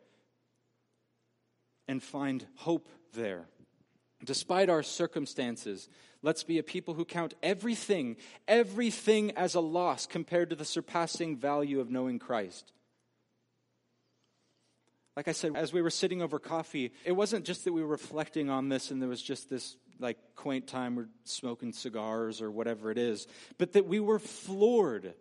and 1.89 2.03
find 2.03 2.47
hope 2.57 2.89
there. 3.15 3.47
Despite 4.25 4.69
our 4.69 4.83
circumstances, 4.83 5.89
let's 6.21 6.43
be 6.43 6.59
a 6.59 6.63
people 6.65 6.95
who 6.95 7.05
count 7.05 7.35
everything, 7.43 8.17
everything 8.49 9.31
as 9.33 9.55
a 9.55 9.61
loss 9.61 10.07
compared 10.07 10.51
to 10.51 10.57
the 10.57 10.65
surpassing 10.65 11.37
value 11.37 11.79
of 11.81 11.91
knowing 11.91 12.19
Christ. 12.19 12.73
Like 15.17 15.29
I 15.29 15.33
said, 15.33 15.55
as 15.55 15.73
we 15.73 15.81
were 15.81 15.91
sitting 15.91 16.23
over 16.23 16.39
coffee, 16.39 16.93
it 17.05 17.13
wasn't 17.13 17.45
just 17.45 17.65
that 17.65 17.73
we 17.73 17.83
were 17.83 17.89
reflecting 17.89 18.51
on 18.51 18.69
this 18.69 18.91
and 18.91 19.01
there 19.01 19.09
was 19.09 19.23
just 19.23 19.49
this 19.49 19.77
like 19.99 20.19
quaint 20.35 20.67
time 20.67 20.97
we're 20.97 21.09
smoking 21.25 21.73
cigars 21.73 22.43
or 22.43 22.51
whatever 22.51 22.91
it 22.91 22.99
is, 22.99 23.27
but 23.59 23.73
that 23.73 23.87
we 23.87 24.01
were 24.01 24.19
floored 24.19 25.15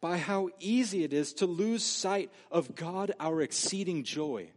by 0.00 0.18
how 0.18 0.48
easy 0.58 1.04
it 1.04 1.12
is 1.12 1.32
to 1.34 1.46
lose 1.46 1.84
sight 1.84 2.30
of 2.50 2.74
God, 2.74 3.12
our 3.20 3.40
exceeding 3.40 4.02
joy 4.02 4.50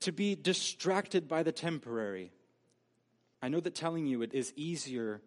to 0.00 0.12
be 0.12 0.34
distracted 0.34 1.26
by 1.26 1.42
the 1.42 1.50
temporary. 1.50 2.30
I 3.42 3.48
know 3.48 3.60
that 3.60 3.74
telling 3.74 4.06
you 4.06 4.22
it 4.22 4.34
is 4.34 4.52
easier 4.54 5.22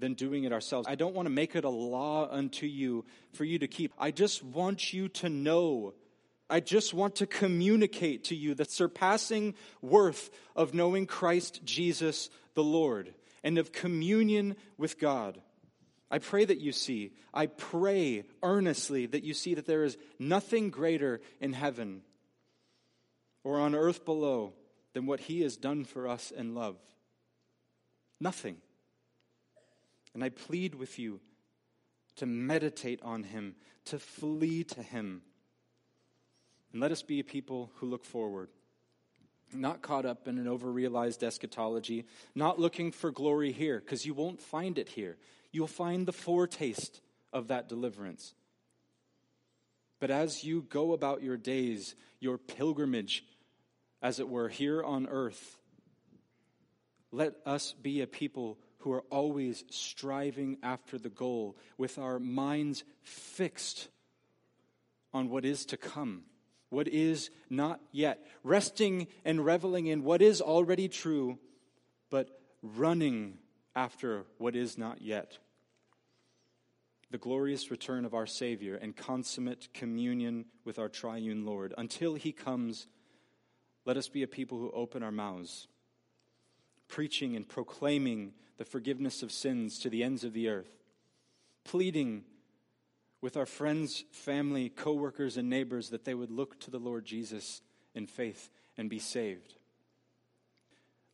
than 0.00 0.14
doing 0.14 0.44
it 0.44 0.52
ourselves. 0.52 0.88
I 0.88 0.96
don't 0.96 1.14
want 1.14 1.26
to 1.26 1.30
make 1.30 1.54
it 1.54 1.64
a 1.64 1.70
law 1.70 2.28
unto 2.28 2.66
you 2.66 3.04
for 3.32 3.44
you 3.44 3.58
to 3.60 3.68
keep. 3.68 3.92
I 3.98 4.10
just 4.10 4.42
want 4.42 4.92
you 4.92 5.08
to 5.08 5.28
know. 5.28 5.94
I 6.50 6.60
just 6.60 6.92
want 6.92 7.16
to 7.16 7.26
communicate 7.26 8.24
to 8.24 8.34
you 8.34 8.54
the 8.54 8.64
surpassing 8.64 9.54
worth 9.80 10.30
of 10.56 10.74
knowing 10.74 11.06
Christ 11.06 11.64
Jesus 11.64 12.28
the 12.54 12.64
Lord 12.64 13.14
and 13.42 13.56
of 13.56 13.72
communion 13.72 14.56
with 14.76 14.98
God. 14.98 15.40
I 16.10 16.18
pray 16.18 16.44
that 16.44 16.60
you 16.60 16.72
see, 16.72 17.12
I 17.32 17.46
pray 17.46 18.24
earnestly 18.42 19.06
that 19.06 19.22
you 19.22 19.32
see 19.32 19.54
that 19.54 19.66
there 19.66 19.84
is 19.84 19.96
nothing 20.18 20.70
greater 20.70 21.20
in 21.40 21.52
heaven 21.52 22.02
or 23.44 23.60
on 23.60 23.74
earth 23.74 24.04
below 24.04 24.52
than 24.92 25.06
what 25.06 25.20
he 25.20 25.42
has 25.42 25.56
done 25.56 25.84
for 25.84 26.08
us 26.08 26.30
in 26.30 26.54
love? 26.54 26.76
Nothing. 28.20 28.56
And 30.14 30.24
I 30.24 30.30
plead 30.30 30.74
with 30.74 30.98
you 30.98 31.20
to 32.16 32.26
meditate 32.26 33.00
on 33.02 33.22
him, 33.22 33.54
to 33.86 33.98
flee 33.98 34.64
to 34.64 34.82
him. 34.82 35.22
And 36.72 36.80
let 36.80 36.92
us 36.92 37.02
be 37.02 37.20
a 37.20 37.24
people 37.24 37.70
who 37.76 37.86
look 37.86 38.04
forward, 38.04 38.48
not 39.52 39.82
caught 39.82 40.06
up 40.06 40.28
in 40.28 40.38
an 40.38 40.46
overrealized 40.46 41.22
eschatology, 41.22 42.06
not 42.34 42.58
looking 42.58 42.92
for 42.92 43.10
glory 43.10 43.52
here, 43.52 43.80
because 43.80 44.06
you 44.06 44.14
won't 44.14 44.40
find 44.40 44.78
it 44.78 44.88
here. 44.88 45.16
You'll 45.52 45.66
find 45.66 46.06
the 46.06 46.12
foretaste 46.12 47.00
of 47.32 47.48
that 47.48 47.68
deliverance. 47.68 48.34
But 49.98 50.10
as 50.10 50.44
you 50.44 50.62
go 50.62 50.92
about 50.92 51.22
your 51.22 51.36
days, 51.36 51.94
your 52.20 52.38
pilgrimage, 52.38 53.24
as 54.00 54.18
it 54.20 54.28
were, 54.28 54.48
here 54.48 54.82
on 54.82 55.06
earth, 55.06 55.58
let 57.12 57.34
us 57.44 57.72
be 57.72 58.00
a 58.00 58.06
people 58.06 58.58
who 58.78 58.92
are 58.92 59.04
always 59.10 59.64
striving 59.68 60.56
after 60.62 60.96
the 60.98 61.10
goal 61.10 61.56
with 61.76 61.98
our 61.98 62.18
minds 62.18 62.84
fixed 63.02 63.88
on 65.12 65.28
what 65.28 65.44
is 65.44 65.66
to 65.66 65.76
come, 65.76 66.22
what 66.70 66.88
is 66.88 67.30
not 67.48 67.80
yet, 67.92 68.26
resting 68.42 69.06
and 69.24 69.44
reveling 69.44 69.86
in 69.86 70.02
what 70.02 70.22
is 70.22 70.40
already 70.40 70.88
true, 70.88 71.38
but 72.10 72.40
running 72.62 73.38
after 73.76 74.24
what 74.38 74.56
is 74.56 74.78
not 74.78 75.02
yet 75.02 75.38
the 77.10 77.18
glorious 77.18 77.70
return 77.70 78.04
of 78.04 78.14
our 78.14 78.26
Savior 78.26 78.76
and 78.76 78.96
consummate 78.96 79.68
communion 79.74 80.44
with 80.64 80.78
our 80.78 80.88
triune 80.88 81.44
Lord. 81.44 81.74
Until 81.76 82.14
he 82.14 82.32
comes, 82.32 82.86
let 83.84 83.96
us 83.96 84.08
be 84.08 84.22
a 84.22 84.28
people 84.28 84.58
who 84.58 84.70
open 84.70 85.02
our 85.02 85.10
mouths, 85.10 85.66
preaching 86.86 87.34
and 87.34 87.48
proclaiming 87.48 88.32
the 88.58 88.64
forgiveness 88.64 89.22
of 89.22 89.32
sins 89.32 89.78
to 89.80 89.90
the 89.90 90.04
ends 90.04 90.22
of 90.22 90.32
the 90.32 90.48
earth, 90.48 90.70
pleading 91.64 92.24
with 93.22 93.36
our 93.36 93.46
friends, 93.46 94.04
family, 94.12 94.68
coworkers, 94.68 95.36
and 95.36 95.50
neighbors 95.50 95.90
that 95.90 96.04
they 96.04 96.14
would 96.14 96.30
look 96.30 96.58
to 96.60 96.70
the 96.70 96.78
Lord 96.78 97.04
Jesus 97.04 97.60
in 97.94 98.06
faith 98.06 98.50
and 98.76 98.88
be 98.88 98.98
saved. 98.98 99.54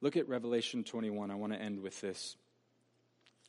Look 0.01 0.17
at 0.17 0.29
Revelation 0.29 0.85
21. 0.85 1.31
I 1.31 1.35
want 1.35 1.53
to 1.53 1.61
end 1.61 1.81
with 1.81 2.01
this. 2.01 2.37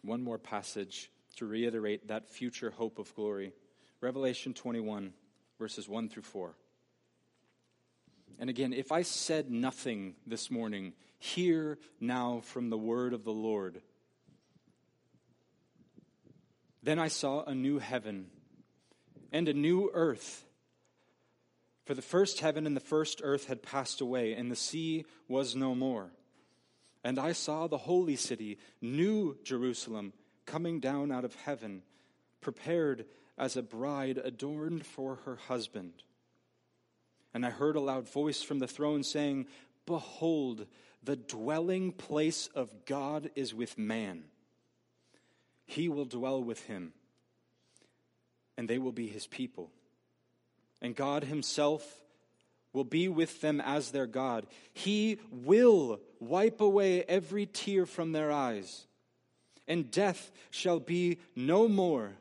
One 0.02 0.24
more 0.24 0.38
passage 0.38 1.12
to 1.36 1.46
reiterate 1.46 2.08
that 2.08 2.30
future 2.30 2.72
hope 2.72 2.98
of 3.00 3.14
glory. 3.14 3.54
Revelation 4.02 4.54
21, 4.54 5.14
verses 5.60 5.88
1 5.88 6.10
through 6.10 6.24
4. 6.24 6.56
And 8.40 8.50
again, 8.50 8.74
if 8.74 8.92
I 8.92 9.02
said 9.02 9.52
nothing 9.52 10.16
this 10.26 10.50
morning, 10.50 10.94
hear 11.20 11.78
now 12.00 12.42
from 12.44 12.70
the 12.70 12.78
word 12.78 13.14
of 13.14 13.24
the 13.24 13.32
Lord. 13.32 13.82
Then 16.84 17.00
I 17.00 17.08
saw 17.08 17.44
a 17.44 17.56
new 17.56 17.80
heaven 17.80 18.28
and 19.32 19.48
a 19.48 19.54
new 19.54 19.90
earth. 19.94 20.46
For 21.86 21.94
the 21.94 22.02
first 22.02 22.42
heaven 22.42 22.68
and 22.68 22.76
the 22.76 22.82
first 22.82 23.22
earth 23.24 23.48
had 23.48 23.64
passed 23.64 24.02
away, 24.02 24.34
and 24.34 24.52
the 24.52 24.56
sea 24.56 25.06
was 25.28 25.56
no 25.56 25.74
more. 25.74 26.12
And 27.04 27.18
I 27.18 27.32
saw 27.32 27.68
the 27.68 27.78
holy 27.78 28.18
city, 28.18 28.58
New 28.82 29.38
Jerusalem 29.44 30.14
coming 30.46 30.80
down 30.80 31.12
out 31.12 31.24
of 31.24 31.36
heaven, 31.36 31.84
prepared 32.42 33.06
as 33.38 33.56
a 33.56 33.62
bride 33.62 34.18
adorned 34.18 34.86
for 34.86 35.20
her 35.26 35.36
husband. 35.36 35.94
And 37.34 37.46
I 37.46 37.52
heard 37.52 37.76
a 37.76 37.82
loud 37.82 38.10
voice 38.10 38.42
from 38.42 38.60
the 38.60 38.68
throne 38.68 39.04
saying, 39.04 39.46
Behold, 39.86 40.66
the 41.04 41.16
dwelling 41.16 41.92
place 41.92 42.50
of 42.56 42.86
God 42.86 43.30
is 43.36 43.54
with 43.54 43.78
man. 43.78 44.24
He 45.66 45.88
will 45.88 46.06
dwell 46.06 46.44
with 46.44 46.66
him, 46.66 46.94
and 48.58 48.68
they 48.68 48.78
will 48.78 48.92
be 48.92 49.08
his 49.08 49.28
people. 49.28 49.72
And 50.82 50.96
God 50.96 51.24
himself 51.24 51.84
will 52.74 52.84
be 52.84 53.08
with 53.08 53.42
them 53.42 53.62
as 53.62 53.92
their 53.92 54.08
God. 54.08 54.46
He 54.74 55.20
will 55.32 56.00
wipe 56.20 56.62
away 56.62 57.04
every 57.04 57.46
tear 57.46 57.86
from 57.86 58.12
their 58.12 58.32
eyes 58.32 58.88
and 59.68 59.92
death 59.92 60.32
shall 60.50 60.80
be 60.80 61.20
no 61.36 61.68
more. 61.68 62.14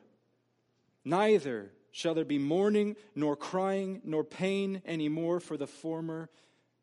Neither 1.05 1.71
shall 1.91 2.13
there 2.13 2.25
be 2.25 2.37
mourning, 2.37 2.95
nor 3.15 3.35
crying, 3.35 4.01
nor 4.03 4.23
pain 4.23 4.81
any 4.85 5.09
more, 5.09 5.39
for 5.39 5.57
the 5.57 5.67
former 5.67 6.29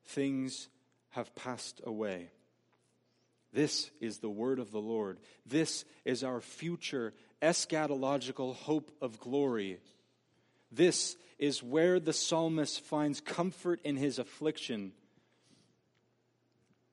things 0.07 0.68
have 1.11 1.34
passed 1.34 1.80
away. 1.84 2.30
This 3.52 3.90
is 4.00 4.18
the 4.18 4.30
word 4.30 4.59
of 4.59 4.72
the 4.72 4.80
Lord. 4.80 5.18
This 5.46 5.84
is 6.05 6.24
our 6.24 6.40
future 6.40 7.14
eschatological 7.43 8.55
hope 8.55 8.91
of 9.01 9.18
glory. 9.20 9.78
This 10.70 11.16
is 11.39 11.62
where 11.62 12.01
the 12.01 12.12
psalmist 12.12 12.80
finds 12.80 13.20
comfort 13.20 13.80
in 13.85 13.97
his 13.97 14.18
affliction 14.18 14.93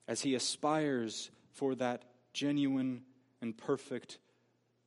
as 0.07 0.21
he 0.21 0.35
aspires 0.35 1.31
for 1.53 1.75
that 1.75 2.03
genuine 2.33 3.03
and 3.41 3.57
perfect, 3.57 4.19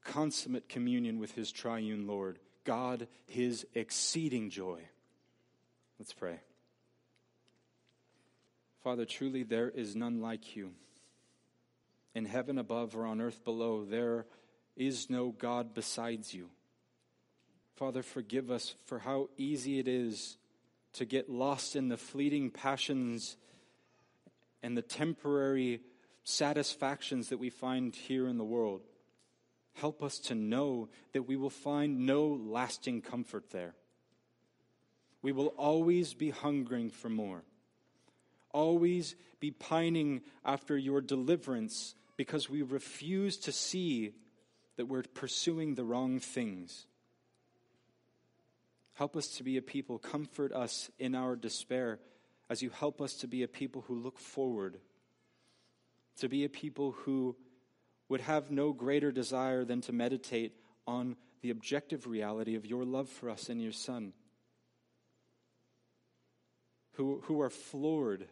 consummate 0.05 0.69
communion 0.69 1.19
with 1.19 1.33
his 1.33 1.51
triune 1.51 2.07
Lord, 2.07 2.39
God, 2.65 3.09
his 3.27 3.67
exceeding 3.75 4.51
joy. 4.51 4.81
Let's 5.99 6.13
pray. 6.13 6.41
Father, 8.83 9.05
truly 9.07 9.45
there 9.45 9.71
is 9.71 9.97
none 9.97 10.21
like 10.21 10.57
you. 10.57 10.73
In 12.15 12.27
heaven 12.27 12.59
above 12.59 12.95
or 12.95 13.07
on 13.07 13.21
earth 13.21 13.43
below, 13.45 13.85
there 13.85 14.27
is 14.77 15.09
no 15.09 15.31
God 15.31 15.75
besides 15.75 16.35
you. 16.35 16.51
Father, 17.77 18.03
forgive 18.03 18.51
us 18.51 18.75
for 18.87 19.01
how 19.01 19.29
easy 19.37 19.79
it 19.79 19.89
is 19.89 20.37
to 20.95 21.05
get 21.05 21.29
lost 21.29 21.75
in 21.75 21.89
the 21.89 21.97
fleeting 21.97 22.51
passions 22.51 23.37
and 24.63 24.77
the 24.77 24.83
temporary 24.83 25.81
satisfactions 26.23 27.29
that 27.29 27.39
we 27.39 27.51
find 27.51 27.95
here 27.95 28.29
in 28.29 28.39
the 28.39 28.45
world. 28.45 28.83
Help 29.75 30.03
us 30.03 30.19
to 30.19 30.35
know 30.35 30.89
that 31.13 31.25
we 31.25 31.37
will 31.37 31.51
find 31.51 32.07
no 32.07 32.29
lasting 32.29 33.03
comfort 33.03 33.51
there. 33.51 33.75
We 35.21 35.33
will 35.33 35.49
always 35.49 36.15
be 36.15 36.31
hungering 36.31 36.91
for 36.91 37.09
more, 37.09 37.43
always 38.53 39.17
be 39.41 39.51
pining 39.51 40.23
after 40.45 40.77
your 40.79 41.01
deliverance 41.01 41.95
because 42.17 42.49
we 42.49 42.63
refuse 42.63 43.37
to 43.39 43.53
see 43.53 44.15
that 44.77 44.87
we're 44.87 45.03
pursuing 45.03 45.75
the 45.75 45.85
wrong 45.85 46.19
things. 46.21 46.87
Help 48.95 49.17
us 49.17 49.29
to 49.29 49.43
be 49.43 49.57
a 49.57 49.63
people, 49.63 49.99
comfort 49.99 50.53
us 50.53 50.91
in 50.99 51.15
our 51.15 51.37
despair 51.37 51.99
as 52.49 52.63
you 52.63 52.71
help 52.71 53.01
us 53.01 53.15
to 53.15 53.27
be 53.27 53.43
a 53.43 53.49
people 53.49 53.85
who 53.89 53.95
look 53.95 54.19
forward, 54.19 54.79
to 56.19 56.29
be 56.29 56.45
a 56.45 56.49
people 56.49 56.93
who 56.93 57.35
would 58.09 58.21
have 58.21 58.51
no 58.51 58.73
greater 58.73 59.11
desire 59.11 59.65
than 59.65 59.81
to 59.81 59.93
meditate 59.93 60.53
on 60.87 61.17
the 61.41 61.51
objective 61.51 62.07
reality 62.07 62.55
of 62.55 62.67
your 62.67 62.85
love 62.85 63.09
for 63.09 63.31
us 63.31 63.49
and 63.49 63.61
your 63.61 63.73
Son, 63.73 64.13
who, 66.93 67.21
who 67.25 67.41
are 67.41 67.51
floored. 67.51 68.27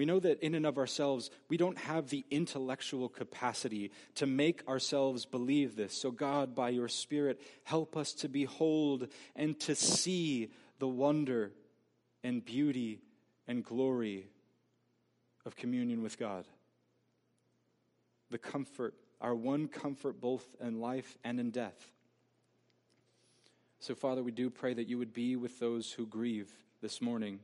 We 0.00 0.06
know 0.06 0.20
that 0.20 0.40
in 0.40 0.54
and 0.54 0.64
of 0.64 0.78
ourselves, 0.78 1.28
we 1.50 1.58
don't 1.58 1.76
have 1.76 2.08
the 2.08 2.24
intellectual 2.30 3.10
capacity 3.10 3.90
to 4.14 4.24
make 4.24 4.66
ourselves 4.66 5.26
believe 5.26 5.76
this. 5.76 5.92
So, 5.92 6.10
God, 6.10 6.54
by 6.54 6.70
your 6.70 6.88
Spirit, 6.88 7.38
help 7.64 7.98
us 7.98 8.14
to 8.14 8.28
behold 8.30 9.08
and 9.36 9.60
to 9.60 9.74
see 9.74 10.52
the 10.78 10.88
wonder 10.88 11.52
and 12.24 12.42
beauty 12.42 13.02
and 13.46 13.62
glory 13.62 14.28
of 15.44 15.54
communion 15.54 16.02
with 16.02 16.18
God. 16.18 16.46
The 18.30 18.38
comfort, 18.38 18.94
our 19.20 19.34
one 19.34 19.68
comfort 19.68 20.18
both 20.18 20.46
in 20.62 20.80
life 20.80 21.18
and 21.22 21.38
in 21.38 21.50
death. 21.50 21.92
So, 23.80 23.94
Father, 23.94 24.22
we 24.22 24.32
do 24.32 24.48
pray 24.48 24.72
that 24.72 24.88
you 24.88 24.96
would 24.96 25.12
be 25.12 25.36
with 25.36 25.58
those 25.58 25.92
who 25.92 26.06
grieve 26.06 26.50
this 26.80 27.02
morning, 27.02 27.40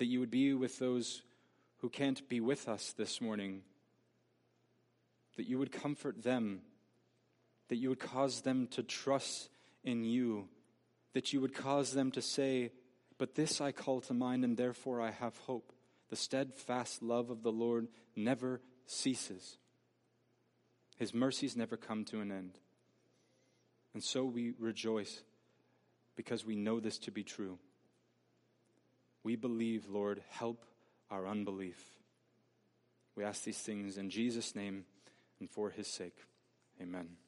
that 0.00 0.06
you 0.06 0.18
would 0.18 0.30
be 0.30 0.54
with 0.54 0.78
those 0.78 1.20
who 1.82 1.90
can't 1.90 2.26
be 2.26 2.40
with 2.40 2.70
us 2.70 2.94
this 2.96 3.20
morning, 3.20 3.60
that 5.36 5.46
you 5.46 5.58
would 5.58 5.70
comfort 5.70 6.22
them, 6.22 6.62
that 7.68 7.76
you 7.76 7.90
would 7.90 8.00
cause 8.00 8.40
them 8.40 8.66
to 8.66 8.82
trust 8.82 9.50
in 9.84 10.02
you, 10.02 10.48
that 11.12 11.34
you 11.34 11.40
would 11.42 11.52
cause 11.52 11.92
them 11.92 12.10
to 12.10 12.22
say, 12.22 12.72
but 13.18 13.34
this 13.34 13.60
I 13.60 13.72
call 13.72 14.00
to 14.00 14.14
mind, 14.14 14.42
and 14.42 14.56
therefore 14.56 15.02
I 15.02 15.10
have 15.10 15.36
hope. 15.36 15.70
The 16.08 16.16
steadfast 16.16 17.02
love 17.02 17.28
of 17.28 17.42
the 17.42 17.52
Lord 17.52 17.86
never 18.16 18.62
ceases, 18.86 19.58
His 20.96 21.12
mercies 21.12 21.58
never 21.58 21.76
come 21.76 22.06
to 22.06 22.22
an 22.22 22.32
end. 22.32 22.58
And 23.92 24.02
so 24.02 24.24
we 24.24 24.54
rejoice 24.58 25.20
because 26.16 26.46
we 26.46 26.56
know 26.56 26.80
this 26.80 26.96
to 27.00 27.10
be 27.10 27.22
true. 27.22 27.58
We 29.22 29.36
believe, 29.36 29.88
Lord, 29.88 30.22
help 30.30 30.64
our 31.10 31.26
unbelief. 31.26 31.82
We 33.16 33.24
ask 33.24 33.44
these 33.44 33.58
things 33.58 33.98
in 33.98 34.10
Jesus' 34.10 34.54
name 34.54 34.84
and 35.40 35.50
for 35.50 35.70
His 35.70 35.88
sake. 35.88 36.16
Amen. 36.80 37.20